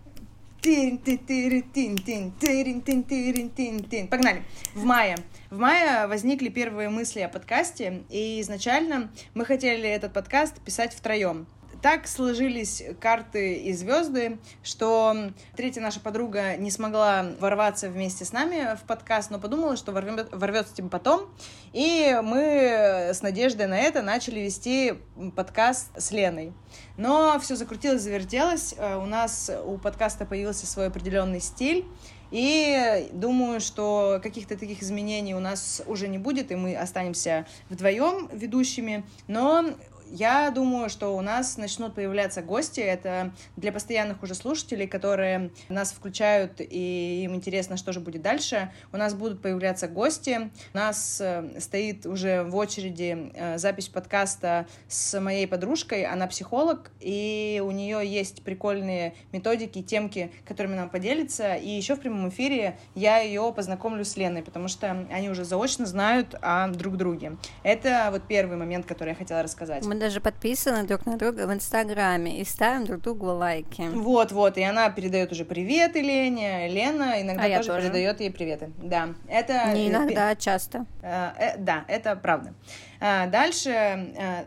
Погнали. 4.08 4.44
В 4.76 4.84
мае. 4.84 5.18
В 5.50 5.58
мае 5.58 6.06
возникли 6.08 6.50
первые 6.50 6.90
мысли 6.90 7.22
о 7.22 7.30
подкасте, 7.30 8.04
и 8.10 8.40
изначально 8.42 9.10
мы 9.34 9.46
хотели 9.46 9.90
этот 9.90 10.14
подкаст 10.14 10.62
писать 10.62 10.94
втроем. 10.94 11.48
Так 11.82 12.08
сложились 12.08 12.84
карты 13.00 13.56
и 13.56 13.74
звезды, 13.74 14.38
что 14.62 15.32
третья 15.56 15.82
наша 15.82 16.00
подруга 16.00 16.56
не 16.56 16.70
смогла 16.70 17.26
ворваться 17.40 17.90
вместе 17.90 18.24
с 18.24 18.32
нами 18.32 18.76
в 18.76 18.84
подкаст, 18.84 19.32
но 19.32 19.40
подумала, 19.40 19.76
что 19.76 19.92
ворвется 19.92 20.76
типа 20.76 20.90
потом. 20.90 21.34
И 21.74 22.20
мы 22.24 23.10
с 23.12 23.24
надеждой 23.24 23.66
на 23.66 23.80
это 23.80 24.04
начали 24.04 24.42
вести 24.42 24.94
подкаст 25.36 25.88
с 25.98 26.12
Леной. 26.12 26.54
Но 26.98 27.40
все 27.40 27.56
закрутилось, 27.56 28.04
завертелось. 28.04 28.76
Э, 28.78 28.98
У 28.98 29.08
нас 29.08 29.50
у 29.66 29.80
подкаста 29.80 30.26
появился 30.26 30.68
свой 30.68 30.88
определенный 30.88 31.40
стиль. 31.40 31.88
И 32.32 33.10
думаю, 33.12 33.60
что 33.60 34.22
каких-то 34.24 34.58
таких 34.58 34.82
изменений 34.82 35.36
у 35.36 35.40
нас 35.40 35.82
уже 35.86 36.08
не 36.08 36.18
будет, 36.18 36.52
и 36.52 36.56
мы 36.56 36.76
останемся 36.76 37.46
вдвоем 37.70 38.30
ведущими. 38.32 39.04
Но 39.28 39.72
я 40.12 40.52
думаю, 40.52 40.90
что 40.90 41.16
у 41.16 41.22
нас 41.22 41.58
начнут 41.58 41.96
появляться 41.96 42.42
гости. 42.42 42.82
Это 42.82 43.32
для 43.56 43.72
постоянных 43.72 44.22
уже 44.24 44.36
слушателей, 44.36 44.88
которые 44.88 45.52
нас 45.70 45.94
включают, 45.94 46.60
и 46.60 47.24
им 47.24 47.36
интересно, 47.36 47.78
что 47.78 47.94
же 47.94 48.00
будет 48.00 48.22
дальше. 48.22 48.72
У 48.92 48.98
нас 48.98 49.14
будут 49.14 49.42
появляться 49.42 49.88
гости. 49.88 50.52
У 50.74 50.78
нас 50.78 51.20
э, 51.22 51.60
стоит 51.60 52.06
уже 52.06 52.44
в 52.44 52.56
очереди 52.56 53.32
э, 53.34 53.58
запись 53.58 53.88
подкаста 53.88 54.68
с 54.88 55.20
моей 55.20 55.48
подружкой. 55.48 56.06
Она 56.06 56.28
психолог, 56.28 56.92
и 57.00 57.62
у 57.66 57.72
нее 57.72 58.06
есть 58.06 58.44
прикольные 58.44 59.16
методики, 59.32 59.82
темки, 59.82 60.32
которыми 60.46 60.74
она 60.78 60.88
поделится. 60.88 61.56
И 61.56 61.70
еще 61.70 61.96
в 61.96 62.02
прямом 62.02 62.30
эфире 62.30 62.78
я 62.96 63.20
ее 63.20 63.54
познакомлю 63.56 64.04
с 64.04 64.18
Леной, 64.18 64.44
потому 64.44 64.68
что 64.68 65.08
они 65.10 65.30
уже 65.30 65.46
заочно 65.46 65.86
знают 65.86 66.36
о 66.42 66.68
друг 66.68 66.98
друге. 66.98 67.38
Это 67.64 68.10
вот 68.12 68.24
первый 68.28 68.58
момент, 68.58 68.86
который 68.86 69.10
я 69.10 69.16
хотела 69.16 69.42
рассказать. 69.42 69.86
Мы 69.86 70.01
даже 70.02 70.20
подписаны 70.20 70.84
друг 70.84 71.06
на 71.06 71.16
друга 71.16 71.46
в 71.46 71.54
Инстаграме 71.54 72.42
и 72.42 72.44
ставим 72.44 72.86
друг 72.86 73.02
другу 73.02 73.28
лайки. 73.28 73.84
Вот, 73.94 74.32
вот, 74.32 74.58
и 74.58 74.64
она 74.64 74.90
передает 74.90 75.32
уже 75.32 75.46
привет 75.46 75.96
Лене, 75.96 76.68
Лена 76.68 77.22
иногда 77.22 77.44
А 77.44 77.58
тоже, 77.58 77.70
тоже. 77.70 77.82
передает 77.84 78.20
ей 78.20 78.32
приветы. 78.32 78.72
Да, 78.82 79.10
это... 79.30 79.72
Не 79.74 79.88
э, 79.88 79.90
иногда, 79.90 80.30
а 80.30 80.36
часто. 80.36 80.86
Э, 81.04 81.30
э, 81.38 81.58
да, 81.58 81.86
это 81.88 82.16
правда. 82.16 82.54
А, 83.00 83.28
Дальше, 83.28 83.70
э, 83.70 84.46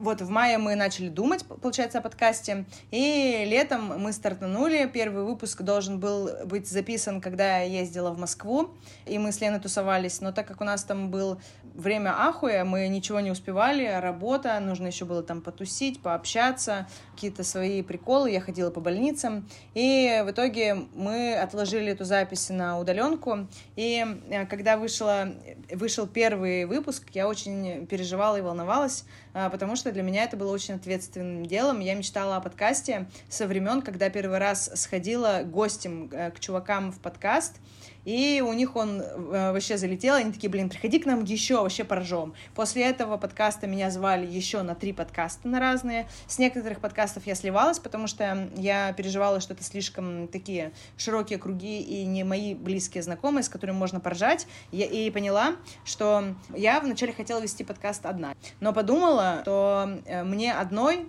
вот 0.00 0.22
в 0.22 0.30
мае 0.30 0.58
мы 0.58 0.74
начали 0.74 1.08
думать, 1.08 1.44
получается, 1.44 1.98
о 1.98 2.00
подкасте, 2.00 2.64
и 2.90 3.44
летом 3.46 4.00
мы 4.00 4.12
стартанули. 4.12 4.90
Первый 4.92 5.24
выпуск 5.24 5.62
должен 5.62 6.00
был 6.00 6.30
быть 6.46 6.66
записан, 6.66 7.20
когда 7.20 7.58
я 7.58 7.80
ездила 7.80 8.10
в 8.10 8.18
Москву, 8.18 8.70
и 9.06 9.18
мы 9.18 9.30
с 9.30 9.40
Леной 9.40 9.60
тусовались, 9.60 10.20
но 10.20 10.32
так 10.32 10.48
как 10.48 10.60
у 10.62 10.64
нас 10.64 10.84
там 10.84 11.10
был 11.10 11.40
время 11.74 12.14
ахуя, 12.16 12.64
мы 12.64 12.88
ничего 12.88 13.20
не 13.20 13.30
успевали, 13.30 13.86
работа, 14.00 14.58
нужно 14.60 14.86
еще 14.86 15.04
было 15.04 15.22
там 15.22 15.42
потусить, 15.42 16.00
пообщаться, 16.00 16.88
какие-то 17.14 17.44
свои 17.44 17.82
приколы, 17.82 18.30
я 18.30 18.40
ходила 18.40 18.70
по 18.70 18.80
больницам, 18.80 19.48
и 19.74 20.22
в 20.24 20.30
итоге 20.30 20.86
мы 20.94 21.34
отложили 21.34 21.92
эту 21.92 22.04
запись 22.04 22.48
на 22.48 22.78
удаленку, 22.78 23.46
и 23.76 24.04
э, 24.30 24.46
когда 24.46 24.76
вышла, 24.76 25.28
вышел 25.70 26.06
первый 26.06 26.64
выпуск, 26.64 27.08
я 27.12 27.28
очень 27.28 27.86
переживала 27.86 28.36
и 28.36 28.40
волновалась, 28.40 29.04
потому 29.32 29.76
что 29.76 29.92
для 29.92 30.02
меня 30.02 30.24
это 30.24 30.36
было 30.36 30.52
очень 30.52 30.74
ответственным 30.74 31.46
делом. 31.46 31.80
Я 31.80 31.94
мечтала 31.94 32.36
о 32.36 32.40
подкасте 32.40 33.06
со 33.28 33.46
времен, 33.46 33.82
когда 33.82 34.08
первый 34.10 34.38
раз 34.38 34.70
сходила 34.74 35.42
гостем 35.44 36.08
э, 36.12 36.30
к 36.30 36.40
чувакам 36.40 36.92
в 36.92 36.98
подкаст, 37.00 37.56
и 38.04 38.42
у 38.46 38.52
них 38.52 38.76
он 38.76 39.00
э, 39.00 39.52
вообще 39.52 39.76
залетел, 39.76 40.14
они 40.14 40.32
такие, 40.32 40.48
блин, 40.50 40.68
приходи 40.68 40.98
к 40.98 41.06
нам 41.06 41.24
еще, 41.24 41.62
вообще 41.62 41.84
поржем. 41.84 42.34
После 42.54 42.84
этого 42.84 43.16
подкаста 43.16 43.66
меня 43.66 43.90
звали 43.90 44.26
еще 44.26 44.62
на 44.62 44.74
три 44.74 44.92
подкаста 44.92 45.48
на 45.48 45.60
разные. 45.60 46.08
С 46.26 46.38
некоторых 46.38 46.80
подкастов 46.80 47.26
я 47.26 47.34
сливалась, 47.34 47.78
потому 47.78 48.06
что 48.06 48.48
я 48.56 48.92
переживала, 48.92 49.40
что 49.40 49.54
это 49.54 49.64
слишком 49.64 50.28
такие 50.28 50.72
широкие 50.96 51.38
круги 51.38 51.80
и 51.80 52.04
не 52.04 52.24
мои 52.24 52.54
близкие 52.54 53.02
знакомые, 53.02 53.42
с 53.42 53.48
которыми 53.48 53.76
можно 53.76 54.00
поржать. 54.00 54.46
Я, 54.72 54.86
и 54.86 55.10
поняла, 55.10 55.56
что 55.84 56.34
я 56.54 56.80
вначале 56.80 57.12
хотела 57.12 57.40
вести 57.40 57.64
подкаст 57.64 58.06
одна, 58.06 58.34
но 58.60 58.72
подумала, 58.72 59.40
что 59.42 60.00
э, 60.06 60.24
мне 60.24 60.52
одной 60.52 61.08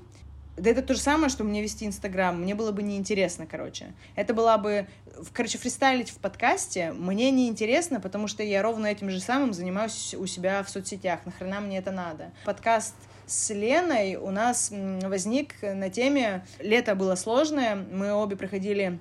да 0.58 0.70
это 0.70 0.82
то 0.82 0.94
же 0.94 1.00
самое, 1.00 1.30
что 1.30 1.44
мне 1.44 1.62
вести 1.62 1.86
Инстаграм. 1.86 2.40
Мне 2.40 2.56
было 2.56 2.72
бы 2.72 2.84
неинтересно, 2.84 3.46
короче. 3.46 3.94
Это 4.16 4.34
была 4.34 4.58
бы... 4.58 4.88
Короче, 5.34 5.58
фристайлить 5.58 6.10
в 6.10 6.18
подкасте 6.18 6.92
мне 6.94 7.32
неинтересно, 7.32 8.00
потому 8.00 8.28
что 8.28 8.44
я 8.44 8.62
ровно 8.62 8.88
этим 8.88 9.10
же 9.10 9.20
самым 9.20 9.54
занимаюсь 9.54 10.14
у 10.14 10.26
себя 10.26 10.62
в 10.64 10.70
соцсетях. 10.70 11.26
Нахрена 11.26 11.62
мне 11.62 11.78
это 11.78 11.92
надо? 11.92 12.32
Подкаст 12.46 12.96
с 13.28 13.50
Леной 13.54 14.16
у 14.16 14.30
нас 14.30 14.72
возник 14.72 15.56
на 15.62 15.90
теме 15.90 16.46
«Лето 16.60 16.96
было 16.96 17.16
сложное». 17.16 17.76
Мы 17.76 18.12
обе 18.12 18.36
проходили 18.36 19.00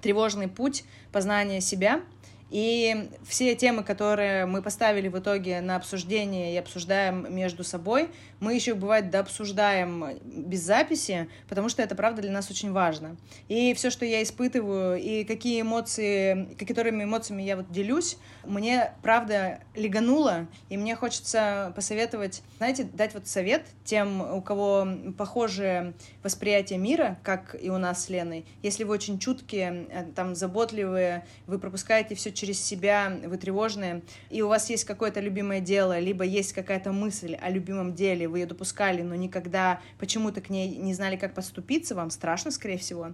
тревожный 0.00 0.46
путь 0.46 0.84
познания 1.10 1.60
себя. 1.60 2.00
И 2.48 3.10
все 3.26 3.56
темы, 3.56 3.82
которые 3.82 4.46
мы 4.46 4.62
поставили 4.62 5.08
в 5.08 5.18
итоге 5.18 5.60
на 5.60 5.74
обсуждение 5.74 6.54
и 6.54 6.56
обсуждаем 6.56 7.26
между 7.34 7.64
собой, 7.64 8.08
мы 8.40 8.54
еще, 8.54 8.74
бывает, 8.74 9.10
дообсуждаем 9.10 10.18
без 10.22 10.60
записи, 10.60 11.28
потому 11.48 11.68
что 11.68 11.82
это, 11.82 11.94
правда, 11.94 12.22
для 12.22 12.32
нас 12.32 12.50
очень 12.50 12.72
важно. 12.72 13.16
И 13.48 13.74
все, 13.74 13.90
что 13.90 14.04
я 14.04 14.22
испытываю, 14.22 15.00
и 15.00 15.24
какие 15.24 15.60
эмоции, 15.62 16.54
которыми 16.66 17.04
эмоциями 17.04 17.42
я 17.42 17.56
вот 17.56 17.70
делюсь, 17.70 18.18
мне, 18.44 18.92
правда, 19.02 19.60
легануло, 19.74 20.46
и 20.68 20.76
мне 20.76 20.96
хочется 20.96 21.72
посоветовать, 21.74 22.42
знаете, 22.58 22.84
дать 22.84 23.14
вот 23.14 23.26
совет 23.26 23.66
тем, 23.84 24.20
у 24.20 24.40
кого 24.42 24.86
похожее 25.16 25.94
восприятие 26.22 26.78
мира, 26.78 27.18
как 27.22 27.56
и 27.60 27.70
у 27.70 27.78
нас 27.78 28.04
с 28.04 28.08
Леной. 28.08 28.44
Если 28.62 28.84
вы 28.84 28.94
очень 28.94 29.18
чуткие, 29.18 29.86
э, 29.90 30.04
там, 30.14 30.34
заботливые, 30.34 31.24
вы 31.46 31.58
пропускаете 31.58 32.14
все 32.14 32.32
через 32.32 32.62
себя, 32.62 33.12
вы 33.24 33.36
тревожные, 33.36 34.02
и 34.30 34.42
у 34.42 34.48
вас 34.48 34.70
есть 34.70 34.84
какое-то 34.84 35.20
любимое 35.20 35.60
дело, 35.60 35.98
либо 35.98 36.24
есть 36.24 36.52
какая-то 36.52 36.92
мысль 36.92 37.34
о 37.34 37.50
любимом 37.50 37.94
деле, 37.94 38.25
вы 38.26 38.40
ее 38.40 38.46
допускали, 38.46 39.02
но 39.02 39.14
никогда 39.14 39.80
почему-то 39.98 40.40
к 40.40 40.50
ней 40.50 40.76
не 40.76 40.94
знали, 40.94 41.16
как 41.16 41.34
поступиться, 41.34 41.94
вам 41.94 42.10
страшно, 42.10 42.50
скорее 42.50 42.78
всего. 42.78 43.12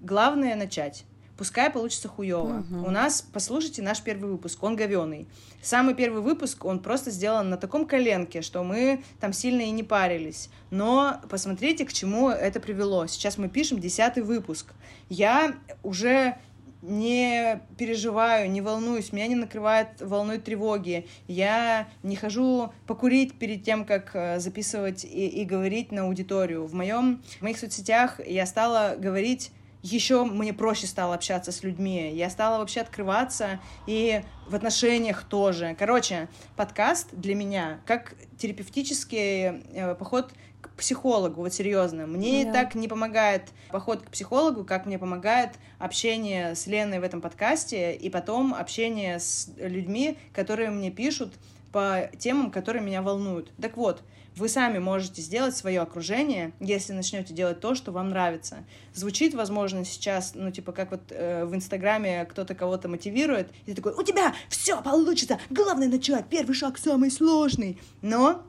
Главное 0.00 0.56
начать. 0.56 1.04
Пускай 1.36 1.68
получится 1.68 2.06
хуево. 2.06 2.64
Мгм. 2.68 2.84
У 2.84 2.90
нас, 2.90 3.22
послушайте 3.32 3.82
наш 3.82 4.00
первый 4.02 4.30
выпуск, 4.30 4.62
он 4.62 4.76
говеный. 4.76 5.26
Самый 5.62 5.94
первый 5.94 6.22
выпуск, 6.22 6.64
он 6.64 6.78
просто 6.78 7.10
сделан 7.10 7.50
на 7.50 7.56
таком 7.56 7.86
коленке, 7.86 8.40
что 8.40 8.62
мы 8.62 9.02
там 9.18 9.32
сильно 9.32 9.62
и 9.62 9.70
не 9.70 9.82
парились. 9.82 10.48
Но 10.70 11.20
посмотрите, 11.28 11.84
к 11.84 11.92
чему 11.92 12.30
это 12.30 12.60
привело. 12.60 13.06
Сейчас 13.06 13.36
мы 13.36 13.48
пишем 13.48 13.80
десятый 13.80 14.22
выпуск. 14.22 14.74
Я 15.08 15.56
уже 15.82 16.36
не 16.84 17.60
переживаю, 17.78 18.50
не 18.50 18.60
волнуюсь, 18.60 19.12
меня 19.12 19.26
не 19.26 19.34
накрывает 19.34 20.00
волной 20.00 20.38
тревоги. 20.38 21.06
Я 21.26 21.88
не 22.02 22.16
хожу 22.16 22.72
покурить 22.86 23.38
перед 23.38 23.62
тем, 23.64 23.84
как 23.84 24.10
э, 24.14 24.38
записывать 24.38 25.04
и, 25.04 25.28
и 25.28 25.44
говорить 25.44 25.92
на 25.92 26.02
аудиторию. 26.02 26.66
В 26.66 26.74
моем, 26.74 27.22
в 27.38 27.42
моих 27.42 27.58
соцсетях 27.58 28.20
я 28.26 28.46
стала 28.46 28.96
говорить 28.98 29.50
еще 29.84 30.24
мне 30.24 30.54
проще 30.54 30.86
стало 30.86 31.14
общаться 31.14 31.52
с 31.52 31.62
людьми. 31.62 32.10
Я 32.14 32.30
стала 32.30 32.58
вообще 32.58 32.80
открываться 32.80 33.60
и 33.86 34.22
в 34.48 34.54
отношениях 34.54 35.24
тоже. 35.24 35.76
Короче, 35.78 36.28
подкаст 36.56 37.10
для 37.12 37.34
меня 37.34 37.80
как 37.84 38.14
терапевтический 38.38 39.62
э, 39.74 39.94
поход 39.94 40.32
психологу, 40.76 41.40
вот 41.42 41.52
серьезно. 41.52 42.06
Мне 42.06 42.44
Да. 42.44 42.52
так 42.52 42.74
не 42.74 42.88
помогает 42.88 43.42
поход 43.70 44.02
к 44.02 44.10
психологу, 44.10 44.64
как 44.64 44.86
мне 44.86 44.98
помогает 44.98 45.52
общение 45.78 46.54
с 46.54 46.66
Леной 46.66 47.00
в 47.00 47.02
этом 47.02 47.20
подкасте 47.20 47.94
и 47.94 48.10
потом 48.10 48.54
общение 48.54 49.18
с 49.18 49.50
людьми, 49.56 50.18
которые 50.32 50.70
мне 50.70 50.90
пишут 50.90 51.34
по 51.72 52.10
темам, 52.18 52.50
которые 52.50 52.82
меня 52.82 53.02
волнуют. 53.02 53.50
Так 53.60 53.76
вот, 53.76 54.02
вы 54.36 54.48
сами 54.48 54.78
можете 54.78 55.22
сделать 55.22 55.56
свое 55.56 55.80
окружение, 55.80 56.52
если 56.58 56.92
начнете 56.92 57.32
делать 57.32 57.60
то, 57.60 57.74
что 57.74 57.92
вам 57.92 58.10
нравится. 58.10 58.64
Звучит, 58.92 59.34
возможно, 59.34 59.84
сейчас, 59.84 60.32
ну, 60.34 60.50
типа, 60.50 60.72
как 60.72 60.90
вот 60.90 61.02
э, 61.10 61.44
в 61.44 61.54
Инстаграме 61.54 62.24
кто-то 62.24 62.54
кого-то 62.56 62.88
мотивирует, 62.88 63.48
и 63.66 63.70
ты 63.70 63.76
такой, 63.76 63.92
у 63.92 64.02
тебя 64.02 64.34
все 64.48 64.82
получится, 64.82 65.38
главное 65.50 65.88
начать, 65.88 66.26
первый 66.28 66.54
шаг 66.54 66.78
самый 66.78 67.10
сложный. 67.12 67.78
Но 68.02 68.42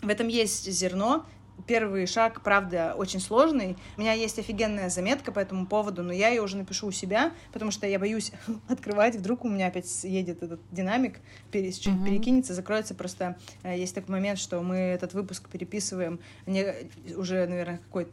в 0.00 0.08
этом 0.08 0.28
есть 0.28 0.70
зерно, 0.70 1.26
Первый 1.66 2.06
шаг, 2.06 2.42
правда, 2.42 2.94
очень 2.96 3.20
сложный. 3.20 3.76
У 3.96 4.00
меня 4.00 4.12
есть 4.12 4.38
офигенная 4.38 4.88
заметка 4.90 5.32
по 5.32 5.38
этому 5.38 5.66
поводу, 5.66 6.02
но 6.02 6.12
я 6.12 6.28
ее 6.28 6.42
уже 6.42 6.56
напишу 6.56 6.88
у 6.88 6.92
себя, 6.92 7.32
потому 7.52 7.70
что 7.70 7.86
я 7.86 7.98
боюсь 7.98 8.32
открывать, 8.68 9.16
вдруг 9.16 9.44
у 9.44 9.48
меня 9.48 9.68
опять 9.68 10.04
едет 10.04 10.42
этот 10.42 10.60
динамик, 10.70 11.20
пере- 11.50 11.72
Мгм. 11.86 12.04
перекинется, 12.04 12.54
закроется. 12.54 12.94
Просто 12.94 13.36
э, 13.62 13.78
есть 13.78 13.94
такой 13.94 14.12
момент, 14.12 14.38
что 14.38 14.60
мы 14.62 14.76
этот 14.76 15.14
выпуск 15.14 15.48
переписываем 15.48 16.20
не, 16.46 16.74
уже, 17.16 17.46
наверное, 17.46 17.78
какой 17.78 18.08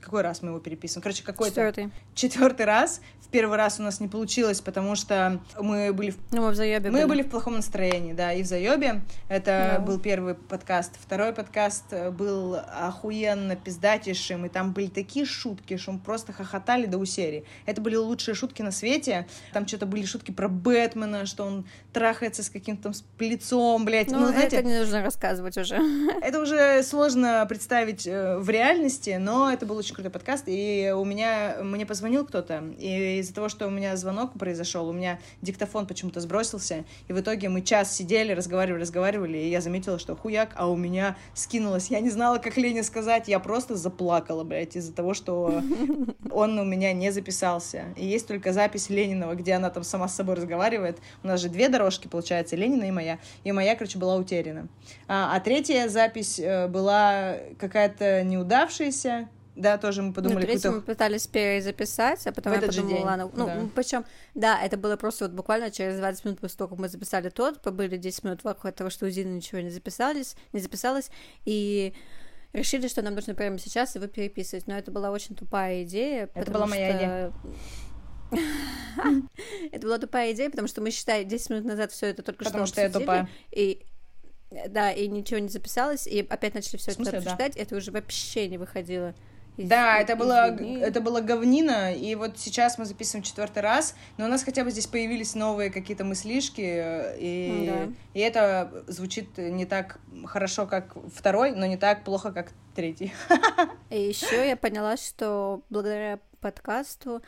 какой 0.00 0.22
раз 0.22 0.40
мы 0.40 0.50
его 0.50 0.60
переписываем? 0.60 1.02
Короче, 1.02 1.24
какой-то 1.24 1.50
Четвертый. 1.54 1.90
четвертый 2.14 2.66
раз. 2.66 3.00
В 3.26 3.28
первый 3.28 3.58
раз 3.58 3.80
у 3.80 3.82
нас 3.82 3.98
не 3.98 4.06
получилось, 4.06 4.60
потому 4.60 4.94
что 4.94 5.40
мы 5.60 5.92
были 5.92 6.10
в 6.10 6.16
Ну, 6.30 6.42
мы 6.42 6.52
в 6.52 6.54
заебе 6.54 6.90
мы 6.90 7.08
были 7.08 7.22
в 7.22 7.28
плохом 7.28 7.54
настроении, 7.54 8.12
да, 8.12 8.32
и 8.32 8.44
в 8.44 8.46
заебе. 8.46 9.02
Это 9.28 9.76
Да. 9.78 9.80
был 9.80 9.98
первый 9.98 10.34
подкаст. 10.34 10.92
Второй 11.00 11.32
подкаст 11.32 11.84
э, 11.90 12.10
был 12.12 12.54
охуенно 12.54 13.56
пиздатейшим, 13.56 14.46
и 14.46 14.48
там 14.48 14.72
были 14.72 14.86
такие 14.86 15.26
шутки, 15.26 15.76
что 15.76 15.90
мы 15.92 15.98
просто 15.98 16.32
хохотали 16.32 16.86
до 16.86 16.98
усери. 16.98 17.44
Это 17.66 17.80
были 17.80 17.96
лучшие 17.96 18.36
шутки 18.36 18.62
на 18.62 18.70
свете. 18.70 19.26
Там 19.52 19.66
что-то 19.66 19.86
были 19.86 20.04
шутки 20.04 20.30
про 20.30 20.48
Бэтмена, 20.48 21.26
что 21.26 21.44
он 21.44 21.66
трахается 21.92 22.44
с 22.44 22.50
каким-то 22.50 22.84
там 22.84 22.92
лицом, 23.18 23.84
блядь. 23.84 24.08
Ну, 24.10 24.20
Ну, 24.20 24.28
знаете, 24.28 24.56
это 24.58 24.68
не 24.68 24.78
нужно 24.78 25.02
рассказывать 25.02 25.58
уже. 25.58 25.76
это 26.22 26.40
уже 26.40 26.82
сложно 26.84 27.44
представить 27.48 28.06
э, 28.06 28.38
в 28.38 28.48
реальности, 28.48 29.16
но 29.18 29.50
это 29.52 29.66
был 29.66 29.76
очень 29.76 29.94
крутой 29.94 30.12
подкаст, 30.12 30.44
и 30.46 30.92
у 30.94 31.04
меня, 31.04 31.56
мне 31.62 31.84
позвонил 31.86 32.24
кто-то, 32.24 32.62
и 32.78 33.15
из-за 33.20 33.34
того, 33.34 33.48
что 33.48 33.66
у 33.66 33.70
меня 33.70 33.96
звонок 33.96 34.32
произошел, 34.38 34.88
у 34.88 34.92
меня 34.92 35.18
диктофон 35.42 35.86
почему-то 35.86 36.20
сбросился, 36.20 36.84
и 37.08 37.12
в 37.12 37.20
итоге 37.20 37.48
мы 37.48 37.62
час 37.62 37.94
сидели, 37.94 38.32
разговаривали, 38.32 38.80
разговаривали, 38.80 39.38
и 39.38 39.48
я 39.50 39.60
заметила, 39.60 39.98
что 39.98 40.16
хуяк, 40.16 40.50
а 40.56 40.68
у 40.68 40.76
меня 40.76 41.16
скинулось. 41.34 41.88
Я 41.88 42.00
не 42.00 42.10
знала, 42.10 42.38
как 42.38 42.56
Лене 42.56 42.82
сказать, 42.82 43.28
я 43.28 43.38
просто 43.38 43.76
заплакала, 43.76 44.44
блядь, 44.44 44.76
из-за 44.76 44.92
того, 44.92 45.14
что 45.14 45.62
он 46.30 46.58
у 46.58 46.64
меня 46.64 46.92
не 46.92 47.10
записался. 47.10 47.84
И 47.96 48.06
есть 48.06 48.26
только 48.26 48.52
запись 48.52 48.90
Ленинова, 48.90 49.34
где 49.34 49.54
она 49.54 49.70
там 49.70 49.84
сама 49.84 50.08
с 50.08 50.14
собой 50.14 50.36
разговаривает. 50.36 50.98
У 51.22 51.28
нас 51.28 51.40
же 51.40 51.48
две 51.48 51.68
дорожки, 51.68 52.08
получается, 52.08 52.56
Ленина 52.56 52.84
и 52.84 52.90
моя. 52.90 53.18
И 53.44 53.52
моя, 53.52 53.74
короче, 53.74 53.98
была 53.98 54.16
утеряна. 54.16 54.68
А, 55.08 55.34
а 55.34 55.40
третья 55.40 55.88
запись 55.88 56.38
э, 56.38 56.68
была 56.68 57.36
какая-то 57.58 58.22
неудавшаяся. 58.24 59.28
Да, 59.56 59.78
тоже 59.78 60.02
мы 60.02 60.08
Ну, 60.08 60.14
подумали, 60.14 60.44
третью 60.44 60.70
мы 60.70 60.80
какой-то... 60.80 60.92
пытались 60.92 61.26
перезаписать, 61.26 62.26
а 62.26 62.32
потом 62.32 62.52
В 62.52 62.56
я 62.56 62.62
этот 62.62 62.76
подумала, 62.76 63.04
ладно, 63.06 63.30
ну, 63.34 63.46
да. 63.46 63.68
причем, 63.74 64.04
да, 64.34 64.62
это 64.62 64.76
было 64.76 64.96
просто 64.96 65.24
вот 65.24 65.34
буквально 65.34 65.70
через 65.70 65.96
20 65.96 66.24
минут 66.26 66.40
после 66.40 66.58
того, 66.58 66.68
как 66.68 66.78
мы 66.78 66.88
записали 66.90 67.30
тот, 67.30 67.62
побыли 67.62 67.96
10 67.96 68.24
минут 68.24 68.44
вокруг 68.44 68.74
того, 68.74 68.90
что 68.90 69.06
у 69.06 69.08
Зины 69.08 69.30
ничего 69.34 69.60
не 69.62 69.70
записались, 69.70 70.36
не 70.52 70.60
записалось, 70.60 71.10
и 71.46 71.94
решили, 72.52 72.86
что 72.88 73.00
нам 73.00 73.14
нужно 73.14 73.34
прямо 73.34 73.58
сейчас 73.58 73.94
его 73.94 74.06
переписывать, 74.08 74.66
но 74.66 74.76
это 74.76 74.90
была 74.90 75.10
очень 75.10 75.34
тупая 75.34 75.84
идея, 75.84 76.28
Это 76.34 76.50
была 76.50 76.66
моя 76.66 76.88
что- 76.90 76.98
идея. 76.98 77.32
Это 79.72 79.86
была 79.86 79.98
тупая 79.98 80.32
идея, 80.32 80.50
потому 80.50 80.68
что 80.68 80.80
мы, 80.80 80.90
считай, 80.90 81.24
10 81.24 81.50
минут 81.50 81.64
назад 81.64 81.92
все 81.92 82.06
это 82.08 82.22
только 82.22 82.44
Потому 82.44 82.66
что 82.66 82.74
что 82.74 82.82
я 82.82 82.90
тупая. 82.90 83.28
и 83.52 83.86
да, 84.68 84.92
и 84.92 85.08
ничего 85.08 85.38
не 85.40 85.48
записалось, 85.48 86.06
и 86.06 86.20
опять 86.28 86.54
начали 86.54 86.76
все 86.76 86.92
это 86.92 87.04
да? 87.04 87.18
обсуждать, 87.18 87.56
это 87.56 87.76
уже 87.76 87.90
вообще 87.90 88.48
не 88.48 88.58
выходило. 88.58 89.14
Из- 89.56 89.68
Да, 89.68 89.98
это 89.98 90.16
было, 90.16 90.54
это 90.56 91.00
было 91.00 91.20
говнина, 91.20 91.94
и 91.94 92.14
вот 92.14 92.38
сейчас 92.38 92.78
мы 92.78 92.84
записываем 92.84 93.22
четвертый 93.22 93.62
раз, 93.62 93.94
но 94.18 94.26
у 94.26 94.28
нас 94.28 94.42
хотя 94.44 94.64
бы 94.64 94.70
здесь 94.70 94.86
появились 94.86 95.34
новые 95.34 95.70
какие-то 95.70 96.04
мыслишки, 96.04 96.60
э, 96.60 97.16
и, 97.18 97.66
Да. 97.66 97.92
и 98.14 98.20
это 98.20 98.84
звучит 98.86 99.38
не 99.38 99.66
так 99.66 99.98
хорошо, 100.26 100.66
как 100.66 100.94
второй, 101.14 101.52
но 101.52 101.66
не 101.66 101.76
так 101.76 102.04
плохо, 102.04 102.32
как 102.32 102.52
третий. 102.74 103.12
И 103.90 104.00
еще 104.00 104.46
я 104.48 104.56
поняла, 104.56 104.96
что 104.96 105.62
благодаря 105.70 106.18
подкасту, 106.40 107.22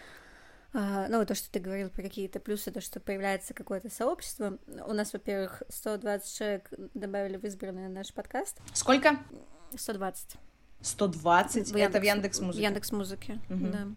а, 0.75 1.07
ну, 1.09 1.25
то, 1.25 1.35
что 1.35 1.51
ты 1.51 1.61
говорил 1.61 1.89
про 1.89 2.03
какие-то 2.03 2.41
плюсы, 2.41 2.71
то, 2.71 2.81
что 2.81 3.01
появляется 3.01 3.55
какое-то 3.55 3.89
сообщество. 3.89 4.59
У 4.87 4.93
нас, 4.93 5.13
во-первых, 5.13 5.63
120 5.69 6.37
человек 6.37 6.69
добавили 6.95 7.37
в 7.39 7.45
избранный 7.45 7.89
наш 7.89 8.13
подкаст. 8.13 8.59
Сколько? 8.75 9.17
120. 9.77 10.37
120? 10.81 11.73
это 11.73 12.01
в 12.01 12.03
Яндекс 12.03 12.41
Музыке. 12.41 12.63
Яндекс 12.65 12.93
Музыке, 12.93 13.41
Мгм. 13.49 13.71
да. 13.71 13.89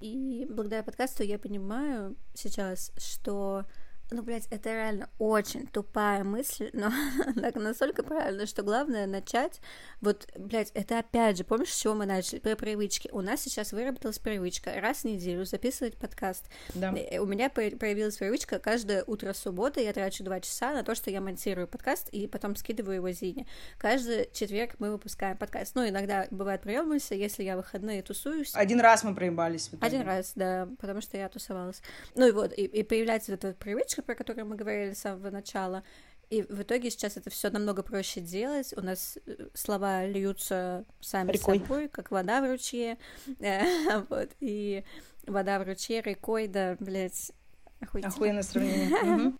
И 0.00 0.46
благодаря 0.50 0.82
подкасту 0.82 1.22
я 1.22 1.38
понимаю 1.38 2.16
сейчас, 2.34 2.92
что 2.96 3.64
ну, 4.10 4.22
блядь, 4.22 4.46
это 4.50 4.70
реально 4.70 5.08
очень 5.18 5.66
тупая 5.66 6.24
мысль, 6.24 6.70
но 6.72 6.90
так 7.40 7.54
настолько 7.56 8.02
правильно, 8.02 8.46
что 8.46 8.62
главное 8.62 9.06
начать. 9.06 9.60
Вот, 10.00 10.28
блядь, 10.36 10.70
это 10.74 10.98
опять 10.98 11.38
же, 11.38 11.44
помнишь, 11.44 11.72
с 11.72 11.80
чего 11.80 11.94
мы 11.94 12.06
начали? 12.06 12.38
Про 12.38 12.54
привычки. 12.54 13.08
У 13.12 13.22
нас 13.22 13.40
сейчас 13.40 13.72
выработалась 13.72 14.18
привычка 14.18 14.72
раз 14.80 14.98
в 14.98 15.04
неделю 15.04 15.44
записывать 15.44 15.96
подкаст. 15.96 16.44
Да. 16.74 16.92
Э, 16.94 17.18
У 17.18 17.26
меня 17.26 17.48
по- 17.48 17.76
появилась 17.76 18.16
привычка 18.16 18.58
каждое 18.58 19.04
утро 19.06 19.32
субботы 19.32 19.82
я 19.82 19.92
трачу 19.92 20.22
два 20.22 20.40
часа 20.40 20.72
на 20.72 20.82
то, 20.82 20.94
что 20.94 21.10
я 21.10 21.20
монтирую 21.20 21.66
подкаст 21.66 22.08
и 22.10 22.26
потом 22.26 22.56
скидываю 22.56 22.96
его 22.96 23.10
Зине. 23.10 23.46
Каждый 23.78 24.28
четверг 24.32 24.74
мы 24.78 24.90
выпускаем 24.90 25.36
подкаст. 25.36 25.74
Ну, 25.74 25.88
иногда 25.88 26.26
бывает 26.30 26.62
приемываемся, 26.62 27.14
если 27.14 27.42
я 27.42 27.56
выходные 27.56 28.02
тусуюсь. 28.02 28.52
Один 28.54 28.80
раз 28.80 29.02
мы 29.02 29.14
проебались. 29.14 29.70
Один 29.80 30.02
раз, 30.02 30.32
да, 30.34 30.68
потому 30.78 31.00
что 31.00 31.16
я 31.16 31.28
тусовалась. 31.28 31.80
Ну 32.14 32.28
и 32.28 32.32
вот, 32.32 32.52
и, 32.56 32.64
и 32.64 32.82
появляется 32.82 33.32
эта 33.32 33.48
вот 33.48 33.56
привычка, 33.94 34.02
про 34.02 34.14
которую 34.14 34.46
мы 34.46 34.56
говорили 34.56 34.92
с 34.92 35.00
самого 35.00 35.30
начала. 35.30 35.82
И 36.30 36.42
в 36.42 36.62
итоге 36.62 36.90
сейчас 36.90 37.16
это 37.16 37.30
все 37.30 37.50
намного 37.50 37.82
проще 37.82 38.20
делать. 38.20 38.72
У 38.76 38.80
нас 38.80 39.18
э, 39.26 39.48
слова 39.54 40.06
льются 40.06 40.84
сами 41.00 41.32
Рекой. 41.32 41.60
собой, 41.60 41.88
как 41.88 42.10
вода 42.10 42.40
в 42.40 42.50
ручье. 42.50 42.98
Вот, 44.08 44.30
и 44.40 44.84
вода 45.26 45.58
в 45.58 45.66
ручье, 45.66 46.00
рекой, 46.00 46.48
да, 46.48 46.76
блядь, 46.80 47.32
охуительно. 47.80 48.14
Охуенное 48.14 48.42
сравнение. 48.42 49.32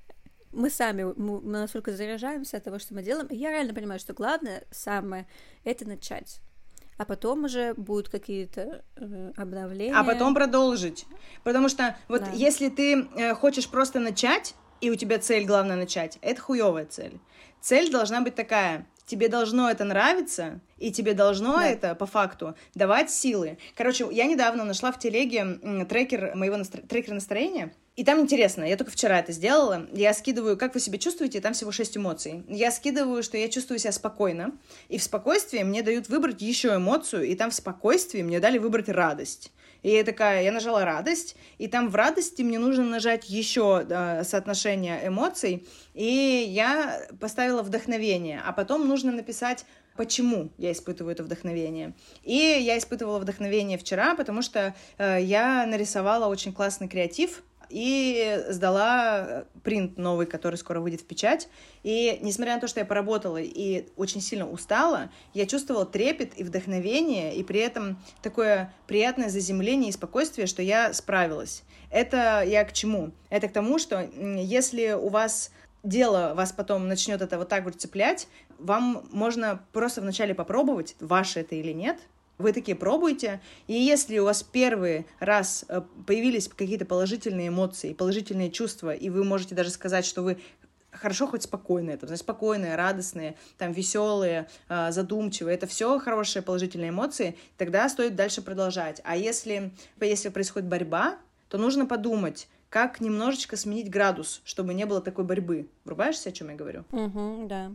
Мы 0.52 0.70
сами, 0.70 1.02
мы, 1.02 1.40
мы 1.40 1.52
настолько 1.58 1.96
заряжаемся 1.96 2.58
от 2.58 2.64
того, 2.64 2.78
что 2.78 2.94
мы 2.94 3.02
делаем. 3.02 3.26
И 3.26 3.36
я 3.36 3.50
реально 3.50 3.74
понимаю, 3.74 3.98
что 3.98 4.12
главное, 4.12 4.62
самое, 4.70 5.26
это 5.64 5.88
начать. 5.88 6.40
А 6.96 7.04
потом 7.04 7.44
уже 7.44 7.74
будут 7.74 8.08
какие-то 8.08 8.82
э, 8.96 9.32
обновления. 9.36 9.94
А 9.96 10.04
потом 10.04 10.34
продолжить. 10.34 11.06
Потому 11.42 11.68
что 11.68 11.96
вот 12.08 12.22
Да. 12.24 12.30
если 12.32 12.68
ты 12.68 13.08
э, 13.16 13.34
хочешь 13.34 13.68
просто 13.68 13.98
начать, 14.00 14.54
и 14.80 14.90
у 14.90 14.94
тебя 14.94 15.18
цель 15.18 15.44
главное 15.44 15.76
начать, 15.76 16.18
это 16.22 16.40
хуевая 16.40 16.86
цель. 16.86 17.18
Цель 17.60 17.90
должна 17.90 18.20
быть 18.20 18.34
такая. 18.34 18.86
Тебе 19.06 19.28
должно 19.28 19.70
это 19.70 19.84
нравиться, 19.84 20.60
и 20.78 20.90
тебе 20.92 21.14
должно 21.14 21.56
Да. 21.56 21.66
это, 21.66 21.94
по 21.94 22.06
факту, 22.06 22.54
давать 22.74 23.10
силы. 23.10 23.58
Короче, 23.76 24.06
я 24.10 24.24
недавно 24.26 24.64
нашла 24.64 24.92
в 24.92 24.98
телеге 24.98 25.84
трекер 25.88 26.34
моего 26.34 26.56
настро- 26.56 26.86
трекер 26.86 27.12
настроения, 27.14 27.74
и 27.96 28.02
там 28.02 28.20
интересно, 28.20 28.64
я 28.64 28.76
только 28.76 28.90
вчера 28.90 29.20
это 29.20 29.30
сделала. 29.30 29.86
Я 29.92 30.14
скидываю, 30.14 30.56
как 30.56 30.74
вы 30.74 30.80
себя 30.80 30.98
чувствуете, 30.98 31.40
там 31.40 31.52
всего 31.52 31.70
шесть 31.70 31.96
эмоций. 31.96 32.42
Я 32.48 32.72
скидываю, 32.72 33.22
что 33.22 33.38
я 33.38 33.48
чувствую 33.48 33.78
себя 33.78 33.92
спокойно, 33.92 34.52
и 34.88 34.98
в 34.98 35.02
спокойствии 35.02 35.62
мне 35.62 35.82
дают 35.82 36.08
выбрать 36.08 36.42
еще 36.42 36.74
эмоцию, 36.74 37.24
и 37.24 37.36
там 37.36 37.50
в 37.50 37.54
спокойствии 37.54 38.22
мне 38.22 38.40
дали 38.40 38.58
выбрать 38.58 38.88
радость. 38.88 39.52
И 39.84 39.90
я 39.90 40.02
такая, 40.02 40.42
я 40.42 40.50
нажала 40.50 40.84
радость, 40.84 41.36
и 41.58 41.68
там 41.68 41.88
в 41.88 41.94
радости 41.94 42.42
мне 42.42 42.58
нужно 42.58 42.84
нажать 42.84 43.28
еще 43.28 43.86
э, 43.88 44.24
соотношение 44.24 45.06
эмоций, 45.06 45.68
и 45.92 46.44
я 46.48 47.06
поставила 47.20 47.62
вдохновение, 47.62 48.42
а 48.44 48.52
потом 48.52 48.88
нужно 48.88 49.12
написать 49.12 49.66
почему 49.96 50.50
я 50.58 50.72
испытываю 50.72 51.12
это 51.12 51.22
вдохновение. 51.22 51.94
И 52.24 52.34
я 52.34 52.76
испытывала 52.78 53.20
вдохновение 53.20 53.78
вчера, 53.78 54.16
потому 54.16 54.42
что 54.42 54.74
э, 54.98 55.18
я 55.22 55.66
нарисовала 55.66 56.26
очень 56.26 56.52
классный 56.52 56.88
креатив 56.88 57.44
и 57.70 58.44
сдала 58.48 59.18
э, 59.26 59.44
принт 59.62 59.98
новый, 59.98 60.26
который 60.26 60.56
скоро 60.56 60.80
выйдет 60.80 61.02
в 61.02 61.06
печать. 61.06 61.48
И 61.82 62.18
несмотря 62.22 62.54
на 62.54 62.60
то, 62.60 62.68
что 62.68 62.80
я 62.80 62.86
поработала 62.86 63.38
и 63.40 63.88
очень 63.96 64.20
сильно 64.20 64.48
устала, 64.48 65.10
я 65.32 65.46
чувствовала 65.46 65.86
трепет 65.86 66.38
и 66.38 66.44
вдохновение, 66.44 67.34
и 67.36 67.42
при 67.42 67.60
этом 67.60 67.98
такое 68.22 68.72
приятное 68.86 69.28
заземление 69.28 69.90
и 69.90 69.92
спокойствие, 69.92 70.46
что 70.46 70.62
я 70.62 70.92
справилась. 70.92 71.62
Это 71.90 72.42
я 72.46 72.64
к 72.64 72.72
чему? 72.72 73.12
Это 73.30 73.48
к 73.48 73.52
тому, 73.52 73.78
что 73.78 74.00
если 74.00 74.92
у 74.92 75.08
вас 75.08 75.50
дело 75.84 76.32
вас 76.34 76.52
потом 76.52 76.88
начнет 76.88 77.20
это 77.22 77.38
вот 77.38 77.48
так 77.48 77.64
вот 77.64 77.76
цеплять, 77.76 78.26
вам 78.58 79.06
можно 79.12 79.62
просто 79.72 80.00
вначале 80.00 80.34
попробовать, 80.34 80.96
ваше 81.00 81.40
это 81.40 81.54
или 81.54 81.72
нет, 81.72 81.98
вы 82.38 82.52
такие 82.52 82.76
пробуете, 82.76 83.40
и 83.66 83.74
если 83.74 84.18
у 84.18 84.24
вас 84.24 84.42
первый 84.42 85.06
раз 85.20 85.64
э, 85.68 85.82
появились 86.06 86.48
какие-то 86.48 86.84
положительные 86.84 87.48
эмоции, 87.48 87.92
положительные 87.92 88.50
чувства, 88.50 88.94
и 88.94 89.10
вы 89.10 89.24
можете 89.24 89.54
даже 89.54 89.70
сказать, 89.70 90.04
что 90.04 90.22
вы 90.22 90.38
хорошо 90.90 91.26
хоть 91.26 91.42
спокойные, 91.42 91.96
там, 91.96 92.08
знаешь, 92.08 92.20
спокойные, 92.20 92.76
радостные, 92.76 93.36
там, 93.58 93.72
веселые, 93.72 94.48
э, 94.68 94.90
задумчивые, 94.92 95.54
это 95.54 95.66
все 95.66 95.98
хорошие 95.98 96.42
положительные 96.42 96.90
эмоции, 96.90 97.36
тогда 97.56 97.88
стоит 97.88 98.16
дальше 98.16 98.42
продолжать. 98.42 99.00
А 99.04 99.16
если, 99.16 99.72
если 100.00 100.28
происходит 100.28 100.68
борьба, 100.68 101.18
то 101.48 101.58
нужно 101.58 101.86
подумать, 101.86 102.48
как 102.68 103.00
немножечко 103.00 103.56
сменить 103.56 103.90
градус, 103.90 104.40
чтобы 104.44 104.74
не 104.74 104.86
было 104.86 105.00
такой 105.00 105.24
борьбы. 105.24 105.68
Врубаешься, 105.84 106.30
о 106.30 106.32
чем 106.32 106.50
я 106.50 106.56
говорю? 106.56 106.84
Мгм, 106.90 107.46
да. 107.46 107.70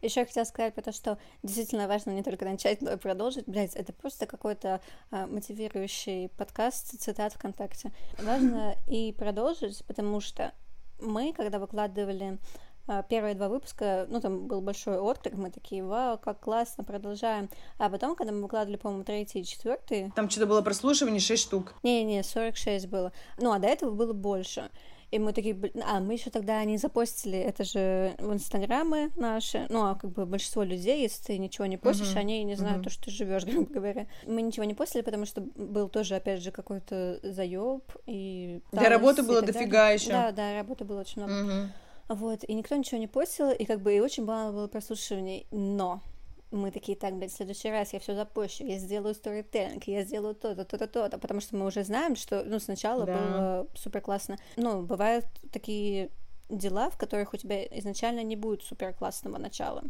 Еще 0.00 0.20
я 0.20 0.26
хотела 0.26 0.44
сказать 0.44 0.74
про 0.74 0.82
то, 0.82 0.92
что 0.92 1.18
действительно 1.42 1.88
важно 1.88 2.10
не 2.12 2.22
только 2.22 2.44
начать, 2.44 2.80
но 2.82 2.92
и 2.92 2.96
продолжить. 2.96 3.46
Блять, 3.46 3.74
это 3.74 3.92
просто 3.92 4.26
какой-то 4.26 4.80
а, 5.10 5.26
мотивирующий 5.26 6.28
подкаст, 6.30 7.00
цитат 7.00 7.32
ВКонтакте. 7.32 7.92
Важно 8.22 8.76
и 8.86 9.12
продолжить, 9.12 9.84
потому 9.86 10.20
что 10.20 10.52
мы, 11.00 11.32
когда 11.32 11.58
выкладывали 11.58 12.38
а, 12.86 13.02
первые 13.02 13.34
два 13.34 13.48
выпуска, 13.48 14.06
ну, 14.08 14.20
там 14.20 14.46
был 14.46 14.60
большой 14.60 14.98
отклик, 14.98 15.34
мы 15.34 15.50
такие, 15.50 15.84
вау, 15.84 16.16
как 16.16 16.40
классно, 16.40 16.84
продолжаем. 16.84 17.50
А 17.78 17.90
потом, 17.90 18.14
когда 18.14 18.32
мы 18.32 18.42
выкладывали, 18.42 18.76
по-моему, 18.76 19.04
третий 19.04 19.40
и 19.40 19.44
четвертый, 19.44 20.12
Там 20.16 20.30
что-то 20.30 20.46
было 20.46 20.62
прослушивание 20.62 21.20
6 21.20 21.42
штук. 21.42 21.74
не-не, 21.82 22.22
46 22.22 22.86
было. 22.86 23.12
Ну, 23.36 23.52
а 23.52 23.58
до 23.58 23.66
этого 23.66 23.90
было 23.90 24.12
больше. 24.12 24.70
И 25.10 25.18
мы 25.18 25.32
такие, 25.32 25.54
«Блин, 25.54 25.82
а, 25.86 26.00
мы 26.00 26.14
еще 26.14 26.28
тогда 26.30 26.62
не 26.64 26.76
запостили, 26.76 27.38
это 27.38 27.64
же 27.64 28.14
в 28.18 28.30
инстаграмы 28.32 29.10
наши, 29.16 29.66
ну, 29.70 29.86
а 29.86 29.94
как 29.94 30.10
бы 30.10 30.26
большинство 30.26 30.62
людей, 30.62 31.00
если 31.02 31.24
ты 31.24 31.38
ничего 31.38 31.64
не 31.64 31.78
постишь, 31.78 32.10
Мгм, 32.10 32.18
они 32.18 32.44
не 32.44 32.56
знают 32.56 32.78
мгм. 32.78 32.84
то, 32.84 32.90
что 32.90 33.04
ты 33.04 33.10
живешь, 33.10 33.44
грубо 33.46 33.72
говоря. 33.72 34.06
Мы 34.26 34.42
ничего 34.42 34.64
не 34.64 34.74
постили, 34.74 35.02
потому 35.02 35.24
что 35.24 35.40
был 35.40 35.88
тоже, 35.88 36.16
опять 36.16 36.42
же, 36.42 36.50
какой-то 36.50 37.20
заеб 37.22 37.84
и... 38.06 38.60
Для 38.72 38.90
работы 38.90 39.22
было 39.22 39.40
дофига 39.40 39.90
ещё. 39.90 40.10
Да, 40.10 40.32
да, 40.32 40.54
работы 40.54 40.84
было 40.84 41.00
очень 41.00 41.22
много. 41.22 41.42
Мгм. 41.42 41.72
Вот, 42.08 42.44
и 42.44 42.54
никто 42.54 42.76
ничего 42.76 42.98
не 42.98 43.06
постил, 43.06 43.50
и 43.50 43.64
как 43.64 43.80
бы 43.80 43.94
и 43.94 44.00
очень 44.00 44.24
мало 44.24 44.52
было 44.52 44.66
прослушиваний, 44.66 45.46
но 45.50 46.02
мы 46.50 46.70
такие, 46.70 46.96
так, 46.96 47.14
блядь, 47.16 47.30
в 47.32 47.36
следующий 47.36 47.70
раз 47.70 47.92
я 47.92 48.00
все 48.00 48.14
запущу, 48.14 48.64
я 48.64 48.78
сделаю 48.78 49.14
сторителлинг, 49.14 49.84
я 49.84 50.02
сделаю 50.04 50.34
то-то, 50.34 50.64
то-то, 50.64 50.86
то-то, 50.86 51.18
потому 51.18 51.40
что 51.40 51.56
мы 51.56 51.66
уже 51.66 51.84
знаем, 51.84 52.16
что, 52.16 52.42
ну, 52.44 52.58
сначала 52.58 53.04
Да. 53.06 53.12
было 53.14 53.66
супер 53.74 54.00
классно. 54.00 54.38
Ну, 54.56 54.82
бывают 54.82 55.26
такие 55.52 56.10
дела, 56.48 56.88
в 56.88 56.96
которых 56.96 57.34
у 57.34 57.36
тебя 57.36 57.62
изначально 57.78 58.22
не 58.22 58.36
будет 58.36 58.62
супер 58.62 58.94
классного 58.94 59.36
начала, 59.38 59.82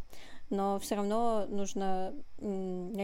но 0.51 0.79
все 0.79 0.95
равно 0.95 1.47
нужно, 1.49 2.15
я 2.41 2.47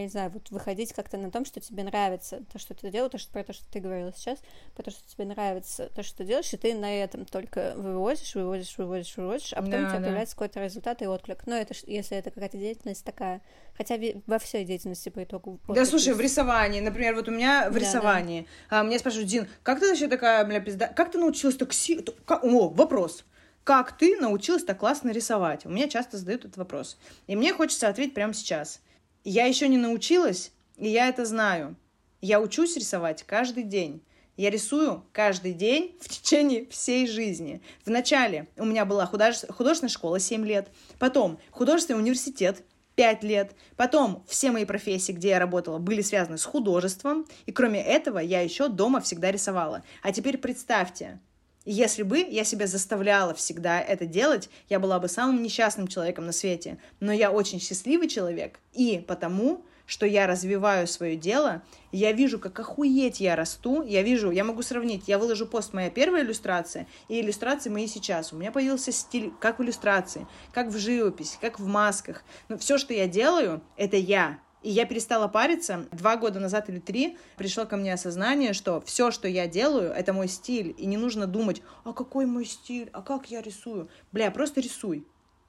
не 0.02 0.08
знаю, 0.08 0.30
вот 0.30 0.50
выходить 0.50 0.92
как-то 0.92 1.16
на 1.18 1.30
том, 1.30 1.44
что 1.44 1.60
тебе 1.60 1.82
нравится 1.84 2.42
то, 2.52 2.58
что 2.58 2.74
ты 2.74 2.90
делаешь, 2.90 3.12
то, 3.12 3.18
что, 3.18 3.32
про 3.32 3.44
то, 3.44 3.52
что 3.52 3.64
ты 3.70 3.80
говорила 3.80 4.12
сейчас, 4.16 4.38
про 4.74 4.82
то, 4.82 4.90
что 4.90 5.00
тебе 5.08 5.26
нравится 5.26 5.90
то, 5.94 6.02
что 6.02 6.18
ты 6.18 6.24
делаешь, 6.24 6.52
и 6.52 6.56
ты 6.56 6.74
на 6.74 6.92
этом 6.92 7.24
только 7.26 7.74
вывозишь, 7.76 8.34
вывозишь, 8.34 8.76
вывозишь, 8.78 9.16
вывозишь, 9.16 9.52
а 9.52 9.56
потом 9.56 9.70
Да, 9.72 9.78
у 9.78 9.88
тебя 9.90 9.98
да. 9.98 10.04
появляется 10.06 10.34
какой-то 10.34 10.60
результат 10.62 11.02
и 11.02 11.06
отклик. 11.06 11.46
Ну, 11.46 11.54
это 11.54 11.74
если 11.86 12.16
это 12.16 12.30
какая-то 12.30 12.56
деятельность 12.56 13.04
такая, 13.04 13.42
хотя 13.76 13.98
во 14.26 14.38
всей 14.38 14.64
деятельности 14.64 15.08
по 15.10 15.22
итогу. 15.22 15.60
Да, 15.66 15.72
отклик 15.72 15.86
слушай, 15.88 16.14
в 16.14 16.20
рисовании, 16.20 16.80
например, 16.80 17.14
вот 17.14 17.28
у 17.28 17.30
меня 17.32 17.68
в 17.68 17.74
Да, 17.74 17.80
да. 17.80 17.86
рисовании, 17.86 18.46
а, 18.70 18.82
меня 18.82 18.98
спрашивают, 18.98 19.28
Дин, 19.28 19.48
как 19.62 19.80
ты 19.80 19.88
вообще 19.88 20.08
такая, 20.08 20.44
бля, 20.44 20.60
пизда, 20.60 20.88
как 20.88 21.10
ты 21.12 21.18
научилась 21.18 21.56
так 21.56 21.72
си... 21.72 22.04
О, 22.28 22.68
вопрос. 22.68 23.24
Как 23.64 23.96
ты 23.96 24.18
научилась 24.18 24.62
так 24.62 24.78
классно 24.78 25.10
рисовать? 25.10 25.64
У 25.64 25.70
меня 25.70 25.88
часто 25.88 26.18
задают 26.18 26.44
этот 26.44 26.58
вопрос. 26.58 26.98
И 27.26 27.34
мне 27.34 27.54
хочется 27.54 27.88
ответить 27.88 28.12
прямо 28.12 28.34
сейчас. 28.34 28.80
Я 29.24 29.46
еще 29.46 29.68
не 29.68 29.78
научилась, 29.78 30.52
и 30.76 30.88
я 30.88 31.08
это 31.08 31.24
знаю. 31.24 31.74
Я 32.20 32.42
учусь 32.42 32.76
рисовать 32.76 33.22
каждый 33.22 33.62
день. 33.62 34.02
Я 34.36 34.50
рисую 34.50 35.06
каждый 35.12 35.54
день 35.54 35.96
в 36.00 36.08
течение 36.10 36.66
всей 36.66 37.06
жизни. 37.06 37.62
Вначале 37.86 38.48
у 38.58 38.66
меня 38.66 38.84
была 38.84 39.06
художе- 39.06 39.50
художественная 39.50 39.90
школа 39.90 40.18
7 40.18 40.44
лет, 40.44 40.68
потом 40.98 41.38
художественный 41.50 42.00
университет 42.00 42.64
5 42.96 43.22
лет, 43.22 43.52
потом 43.76 44.24
все 44.28 44.50
мои 44.50 44.64
профессии, 44.66 45.12
где 45.12 45.28
я 45.30 45.38
работала, 45.38 45.78
были 45.78 46.02
связаны 46.02 46.36
с 46.36 46.44
художеством, 46.44 47.26
и 47.46 47.52
кроме 47.52 47.80
этого 47.82 48.18
я 48.18 48.40
еще 48.40 48.68
дома 48.68 49.00
всегда 49.00 49.30
рисовала. 49.30 49.82
А 50.02 50.12
теперь 50.12 50.36
представьте, 50.36 51.20
если 51.64 52.02
бы 52.02 52.18
я 52.18 52.44
себя 52.44 52.66
заставляла 52.66 53.34
всегда 53.34 53.80
это 53.80 54.06
делать, 54.06 54.50
я 54.68 54.78
была 54.78 54.98
бы 54.98 55.08
самым 55.08 55.42
несчастным 55.42 55.88
человеком 55.88 56.26
на 56.26 56.32
свете. 56.32 56.78
Но 57.00 57.12
я 57.12 57.30
очень 57.30 57.60
счастливый 57.60 58.08
человек, 58.08 58.60
и 58.72 59.02
потому 59.06 59.64
что 59.86 60.06
я 60.06 60.26
развиваю 60.26 60.86
свое 60.86 61.16
дело, 61.16 61.62
я 61.92 62.12
вижу, 62.12 62.38
как 62.38 62.58
охуеть 62.58 63.20
я 63.20 63.36
расту, 63.36 63.82
я 63.82 64.02
вижу, 64.02 64.30
я 64.30 64.44
могу 64.44 64.62
сравнить, 64.62 65.08
я 65.08 65.18
выложу 65.18 65.46
пост 65.46 65.72
моя 65.74 65.90
первая 65.90 66.22
иллюстрация 66.22 66.86
и 67.08 67.20
иллюстрации 67.20 67.70
мои 67.70 67.86
сейчас. 67.86 68.32
У 68.32 68.36
меня 68.36 68.50
появился 68.50 68.92
стиль 68.92 69.32
как 69.40 69.58
в 69.58 69.62
иллюстрации, 69.62 70.26
как 70.52 70.68
в 70.68 70.78
живописи, 70.78 71.36
как 71.40 71.60
в 71.60 71.66
масках. 71.66 72.24
Но 72.48 72.56
все, 72.56 72.78
что 72.78 72.94
я 72.94 73.06
делаю, 73.06 73.62
это 73.76 73.96
я. 73.96 74.38
И 74.64 74.70
я 74.70 74.86
перестала 74.86 75.28
париться. 75.28 75.84
Два 75.92 76.16
года 76.16 76.40
назад 76.40 76.70
или 76.70 76.78
три 76.78 77.18
пришло 77.36 77.66
ко 77.66 77.76
мне 77.76 77.92
осознание, 77.92 78.54
что 78.54 78.80
все, 78.80 79.10
что 79.10 79.28
я 79.28 79.46
делаю, 79.46 79.92
это 79.92 80.14
мой 80.14 80.26
стиль. 80.26 80.74
И 80.78 80.86
не 80.86 80.96
нужно 80.96 81.26
думать, 81.26 81.60
а 81.84 81.92
какой 81.92 82.24
мой 82.24 82.46
стиль, 82.46 82.88
а 82.94 83.02
как 83.02 83.30
я 83.30 83.42
рисую. 83.42 83.90
Бля, 84.10 84.30
просто 84.30 84.62
рисуй. 84.62 85.06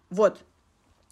Вот. 0.09 0.41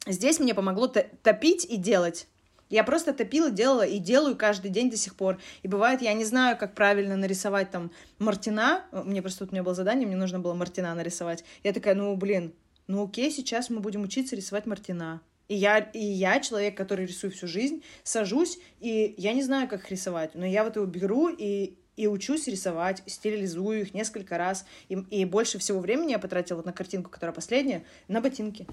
Здесь 0.06 0.42
мне 0.42 0.54
помогло 0.54 0.88
топить 0.88 1.64
и 1.64 1.78
делать. 1.78 2.28
Я 2.70 2.84
просто 2.84 3.14
топила, 3.14 3.50
делала 3.50 3.86
и 3.86 4.00
делаю 4.00 4.36
каждый 4.36 4.70
день 4.70 4.90
до 4.90 4.98
сих 4.98 5.16
пор. 5.16 5.40
И 5.62 5.70
бывает, 5.70 6.02
я 6.02 6.12
не 6.12 6.26
знаю, 6.26 6.58
как 6.58 6.76
правильно 6.76 7.16
нарисовать 7.16 7.72
там 7.72 7.90
Мартина. 8.20 8.84
Мне 8.92 9.22
просто 9.22 9.40
тут 9.40 9.52
у 9.52 9.52
меня 9.54 9.64
было 9.64 9.76
задание, 9.76 10.06
мне 10.06 10.18
нужно 10.18 10.40
было 10.40 10.54
Мартина 10.54 10.94
нарисовать. 10.94 11.46
Я 11.64 11.72
такая, 11.72 11.96
ну, 11.96 12.14
блин, 12.18 12.54
ну 12.88 13.06
окей, 13.06 13.32
сейчас 13.32 13.70
мы 13.70 13.80
будем 13.80 14.04
учиться 14.04 14.36
рисовать 14.36 14.66
Мартина. 14.66 15.22
И 15.54 15.56
я, 15.56 15.78
и 15.78 16.04
я, 16.04 16.40
человек, 16.40 16.76
который 16.76 17.06
рисую 17.06 17.30
всю 17.30 17.46
жизнь, 17.46 17.84
сажусь, 18.02 18.58
и 18.80 19.14
я 19.20 19.34
не 19.34 19.44
знаю, 19.44 19.68
как 19.68 19.82
их 19.82 19.92
рисовать, 19.92 20.34
но 20.34 20.48
я 20.48 20.64
вот 20.64 20.78
его 20.78 20.88
беру 20.88 21.30
и, 21.30 21.78
и 21.96 22.08
учусь 22.08 22.48
рисовать, 22.48 23.04
стилизую 23.06 23.82
их 23.82 23.94
несколько 23.94 24.40
раз. 24.40 24.66
И, 24.90 24.96
и 24.96 25.26
больше 25.26 25.60
всего 25.60 25.80
времени 25.80 26.10
я 26.10 26.18
потратила 26.18 26.58
вот 26.58 26.66
на 26.66 26.74
картинку, 26.74 27.12
которая 27.12 27.36
последняя, 27.36 27.86
на 28.08 28.20
ботинки. 28.20 28.66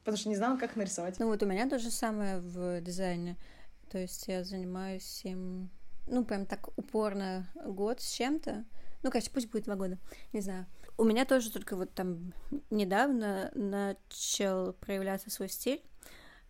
Потому 0.00 0.18
что 0.18 0.28
не 0.28 0.36
знала, 0.36 0.58
как 0.58 0.76
нарисовать. 0.76 1.18
Ну 1.18 1.28
вот 1.28 1.42
у 1.42 1.46
меня 1.46 1.66
то 1.70 1.78
же 1.78 1.90
самое 1.90 2.36
в 2.36 2.82
дизайне. 2.82 3.38
То 3.90 3.96
есть 3.96 4.28
я 4.28 4.44
занимаюсь 4.44 5.22
им, 5.24 5.70
ну, 6.06 6.22
прям 6.22 6.44
так 6.44 6.68
упорно 6.76 7.50
год 7.64 8.02
с 8.02 8.12
чем-то. 8.12 8.66
Ну, 9.02 9.10
короче, 9.10 9.30
пусть 9.32 9.50
будет 9.50 9.64
два 9.64 9.76
года, 9.76 9.96
не 10.34 10.42
знаю. 10.42 10.66
У 10.98 11.04
меня 11.04 11.24
тоже 11.24 11.50
только 11.50 11.76
вот 11.76 11.94
там 11.94 12.34
недавно 12.68 13.50
начал 13.54 14.74
проявляться 14.74 15.30
свой 15.30 15.48
стиль, 15.48 15.82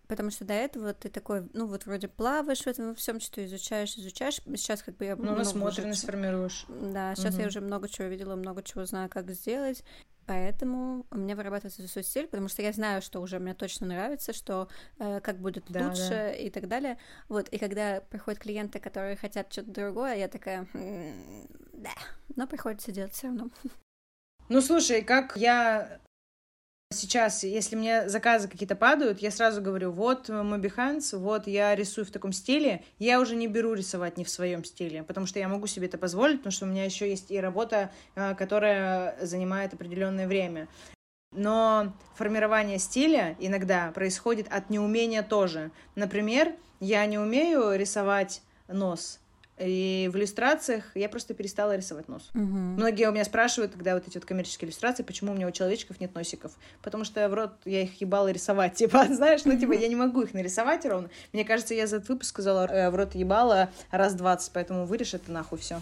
потому 0.09 0.31
что 0.31 0.45
до 0.45 0.55
этого 0.55 0.95
ты 0.95 1.09
такой, 1.09 1.49
ну 1.53 1.67
вот 1.67 1.87
вроде 1.87 2.09
плаваешь 2.09 2.63
в 2.63 2.67
этом 2.67 2.89
во 2.89 2.95
всем, 2.95 3.21
что 3.21 3.45
изучаешь, 3.45 3.95
изучаешь. 3.97 4.41
Сейчас 4.45 4.83
как 4.83 4.97
бы 4.97 5.05
я 5.05 5.17
Ну, 5.17 5.35
насмотренность 5.35 6.03
уже- 6.05 6.13
формируешь. 6.13 6.65
Да, 6.69 7.15
сейчас 7.15 7.35
я 7.35 7.41
Мгм. 7.41 7.49
уже 7.49 7.61
много 7.61 7.89
чего 7.89 8.09
видела, 8.09 8.37
много 8.37 8.63
чего 8.63 8.85
знаю, 8.85 9.09
как 9.09 9.31
сделать. 9.31 9.83
Поэтому 10.27 11.07
у 11.13 11.19
меня 11.19 11.37
вырабатывается 11.37 11.87
свой 11.87 12.03
стиль, 12.03 12.27
потому 12.27 12.49
что 12.49 12.61
я 12.61 12.73
знаю, 12.73 13.01
что 13.01 13.21
уже 13.21 13.39
мне 13.39 13.55
точно 13.55 13.87
нравится, 13.87 14.33
что 14.33 14.69
э, 14.99 15.21
как 15.21 15.39
будет 15.39 15.65
Да, 15.69 15.87
лучше 15.89 16.09
да. 16.11 16.33
и 16.33 16.51
так 16.51 16.67
далее. 16.67 16.99
Вот, 17.29 17.49
и 17.51 17.59
когда 17.59 18.01
приходят 18.01 18.41
клиенты, 18.41 18.81
которые 18.81 19.15
хотят 19.15 19.53
что-то 19.53 19.71
другое, 19.71 20.17
я 20.17 20.27
такая, 20.27 20.67
«М, 20.75 21.47
да, 21.73 21.93
но 22.35 22.49
приходится 22.49 22.91
делать 22.91 23.13
все 23.13 23.29
равно. 23.29 23.51
Ну, 24.49 24.61
слушай, 24.61 25.03
как 25.03 25.37
я 25.37 26.01
сейчас, 26.97 27.45
если 27.45 27.77
мне 27.77 28.09
заказы 28.09 28.49
какие-то 28.49 28.75
падают, 28.75 29.21
я 29.21 29.31
сразу 29.31 29.63
говорю, 29.63 29.93
вот 29.93 30.29
мой 30.29 30.59
Behance, 30.59 31.17
вот 31.17 31.47
я 31.47 31.75
рисую 31.75 32.05
в 32.05 32.11
таком 32.11 32.33
стиле, 32.33 32.83
я 32.99 33.21
уже 33.21 33.37
не 33.37 33.47
беру 33.47 33.75
рисовать 33.75 34.17
не 34.17 34.25
в 34.25 34.31
своем 34.31 34.65
стиле, 34.65 35.03
потому 35.03 35.27
что 35.27 35.39
я 35.39 35.49
могу 35.49 35.67
себе 35.67 35.87
это 35.87 35.99
позволить, 35.99 36.39
потому 36.39 36.53
что 36.53 36.67
у 36.67 36.69
меня 36.69 36.85
еще 36.85 37.09
есть 37.09 37.31
и 37.31 37.41
работа, 37.41 37.91
э, 38.15 38.35
которая 38.35 39.17
занимает 39.25 39.75
определенное 39.75 40.27
время. 40.27 40.69
Но 41.33 41.93
формирование 42.15 42.79
стиля 42.79 43.37
иногда 43.41 43.91
происходит 43.93 44.47
от 44.51 44.71
неумения 44.71 45.23
тоже. 45.23 45.71
Например, 45.95 46.55
я 46.81 47.05
не 47.07 47.19
умею 47.19 47.77
рисовать 47.77 48.43
нос, 48.69 49.21
и 49.59 50.11
в 50.13 50.17
иллюстрациях 50.17 50.85
я 50.95 51.09
просто 51.09 51.33
перестала 51.33 51.77
рисовать 51.77 52.09
нос. 52.09 52.31
Многие 52.35 53.09
у 53.09 53.13
меня 53.13 53.25
спрашивают, 53.25 53.73
когда 53.73 53.95
вот 53.95 54.07
эти 54.07 54.19
вот 54.19 54.27
коммерческие 54.27 54.69
иллюстрации, 54.69 55.03
почему 55.03 55.33
у 55.33 55.35
меня 55.35 55.47
у 55.47 55.51
человечков 55.51 56.01
нет 56.01 56.15
носиков. 56.15 56.53
Потому 56.83 57.05
что 57.05 57.29
в 57.29 57.35
рот 57.35 57.53
я 57.65 57.83
их 57.83 58.01
ебала 58.01 58.29
рисовать. 58.29 58.75
Типа, 58.87 59.07
знаешь, 59.11 59.45
ну 59.45 59.59
типа 59.59 59.73
я 59.73 59.89
не 59.89 59.97
могу 59.97 60.23
их 60.23 60.35
нарисовать 60.35 60.85
ровно. 60.85 61.09
Мне 61.33 61.45
кажется, 61.45 61.75
я 61.75 61.87
за 61.87 61.97
этот 61.97 62.09
выпуск 62.09 62.31
сказала 62.31 62.67
э, 62.67 62.91
в 62.91 62.95
рот 62.95 63.15
ебала 63.15 63.71
раз 63.91 64.15
20, 64.15 64.53
поэтому 64.53 64.85
вырежь 64.85 65.15
это 65.15 65.33
нахуй 65.33 65.59
все. 65.59 65.81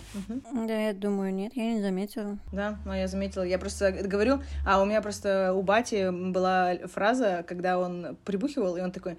Да, 0.52 0.80
я 0.80 0.92
думаю, 0.92 1.34
нет, 1.34 1.52
я 1.56 1.74
не 1.74 1.80
заметила. 1.80 2.38
Да, 2.52 2.78
но 2.84 2.94
я 2.94 3.08
заметила. 3.08 3.42
Я 3.42 3.58
просто 3.58 3.90
говорю, 3.92 4.40
а 4.64 4.80
у 4.80 4.84
меня 4.84 5.02
просто 5.02 5.52
у 5.52 5.62
Бати 5.62 6.10
была 6.10 6.76
фраза, 6.86 7.44
когда 7.46 7.78
он 7.78 8.16
прибухивал, 8.24 8.76
и 8.76 8.80
он 8.80 8.92
такой, 8.92 9.16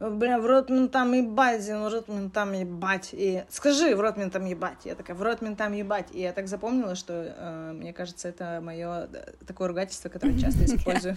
бля, 0.00 0.38
в 0.38 0.46
рот 0.46 0.70
ментам 0.70 1.12
ебать, 1.12 1.64
в 1.66 1.92
рот 1.92 2.08
ментам 2.08 2.52
ебать. 2.52 3.10
И 3.12 3.44
скажи, 3.48 3.94
в 3.96 4.00
рот 4.00 4.16
ментам 4.16 4.44
ебать. 4.46 4.84
Я 4.84 4.94
такая, 4.94 5.16
в 5.16 5.22
рот 5.22 5.42
ментам 5.42 5.72
ебать. 5.72 6.06
И 6.12 6.20
я 6.20 6.32
так 6.32 6.48
запомнила, 6.48 6.94
что 6.94 7.34
э, 7.36 7.72
мне 7.72 7.92
кажется, 7.92 8.28
это 8.28 8.60
мое 8.62 9.08
такое 9.46 9.68
ругательство, 9.68 10.08
которое 10.08 10.34
я 10.34 10.40
часто 10.40 10.64
использую. 10.66 11.16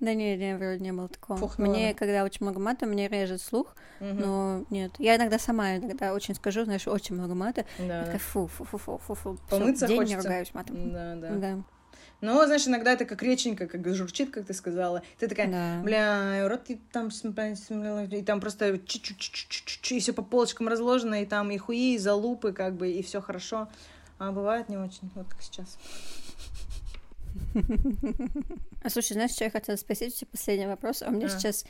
Да 0.00 0.14
не, 0.14 0.34
не, 0.36 0.56
вроде 0.56 0.82
не 0.82 0.92
было 0.92 1.08
такого. 1.08 1.38
Фух, 1.38 1.58
ну 1.58 1.68
мне, 1.68 1.92
когда 1.92 2.24
очень 2.24 2.38
много 2.40 2.58
мата, 2.58 2.86
мне 2.86 3.06
режет 3.06 3.42
слух, 3.42 3.74
Мгм. 4.00 4.18
но 4.18 4.64
нет. 4.70 4.92
Я 4.98 5.16
иногда 5.16 5.38
сама 5.38 5.76
иногда 5.76 6.14
очень 6.14 6.34
скажу, 6.34 6.64
знаешь, 6.64 6.88
очень 6.88 7.14
много 7.16 7.34
мата. 7.34 7.66
Да, 7.78 7.98
Я 7.98 8.04
такая, 8.06 8.18
фу, 8.18 8.46
фу, 8.46 8.64
фу, 8.64 8.78
фу, 8.78 8.98
фу, 8.98 9.14
фу. 9.14 9.36
Всё, 9.48 9.58
Помыться 9.58 9.86
день 9.86 9.98
не 9.98 10.04
хочется. 10.04 10.22
ругаюсь 10.22 10.54
матом. 10.54 10.92
Да, 10.92 11.14
да. 11.16 11.28
Да, 11.36 11.58
Но, 12.20 12.44
знаешь, 12.46 12.66
иногда 12.66 12.92
это 12.92 13.04
как 13.04 13.22
реченька, 13.22 13.66
как 13.66 13.86
журчит, 13.94 14.30
как 14.30 14.46
ты 14.46 14.52
сказала. 14.54 15.02
Ты 15.18 15.28
такая, 15.28 15.48
да. 15.50 15.80
Бля, 15.82 16.48
рот 16.48 16.68
и 16.68 16.76
там, 16.92 17.08
и 17.08 18.22
там 18.22 18.40
просто 18.40 18.78
чуть-чуть, 18.78 19.92
и 19.92 20.00
все 20.00 20.12
по 20.12 20.22
полочкам 20.22 20.68
разложено, 20.68 21.22
и 21.22 21.26
там 21.26 21.50
и 21.50 21.56
хуи, 21.58 21.94
и 21.94 21.98
залупы, 21.98 22.52
как 22.52 22.74
бы, 22.74 22.90
и 22.90 23.02
все 23.02 23.20
хорошо. 23.20 23.68
А 24.18 24.32
бывает 24.32 24.68
не 24.68 24.76
очень, 24.76 25.10
вот 25.14 25.28
как 25.28 25.40
сейчас. 25.42 25.78
А 28.82 28.90
слушай, 28.90 29.12
знаешь, 29.14 29.32
что 29.32 29.44
я 29.44 29.50
хотела 29.50 29.76
спросить 29.76 30.14
у 30.14 30.16
тебя 30.18 30.28
последний 30.30 30.66
вопрос? 30.66 31.02
А 31.02 31.08
у 31.08 31.12
меня 31.12 31.26
А. 31.26 31.30
сейчас, 31.30 31.64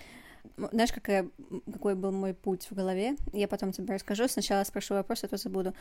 знаешь, 0.57 0.93
какая, 0.93 1.29
какой 1.73 1.95
был 1.95 2.13
мой 2.13 2.35
путь 2.35 2.67
в 2.71 2.75
голове? 2.75 3.17
Я 3.33 3.47
потом 3.49 3.73
тебе 3.73 3.95
расскажу. 3.95 4.29
Сначала 4.29 4.65
спрошу 4.65 4.95
вопрос, 4.95 5.25
а 5.25 5.29
то 5.29 5.37
забуду. 5.37 5.75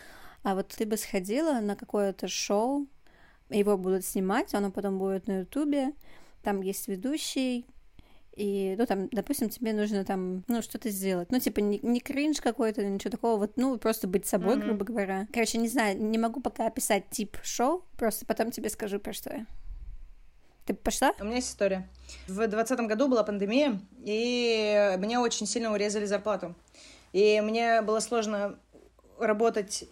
А 0.44 0.56
вот 0.56 0.68
ты 0.70 0.86
бы 0.86 0.98
сходила 0.98 1.60
на 1.60 1.76
какое-то 1.76 2.28
шоу, 2.28 2.88
его 3.50 3.78
будут 3.78 4.06
снимать, 4.06 4.54
оно 4.54 4.72
потом 4.72 5.00
будет 5.00 5.28
на 5.28 5.40
Ютубе, 5.40 5.94
там 6.44 6.62
есть 6.62 6.88
ведущий, 6.88 7.66
и, 8.36 8.76
ну, 8.78 8.86
там, 8.86 9.10
допустим, 9.10 9.50
тебе 9.50 9.74
нужно 9.74 10.06
там, 10.06 10.46
ну, 10.48 10.62
что-то 10.62 10.90
сделать. 10.90 11.30
Ну, 11.30 11.40
типа, 11.40 11.60
не, 11.60 11.80
не 11.84 12.00
кринж 12.00 12.40
какой-то, 12.40 12.86
ничего 12.86 13.12
такого, 13.12 13.38
вот, 13.38 13.58
ну, 13.58 13.78
просто 13.78 14.08
быть 14.08 14.26
собой, 14.26 14.56
Мгм. 14.56 14.66
грубо 14.66 14.86
говоря. 14.86 15.28
Короче, 15.34 15.58
не 15.58 15.68
знаю, 15.68 16.02
не 16.02 16.18
могу 16.18 16.40
пока 16.40 16.68
описать 16.68 17.10
тип 17.10 17.38
шоу, 17.44 17.84
просто 17.98 18.26
потом 18.26 18.52
тебе 18.52 18.70
скажу, 18.70 19.00
про 19.00 19.12
что 19.12 19.30
я. 19.30 19.46
Ты 20.66 20.74
пошла? 20.74 21.12
У 21.20 21.26
меня 21.26 21.38
есть 21.38 21.50
история. 21.50 21.90
В 22.28 22.48
двадцатом 22.48 22.88
году 22.88 23.10
была 23.10 23.24
пандемия, 23.24 23.82
и 24.06 24.96
мне 25.00 25.20
очень 25.20 25.46
сильно 25.48 25.74
урезали 25.74 26.06
зарплату. 26.06 26.56
И 27.12 27.42
мне 27.42 27.82
было 27.82 28.00
сложно 28.00 28.58
работать 29.18 29.86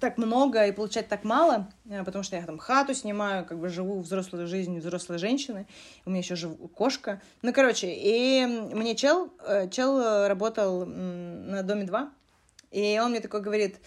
так 0.00 0.18
много 0.18 0.66
и 0.66 0.72
получать 0.72 1.08
так 1.08 1.24
мало, 1.24 1.68
э, 1.88 2.04
потому 2.04 2.22
что 2.22 2.36
я 2.36 2.44
там 2.44 2.58
хату 2.58 2.94
снимаю, 2.94 3.44
как 3.44 3.58
бы 3.58 3.68
живу 3.68 4.00
взрослой 4.00 4.46
жизнью 4.46 4.80
взрослой 4.80 5.18
женщины, 5.18 5.66
у 6.04 6.10
меня 6.10 6.20
еще 6.20 6.36
жив... 6.36 6.52
кошка. 6.74 7.20
Ну, 7.42 7.52
короче, 7.52 7.92
и 7.92 8.46
мне 8.46 8.94
чел, 8.94 9.32
э, 9.46 9.68
чел 9.70 10.26
работал 10.28 10.86
на 10.86 11.62
Доме 11.62 11.84
2, 11.84 12.10
и 12.70 13.00
он 13.02 13.10
мне 13.10 13.20
такой 13.20 13.40
говорит, 13.40 13.80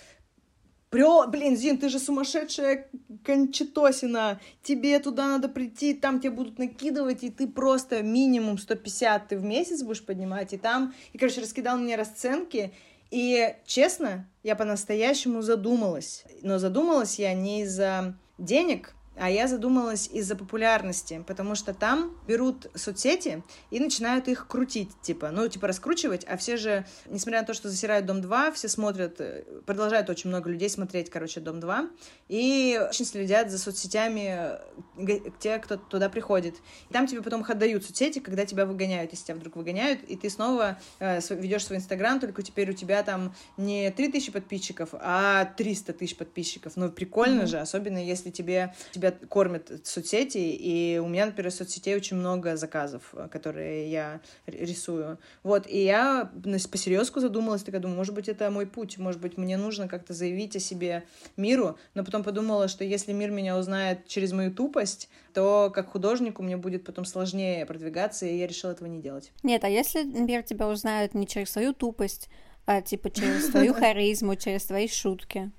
Прё, 0.91 1.25
блин, 1.25 1.55
Зин, 1.55 1.77
ты 1.77 1.87
же 1.87 1.99
сумасшедшая 1.99 2.89
кончетосина. 3.23 4.41
Тебе 4.61 4.99
туда 4.99 5.27
надо 5.27 5.47
прийти, 5.47 5.93
там 5.93 6.19
тебе 6.19 6.31
будут 6.31 6.59
накидывать, 6.59 7.23
и 7.23 7.29
ты 7.29 7.47
просто 7.47 8.03
минимум 8.03 8.57
150 8.57 9.29
ты 9.29 9.37
в 9.37 9.43
месяц 9.45 9.83
будешь 9.83 10.05
поднимать, 10.05 10.51
и 10.51 10.57
там... 10.57 10.93
И, 11.13 11.17
короче, 11.17 11.39
раскидал 11.39 11.77
мне 11.77 11.95
расценки, 11.95 12.73
и, 13.11 13.55
честно, 13.65 14.27
я 14.41 14.55
по-настоящему 14.55 15.41
задумалась. 15.41 16.23
Но 16.41 16.57
задумалась 16.57 17.19
я 17.19 17.33
не 17.33 17.63
из-за 17.63 18.15
денег, 18.37 18.95
а 19.21 19.29
я 19.29 19.47
задумалась 19.47 20.09
из-за 20.11 20.35
популярности, 20.35 21.23
потому 21.27 21.53
что 21.53 21.75
там 21.75 22.17
берут 22.27 22.71
соцсети 22.73 23.43
и 23.69 23.79
начинают 23.79 24.27
их 24.27 24.47
крутить, 24.47 24.89
типа, 25.03 25.29
ну, 25.29 25.47
типа, 25.47 25.67
раскручивать, 25.67 26.25
а 26.27 26.37
все 26.37 26.57
же, 26.57 26.87
несмотря 27.05 27.41
на 27.41 27.45
то, 27.45 27.53
что 27.53 27.69
засирают 27.69 28.07
Дом-2, 28.07 28.51
все 28.53 28.67
смотрят, 28.67 29.21
э, 29.21 29.43
продолжают 29.67 30.09
очень 30.09 30.31
много 30.31 30.49
людей 30.49 30.71
смотреть, 30.71 31.11
короче, 31.11 31.39
Дом-2, 31.39 31.91
и 32.29 32.81
очень 32.89 33.05
следят 33.05 33.51
за 33.51 33.59
соцсетями 33.59 34.57
э, 34.97 35.19
те, 35.39 35.59
кто 35.59 35.77
туда 35.77 36.09
приходит. 36.09 36.55
И 36.89 36.93
там 36.93 37.05
тебе 37.05 37.21
потом 37.21 37.41
их 37.41 37.49
отдают 37.51 37.85
соцсети, 37.85 38.17
когда 38.17 38.47
тебя 38.47 38.65
выгоняют, 38.65 39.11
если 39.11 39.25
тебя 39.25 39.35
вдруг 39.35 39.55
выгоняют, 39.55 40.01
и 40.01 40.15
ты 40.15 40.31
снова 40.31 40.79
э, 40.97 41.19
ведешь 41.29 41.65
свой 41.67 41.77
Инстаграм, 41.77 42.19
только 42.19 42.41
теперь 42.41 42.71
у 42.71 42.73
тебя 42.73 43.03
там 43.03 43.35
не 43.55 43.91
3000 43.91 44.31
подписчиков, 44.31 44.89
а 44.93 45.45
300 45.45 45.93
тысяч 45.93 46.17
подписчиков. 46.17 46.73
Ну, 46.75 46.89
прикольно 46.89 47.41
Мгм. 47.41 47.47
же, 47.47 47.59
особенно 47.59 48.03
если 48.03 48.31
тебе, 48.31 48.73
тебя 48.91 49.10
кормят 49.11 49.85
соцсети, 49.85 50.37
и 50.37 50.99
у 50.99 51.07
меня, 51.07 51.25
например, 51.27 51.51
в 51.51 51.55
соцсетей 51.55 51.95
очень 51.95 52.17
много 52.17 52.55
заказов, 52.57 53.03
э, 53.13 53.27
которые 53.29 53.91
я 53.91 54.21
рисую. 54.45 55.19
Вот, 55.43 55.67
и 55.67 55.83
я 55.83 56.31
по-серьезку 56.71 57.19
задумалась, 57.19 57.63
такая 57.63 57.81
думаю, 57.81 57.97
может 57.97 58.13
быть, 58.13 58.29
это 58.29 58.49
мой 58.49 58.65
путь, 58.65 58.97
может 58.97 59.21
быть, 59.21 59.37
мне 59.37 59.57
нужно 59.57 59.87
как-то 59.87 60.13
заявить 60.13 60.55
о 60.55 60.59
себе 60.59 61.03
миру, 61.37 61.77
но 61.93 62.03
потом 62.03 62.23
подумала, 62.23 62.67
что 62.67 62.83
если 62.83 63.13
мир 63.13 63.31
меня 63.31 63.57
узнает 63.57 64.07
через 64.07 64.31
мою 64.31 64.53
тупость, 64.53 65.09
то 65.33 65.71
как 65.73 65.89
художнику 65.89 66.43
мне 66.43 66.57
будет 66.57 66.83
потом 66.83 67.05
сложнее 67.05 67.65
продвигаться, 67.65 68.25
и 68.25 68.37
я 68.37 68.47
решила 68.47 68.71
этого 68.71 68.87
не 68.87 69.01
делать. 69.01 69.31
Нет, 69.43 69.63
а 69.63 69.69
если, 69.69 70.03
например, 70.03 70.43
тебя 70.43 70.67
узнают 70.67 71.13
не 71.13 71.27
через 71.27 71.51
свою 71.51 71.73
тупость, 71.73 72.29
а 72.65 72.81
типа 72.81 73.09
через 73.09 73.47
твою 73.51 73.73
харизму, 73.73 74.35
через 74.35 74.65
твои 74.65 74.87
шутки? 74.87 75.51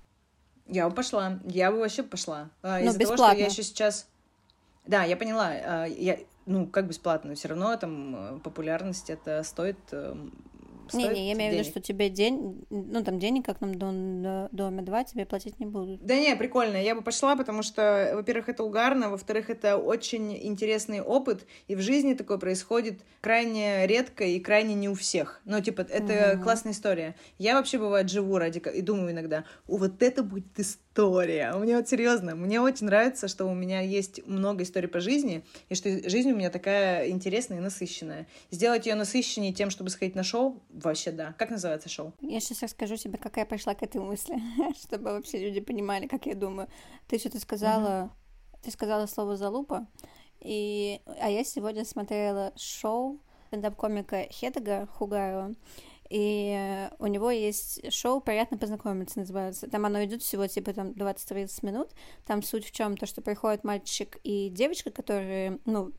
Я 0.66 0.88
бы 0.88 0.94
пошла, 0.94 1.38
я 1.44 1.70
бы 1.70 1.78
вообще 1.78 2.02
пошла. 2.02 2.50
А, 2.62 2.78
Ну, 2.78 2.86
Из-за 2.86 2.98
того, 2.98 3.16
что 3.16 3.24
я 3.24 3.30
бесплатно. 3.34 3.52
еще 3.52 3.62
сейчас... 3.62 4.08
Да, 4.86 5.02
я 5.04 5.16
поняла. 5.16 5.48
а, 5.50 5.84
Я, 5.86 6.18
ну, 6.46 6.66
как 6.66 6.86
бесплатно, 6.88 7.34
все 7.34 7.48
равно 7.48 7.76
там 7.76 8.36
э, 8.36 8.38
популярность 8.40 9.10
это 9.10 9.42
стоит... 9.42 9.78
стоит 10.92 11.12
Не-не, 11.12 11.28
я 11.28 11.32
имею 11.34 11.52
в 11.52 11.54
виду, 11.54 11.64
что 11.68 11.80
тебе 11.80 12.08
день, 12.08 12.64
ну 12.70 13.02
там 13.02 13.18
денег, 13.18 13.44
как 13.44 13.60
нам 13.60 13.74
до 13.74 14.48
Доме 14.52 14.82
2, 14.82 15.04
тебе 15.04 15.26
платить 15.26 15.58
не 15.58 15.66
будут. 15.66 16.04
Да 16.04 16.16
не, 16.16 16.34
прикольно. 16.36 16.76
Я 16.76 16.94
бы 16.94 17.02
пошла, 17.02 17.36
потому 17.36 17.62
что, 17.62 18.12
во-первых, 18.14 18.48
это 18.48 18.64
угарно, 18.64 19.10
во-вторых, 19.10 19.50
это 19.50 19.76
очень 19.76 20.36
интересный 20.46 21.00
опыт, 21.00 21.46
и 21.68 21.74
в 21.74 21.80
жизни 21.80 22.14
такое 22.14 22.38
происходит 22.38 23.00
крайне 23.20 23.86
редко 23.86 24.24
и 24.24 24.38
крайне 24.40 24.74
не 24.74 24.88
у 24.88 24.94
всех. 24.94 25.40
Ну, 25.44 25.60
типа, 25.60 25.82
это 25.82 26.34
Мгм. 26.34 26.42
классная 26.42 26.72
история. 26.72 27.16
Я 27.38 27.54
вообще, 27.54 27.78
бывает, 27.78 28.10
живу 28.10 28.38
ради... 28.38 28.62
И 28.74 28.82
думаю 28.82 29.12
иногда, 29.12 29.44
о, 29.66 29.76
вот 29.78 30.02
это 30.02 30.22
будет 30.22 30.46
история. 30.56 30.81
Мне 31.58 31.76
вот 31.76 31.88
серьезно, 31.88 32.34
мне 32.34 32.60
очень 32.60 32.86
нравится, 32.86 33.28
что 33.28 33.46
у 33.46 33.54
меня 33.54 33.80
есть 33.80 34.26
много 34.26 34.62
историй 34.62 34.88
по 34.88 35.00
жизни, 35.00 35.44
и 35.68 35.74
что 35.74 35.88
жизнь 36.08 36.30
у 36.30 36.36
меня 36.36 36.50
такая 36.50 37.08
интересная 37.08 37.58
и 37.58 37.60
насыщенная. 37.60 38.26
Сделать 38.50 38.86
ее 38.86 38.94
насыщеннее 38.94 39.52
тем, 39.52 39.70
чтобы 39.70 39.90
сходить 39.90 40.14
на 40.14 40.22
шоу, 40.22 40.60
вообще 40.70 41.12
да. 41.12 41.34
Как 41.38 41.50
называется 41.50 41.88
шоу? 41.88 42.12
Я 42.20 42.40
сейчас 42.40 42.62
расскажу 42.62 42.96
тебе, 42.96 43.18
как 43.18 43.36
я 43.36 43.46
пришла 43.46 43.74
к 43.74 43.82
этой 43.82 44.00
мысли, 44.00 44.36
чтобы 44.82 45.12
вообще 45.12 45.38
люди 45.38 45.60
понимали, 45.60 46.06
как 46.06 46.26
я 46.26 46.34
думаю. 46.34 46.68
Ты 47.08 47.18
что-то 47.18 47.40
сказала, 47.40 48.10
Ты 48.62 48.70
сказала 48.70 49.06
слово 49.06 49.36
«залупа», 49.36 49.86
и... 50.40 51.00
а 51.20 51.30
я 51.30 51.44
сегодня 51.44 51.84
смотрела 51.84 52.52
шоу 52.56 53.20
стендап-комика 53.52 54.26
Хедага 54.30 54.86
Хугаева, 54.86 55.54
и 56.12 56.90
у 56.98 57.06
него 57.06 57.30
есть 57.30 57.90
шоу 57.90 58.20
«Приятно 58.20 58.58
познакомиться» 58.58 59.18
называется. 59.18 59.66
Там 59.66 59.86
оно 59.86 60.04
идет 60.04 60.20
всего 60.22 60.46
типа 60.46 60.74
там 60.74 60.90
20-30 60.90 61.64
минут. 61.64 61.88
Там 62.26 62.42
суть 62.42 62.66
в 62.66 62.70
чем 62.70 62.98
то, 62.98 63.06
что 63.06 63.22
приходит 63.22 63.64
мальчик 63.64 64.18
и 64.22 64.50
девочка, 64.50 64.90
которые, 64.90 65.58
ну, 65.64 65.90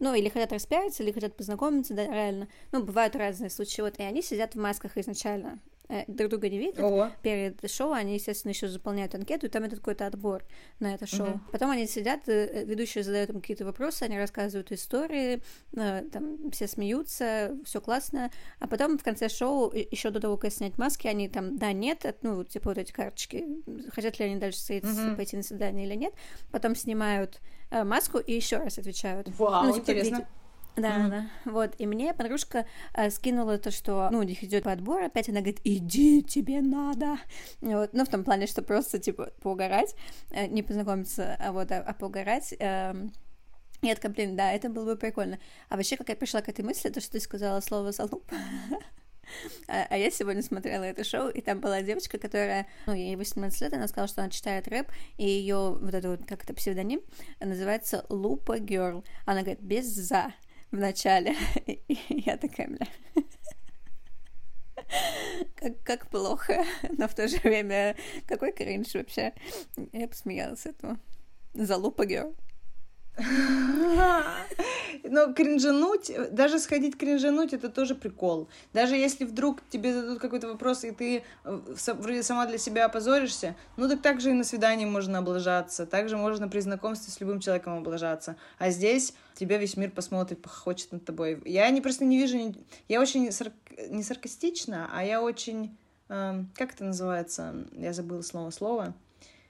ну, 0.00 0.14
или 0.14 0.28
хотят 0.28 0.52
распиариться, 0.52 1.04
или 1.04 1.12
хотят 1.12 1.36
познакомиться, 1.36 1.94
да, 1.94 2.04
реально. 2.06 2.48
Ну, 2.72 2.82
бывают 2.82 3.14
разные 3.14 3.50
случаи, 3.50 3.82
вот, 3.82 4.00
и 4.00 4.02
они 4.02 4.20
сидят 4.20 4.56
в 4.56 4.58
масках 4.58 4.96
изначально. 4.98 5.60
Э, 5.92 6.04
друг 6.08 6.30
друга 6.30 6.48
не 6.48 6.58
видят. 6.58 6.80
Ого. 6.80 7.10
Перед 7.22 7.70
шоу 7.70 7.92
они, 7.92 8.14
естественно, 8.14 8.50
еще 8.52 8.66
заполняют 8.66 9.14
анкету, 9.14 9.44
и 9.44 9.48
там 9.50 9.66
идет 9.66 9.80
какой-то 9.80 10.06
отбор 10.06 10.42
на 10.80 10.94
это 10.94 11.06
шоу. 11.06 11.26
Мгм. 11.26 11.40
Потом 11.52 11.70
они 11.70 11.86
сидят, 11.86 12.26
э, 12.28 12.64
ведущие 12.64 13.04
задают 13.04 13.28
им 13.28 13.40
какие-то 13.42 13.66
вопросы, 13.66 14.04
они 14.04 14.16
рассказывают 14.18 14.72
истории, 14.72 15.42
э, 15.76 16.02
там 16.10 16.50
все 16.50 16.66
смеются, 16.66 17.58
все 17.66 17.82
классно. 17.82 18.30
А 18.58 18.66
потом 18.68 18.96
в 18.96 19.02
конце 19.02 19.28
шоу, 19.28 19.70
еще 19.70 20.08
до 20.08 20.20
того, 20.20 20.38
как 20.38 20.50
снять 20.50 20.78
маски, 20.78 21.06
они 21.08 21.28
там, 21.28 21.58
да, 21.58 21.72
нет, 21.72 22.16
ну, 22.22 22.42
типа 22.42 22.70
вот 22.70 22.78
эти 22.78 22.90
карточки, 22.90 23.46
хотят 23.92 24.18
ли 24.18 24.24
они 24.24 24.36
дальше 24.36 24.60
встретиться, 24.60 24.94
Мгм. 25.02 25.16
пойти 25.16 25.36
на 25.36 25.42
свидание 25.42 25.86
или 25.86 25.94
нет. 25.94 26.14
Потом 26.50 26.74
снимают 26.74 27.40
э, 27.70 27.84
маску 27.84 28.18
и 28.18 28.32
еще 28.32 28.56
раз 28.56 28.78
отвечают. 28.78 29.28
Вау, 29.38 29.64
Ну, 29.66 29.72
типа, 29.72 29.82
интересно. 29.90 30.16
видео. 30.16 30.26
Да, 30.76 30.98
Мгм. 30.98 31.10
да. 31.10 31.26
Вот. 31.44 31.74
И 31.78 31.86
мне 31.86 32.14
подружка 32.14 32.66
э, 32.94 33.10
скинула 33.10 33.58
то, 33.58 33.70
что 33.70 34.08
ну, 34.10 34.20
у 34.20 34.22
них 34.22 34.42
идет 34.42 34.64
подбор, 34.64 35.02
опять 35.02 35.28
она 35.28 35.40
говорит, 35.40 35.60
иди, 35.64 36.22
тебе 36.22 36.60
надо. 36.62 37.18
Вот. 37.60 37.92
Ну, 37.92 38.04
в 38.04 38.08
том 38.08 38.24
плане, 38.24 38.46
что 38.46 38.62
просто, 38.62 38.98
типа, 38.98 39.32
поугарать, 39.42 39.94
э, 40.30 40.46
не 40.46 40.62
познакомиться, 40.62 41.36
а 41.38 41.52
вот, 41.52 41.70
а, 41.72 41.78
а 41.80 41.92
поугарать. 41.92 42.54
эм. 42.58 43.12
Я 43.82 43.96
такая, 43.96 44.12
блин, 44.12 44.36
да, 44.36 44.52
это 44.52 44.68
было 44.68 44.84
бы 44.94 44.96
прикольно. 44.96 45.38
А 45.68 45.76
вообще, 45.76 45.96
как 45.96 46.08
я 46.08 46.14
пришла 46.14 46.40
к 46.40 46.48
этой 46.48 46.64
мысли, 46.64 46.88
то, 46.88 47.00
что 47.00 47.12
ты 47.12 47.20
сказала 47.20 47.60
слово 47.60 47.90
«залуп», 47.92 48.24
А 49.68 49.86
а 49.88 49.96
я 49.96 50.10
сегодня 50.10 50.42
смотрела 50.42 50.82
это 50.84 51.04
шоу, 51.04 51.28
и 51.28 51.40
там 51.40 51.60
была 51.60 51.80
девочка, 51.82 52.18
которая, 52.18 52.66
ну, 52.86 52.94
ей 52.94 53.16
18 53.16 53.60
лет, 53.60 53.72
она 53.72 53.88
сказала, 53.88 54.08
что 54.08 54.20
она 54.22 54.30
читает 54.30 54.68
рэп, 54.68 54.88
и 55.16 55.26
ее 55.26 55.78
вот 55.80 55.94
это 55.94 56.10
вот, 56.10 56.26
как 56.26 56.44
это, 56.44 56.54
псевдоним, 56.54 57.00
называется 57.40 58.04
Лупа 58.08 58.58
Girl. 58.58 59.04
Она 59.24 59.40
говорит, 59.40 59.60
без 59.60 59.86
«за» 59.86 60.32
в 60.72 60.76
начале. 60.76 61.36
И 61.66 61.98
я 62.08 62.36
такая, 62.36 62.68
бля, 62.68 62.86
как, 65.54 65.82
как 65.84 66.10
плохо, 66.10 66.64
но 66.98 67.06
в 67.06 67.14
то 67.14 67.28
же 67.28 67.38
время 67.38 67.96
какой 68.26 68.52
кринж 68.52 68.94
вообще. 68.94 69.32
Я 69.92 70.08
посмеялась 70.08 70.60
с 70.60 70.66
этого. 70.66 70.98
Залупа 71.54 72.06
Girl. 72.06 72.34
Но 75.04 75.34
кринжануть, 75.34 76.10
даже 76.30 76.58
сходить 76.58 76.96
кринжануть, 76.96 77.52
это 77.52 77.68
тоже 77.68 77.94
прикол. 77.94 78.48
Даже 78.72 78.96
если 78.96 79.26
вдруг 79.26 79.60
тебе 79.68 79.92
зададут 79.92 80.18
какой-то 80.18 80.48
вопрос, 80.48 80.84
и 80.84 80.92
ты 80.92 81.22
э, 81.44 81.60
вроде 81.98 82.22
сама 82.22 82.46
для 82.46 82.56
себя 82.56 82.86
опозоришься, 82.86 83.54
ну 83.76 83.86
так 83.88 84.00
так 84.00 84.22
же 84.22 84.30
и 84.30 84.32
на 84.32 84.44
свидании 84.44 84.86
можно 84.86 85.18
облажаться, 85.18 85.84
также 85.84 86.16
можно 86.16 86.48
при 86.48 86.60
знакомстве 86.60 87.12
с 87.12 87.20
любым 87.20 87.40
человеком 87.40 87.74
облажаться. 87.74 88.36
А 88.58 88.70
здесь 88.70 89.12
тебя 89.34 89.58
весь 89.58 89.76
мир 89.76 89.90
посмотрит, 89.90 90.42
похочет 90.42 90.92
над 90.92 91.04
тобой. 91.04 91.40
Я 91.44 91.68
не 91.70 91.80
просто 91.80 92.04
не 92.04 92.18
вижу... 92.18 92.54
Я 92.88 93.00
очень 93.00 93.30
сар- 93.32 93.52
не 93.88 94.02
саркастична, 94.02 94.90
а 94.92 95.04
я 95.04 95.22
очень... 95.22 95.76
эм, 96.08 96.50
как 96.54 96.74
это 96.74 96.84
называется? 96.84 97.54
Я 97.72 97.92
забыла 97.92 98.22
слово 98.22 98.50
слово. 98.50 98.94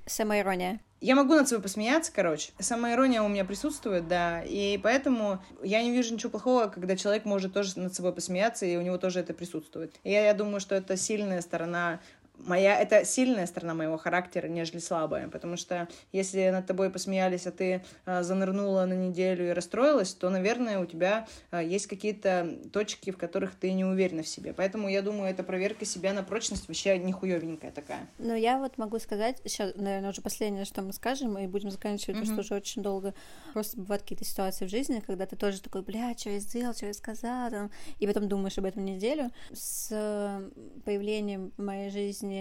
Самоирония. 0.06 0.80
Я 1.00 1.16
могу 1.16 1.34
над 1.34 1.48
собой 1.48 1.64
посмеяться, 1.64 2.12
короче. 2.14 2.52
Самоирония 2.60 3.22
у 3.22 3.28
меня 3.28 3.44
присутствует, 3.44 4.06
да, 4.06 4.42
и 4.44 4.78
поэтому 4.78 5.42
я 5.62 5.82
не 5.82 5.90
вижу 5.90 6.14
ничего 6.14 6.30
плохого, 6.30 6.68
когда 6.68 6.96
человек 6.96 7.24
может 7.24 7.52
тоже 7.52 7.76
над 7.78 7.92
собой 7.92 8.12
посмеяться, 8.12 8.66
и 8.66 8.76
у 8.76 8.82
него 8.82 8.98
тоже 8.98 9.18
это 9.18 9.34
присутствует. 9.34 9.92
И 10.04 10.12
я, 10.12 10.24
я 10.24 10.34
думаю, 10.34 10.60
что 10.60 10.76
это 10.76 10.96
сильная 10.96 11.40
сторона 11.40 12.00
моя, 12.46 12.78
это 12.78 13.04
сильная 13.04 13.46
сторона 13.46 13.74
моего 13.74 13.96
характера, 13.96 14.48
нежели 14.48 14.78
слабая, 14.78 15.28
потому 15.28 15.56
что 15.56 15.88
если 16.12 16.50
над 16.50 16.66
тобой 16.66 16.90
посмеялись, 16.90 17.46
а 17.46 17.52
ты 17.52 17.84
а, 18.04 18.22
занырнула 18.22 18.84
на 18.84 18.94
неделю 18.94 19.48
и 19.48 19.52
расстроилась, 19.52 20.14
то, 20.14 20.30
наверное, 20.30 20.78
у 20.80 20.86
тебя 20.86 21.26
а, 21.50 21.62
есть 21.62 21.86
какие-то 21.86 22.58
точки, 22.72 23.10
в 23.10 23.18
которых 23.18 23.54
ты 23.54 23.72
не 23.72 23.84
уверена 23.84 24.22
в 24.22 24.28
себе. 24.28 24.52
Поэтому 24.52 24.88
я 24.88 25.02
думаю, 25.02 25.30
это 25.30 25.42
проверка 25.42 25.84
себя 25.84 26.12
на 26.12 26.22
прочность 26.22 26.68
вообще 26.68 26.98
нихуевенькая 26.98 27.70
такая. 27.70 28.08
Ну, 28.18 28.34
я 28.34 28.58
вот 28.58 28.78
могу 28.78 28.98
сказать, 28.98 29.40
сейчас, 29.44 29.74
наверное, 29.76 30.10
уже 30.10 30.22
последнее, 30.22 30.64
что 30.64 30.82
мы 30.82 30.92
скажем, 30.92 31.38
и 31.38 31.46
будем 31.46 31.70
заканчивать, 31.70 32.16
потому 32.16 32.32
Мгм. 32.32 32.42
что 32.42 32.54
уже 32.54 32.60
очень 32.60 32.82
долго. 32.82 33.14
Просто 33.52 33.78
бывают 33.78 34.02
какие-то 34.02 34.24
ситуации 34.24 34.66
в 34.66 34.70
жизни, 34.70 35.02
когда 35.06 35.26
ты 35.26 35.36
тоже 35.36 35.60
такой, 35.60 35.82
бля, 35.82 36.14
что 36.16 36.30
я 36.30 36.38
сделал, 36.38 36.74
что 36.74 36.86
я 36.86 36.94
сказал, 36.94 37.50
там, 37.50 37.70
и 37.98 38.06
потом 38.06 38.28
думаешь 38.28 38.58
об 38.58 38.64
этом 38.64 38.84
неделю. 38.84 39.30
С 39.52 39.88
э, 39.90 40.50
появлением 40.84 41.52
в 41.56 41.62
моей 41.62 41.90
жизни 41.90 42.31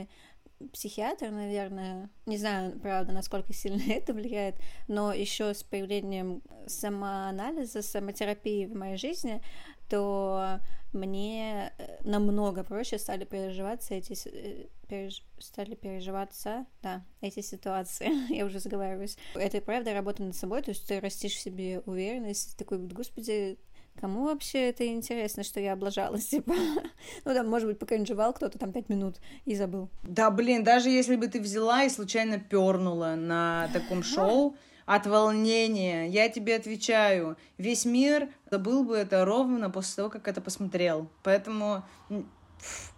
психиатра, 0.74 1.30
наверное, 1.30 2.10
не 2.26 2.38
знаю, 2.38 2.80
правда, 2.80 3.12
насколько 3.14 3.54
сильно 3.54 3.82
это 3.92 4.14
влияет, 4.14 4.56
но 4.88 5.14
еще 5.14 5.54
с 5.54 5.64
появлением 5.64 6.42
самоанализа, 6.68 7.82
самотерапии 7.82 8.66
в 8.66 8.76
моей 8.76 8.98
жизни, 8.98 9.42
то 9.90 10.60
мне 10.94 11.74
э, 11.78 11.98
намного 12.04 12.64
проще 12.64 12.98
стали 12.98 13.26
переживаться 13.26 13.94
эти 13.94 14.16
э, 14.28 14.68
переж- 14.88 15.24
стали 15.40 15.76
переживаться, 15.76 16.66
да, 16.82 17.06
эти 17.22 17.42
ситуации. 17.42 18.34
Я 18.34 18.46
уже 18.46 18.60
заговариваюсь. 18.60 19.18
Это 19.36 19.62
правда 19.62 19.94
работа 19.94 20.24
над 20.24 20.36
собой, 20.36 20.62
то 20.62 20.72
есть 20.72 20.88
ты 20.88 21.00
растишь 21.00 21.34
в 21.34 21.42
себе 21.42 21.82
уверенность, 21.86 22.58
такой, 22.58 22.80
господи, 22.80 23.58
кому 24.02 24.24
вообще 24.26 24.70
это 24.70 24.86
интересно, 24.88 25.44
что 25.44 25.60
я 25.60 25.74
облажалась, 25.74 26.26
типа? 26.30 26.54
Ну, 27.24 27.34
да, 27.34 27.44
может 27.44 27.68
быть, 27.68 27.80
покринжевал 27.80 28.34
кто-то 28.34 28.58
там 28.58 28.74
пять 28.74 28.90
минут 28.90 29.18
и 29.46 29.56
забыл. 29.56 29.90
Да, 30.04 30.32
блин, 30.32 30.64
даже 30.64 30.90
если 30.90 31.16
бы 31.16 31.28
ты 31.28 31.40
взяла 31.40 31.84
и 31.84 31.90
случайно 31.90 32.40
пернула 32.40 33.16
на 33.16 33.70
таком 33.72 34.04
шоу 34.04 34.56
от 34.88 35.06
волнения, 35.06 36.08
я 36.08 36.28
тебе 36.30 36.56
отвечаю, 36.56 37.38
весь 37.58 37.86
мир 37.86 38.30
забыл 38.50 38.84
бы 38.84 38.98
это 38.98 39.24
ровно 39.24 39.70
после 39.70 39.98
того, 39.98 40.10
как 40.10 40.28
это 40.28 40.42
посмотрел. 40.42 41.08
Поэтому, 41.24 41.86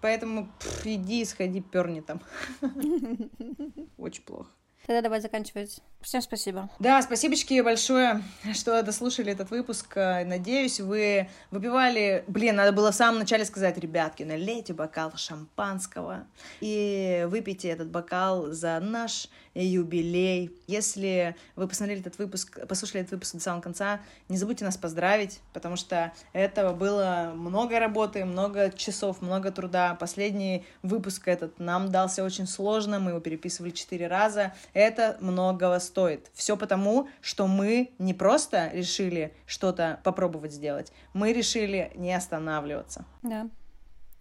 поэтому 0.02 0.50
иди, 0.86 1.26
сходи, 1.26 1.62
перни 1.62 2.00
там. 2.00 2.22
Очень 3.98 4.24
плохо. 4.24 4.50
Тогда 4.86 5.02
давай 5.02 5.22
заканчивать. 5.22 5.80
Всем 6.02 6.22
спасибо. 6.22 6.70
Да, 6.80 7.02
спасибочки 7.02 7.62
большое, 7.62 8.22
что 8.54 8.84
дослушали 8.84 9.32
этот 9.32 9.50
выпуск. 9.50 9.96
Э, 9.96 10.26
Надеюсь, 10.26 10.82
вы 10.82 11.30
выпивали... 11.52 12.26
Блин, 12.28 12.58
надо 12.58 12.74
было 12.74 12.92
в 12.92 12.96
самом 12.96 13.20
начале 13.20 13.46
сказать, 13.46 13.78
ребятки, 13.78 14.24
налейте 14.24 14.74
бокал 14.74 15.14
шампанского 15.16 16.28
и 16.60 17.26
выпейте 17.30 17.70
этот 17.70 17.90
бокал 17.90 18.48
за 18.52 18.78
наш 18.82 19.30
юбилей. 19.54 20.52
Если 20.68 21.36
вы 21.56 21.68
посмотрели 21.68 22.02
этот 22.02 22.18
выпуск, 22.18 22.66
послушали 22.68 23.02
этот 23.02 23.14
выпуск 23.14 23.36
до 23.36 23.40
самого 23.42 23.62
конца, 23.62 24.02
не 24.30 24.38
забудьте 24.38 24.66
нас 24.66 24.78
поздравить, 24.78 25.42
потому 25.54 25.76
что 25.76 26.14
этого 26.34 26.74
было 26.74 27.32
много 27.36 27.80
работы, 27.80 28.26
много 28.26 28.72
часов, 28.72 29.22
много 29.22 29.52
труда. 29.52 29.96
Последний 29.96 30.66
выпуск 30.82 31.28
этот 31.28 31.60
нам 31.60 31.92
дался 31.92 32.24
очень 32.24 32.48
сложно, 32.48 33.00
мы 33.00 33.12
его 33.12 33.20
переписывали 33.20 33.72
четыре 33.72 34.08
раза. 34.08 34.54
Это 34.74 35.18
многого 35.20 35.80
стоит. 35.80 36.32
Все 36.34 36.58
потому, 36.58 37.10
что 37.22 37.48
мы 37.48 37.92
не 38.00 38.14
просто 38.14 38.72
решили 38.74 39.34
что-то 39.46 40.00
попробовать 40.04 40.54
сделать, 40.54 40.92
мы 41.14 41.34
решили 41.34 41.92
не 41.96 42.14
останавливаться. 42.14 43.06
Да. 43.22 43.50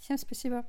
Всем 0.00 0.18
спасибо. 0.18 0.66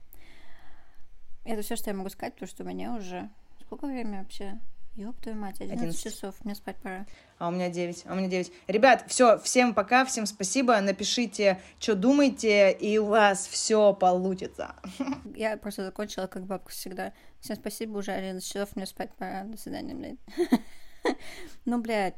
Это 1.43 1.61
все, 1.61 1.75
что 1.75 1.89
я 1.89 1.95
могу 1.95 2.09
сказать, 2.09 2.33
потому 2.35 2.49
что 2.49 2.63
у 2.63 2.67
меня 2.67 2.93
уже... 2.93 3.29
Сколько 3.73 3.87
времени 3.91 4.17
вообще? 4.17 4.59
Ёб 4.93 5.19
твою 5.19 5.35
мать, 5.35 5.59
11, 5.59 5.81
11. 5.81 6.03
часов, 6.03 6.35
мне 6.45 6.53
спать 6.53 6.75
пора. 6.75 7.07
А 7.39 7.47
у 7.47 7.51
меня 7.51 7.71
9, 7.71 8.03
а 8.05 8.13
у 8.13 8.15
меня 8.15 8.27
9. 8.27 8.51
Ребят, 8.67 9.03
все, 9.07 9.39
всем 9.39 9.73
пока, 9.73 10.05
всем 10.05 10.27
спасибо. 10.27 10.79
Напишите, 10.79 11.59
что 11.79 11.95
думаете, 11.95 12.71
и 12.71 12.99
у 12.99 13.05
вас 13.05 13.47
все 13.47 13.95
получится. 13.95 14.75
Я 15.35 15.57
просто 15.57 15.85
закончила, 15.85 16.27
как 16.27 16.45
бабка 16.45 16.69
всегда. 16.69 17.13
Всем 17.39 17.55
спасибо, 17.55 17.97
уже 17.97 18.11
11 18.11 18.47
часов, 18.47 18.75
мне 18.75 18.85
спать 18.85 19.09
пора. 19.15 19.43
До 19.45 19.57
свидания, 19.57 19.95
блядь. 19.95 20.19
Ну, 21.65 21.81
блядь, 21.81 22.15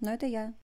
ну 0.00 0.10
это 0.10 0.24
я. 0.24 0.54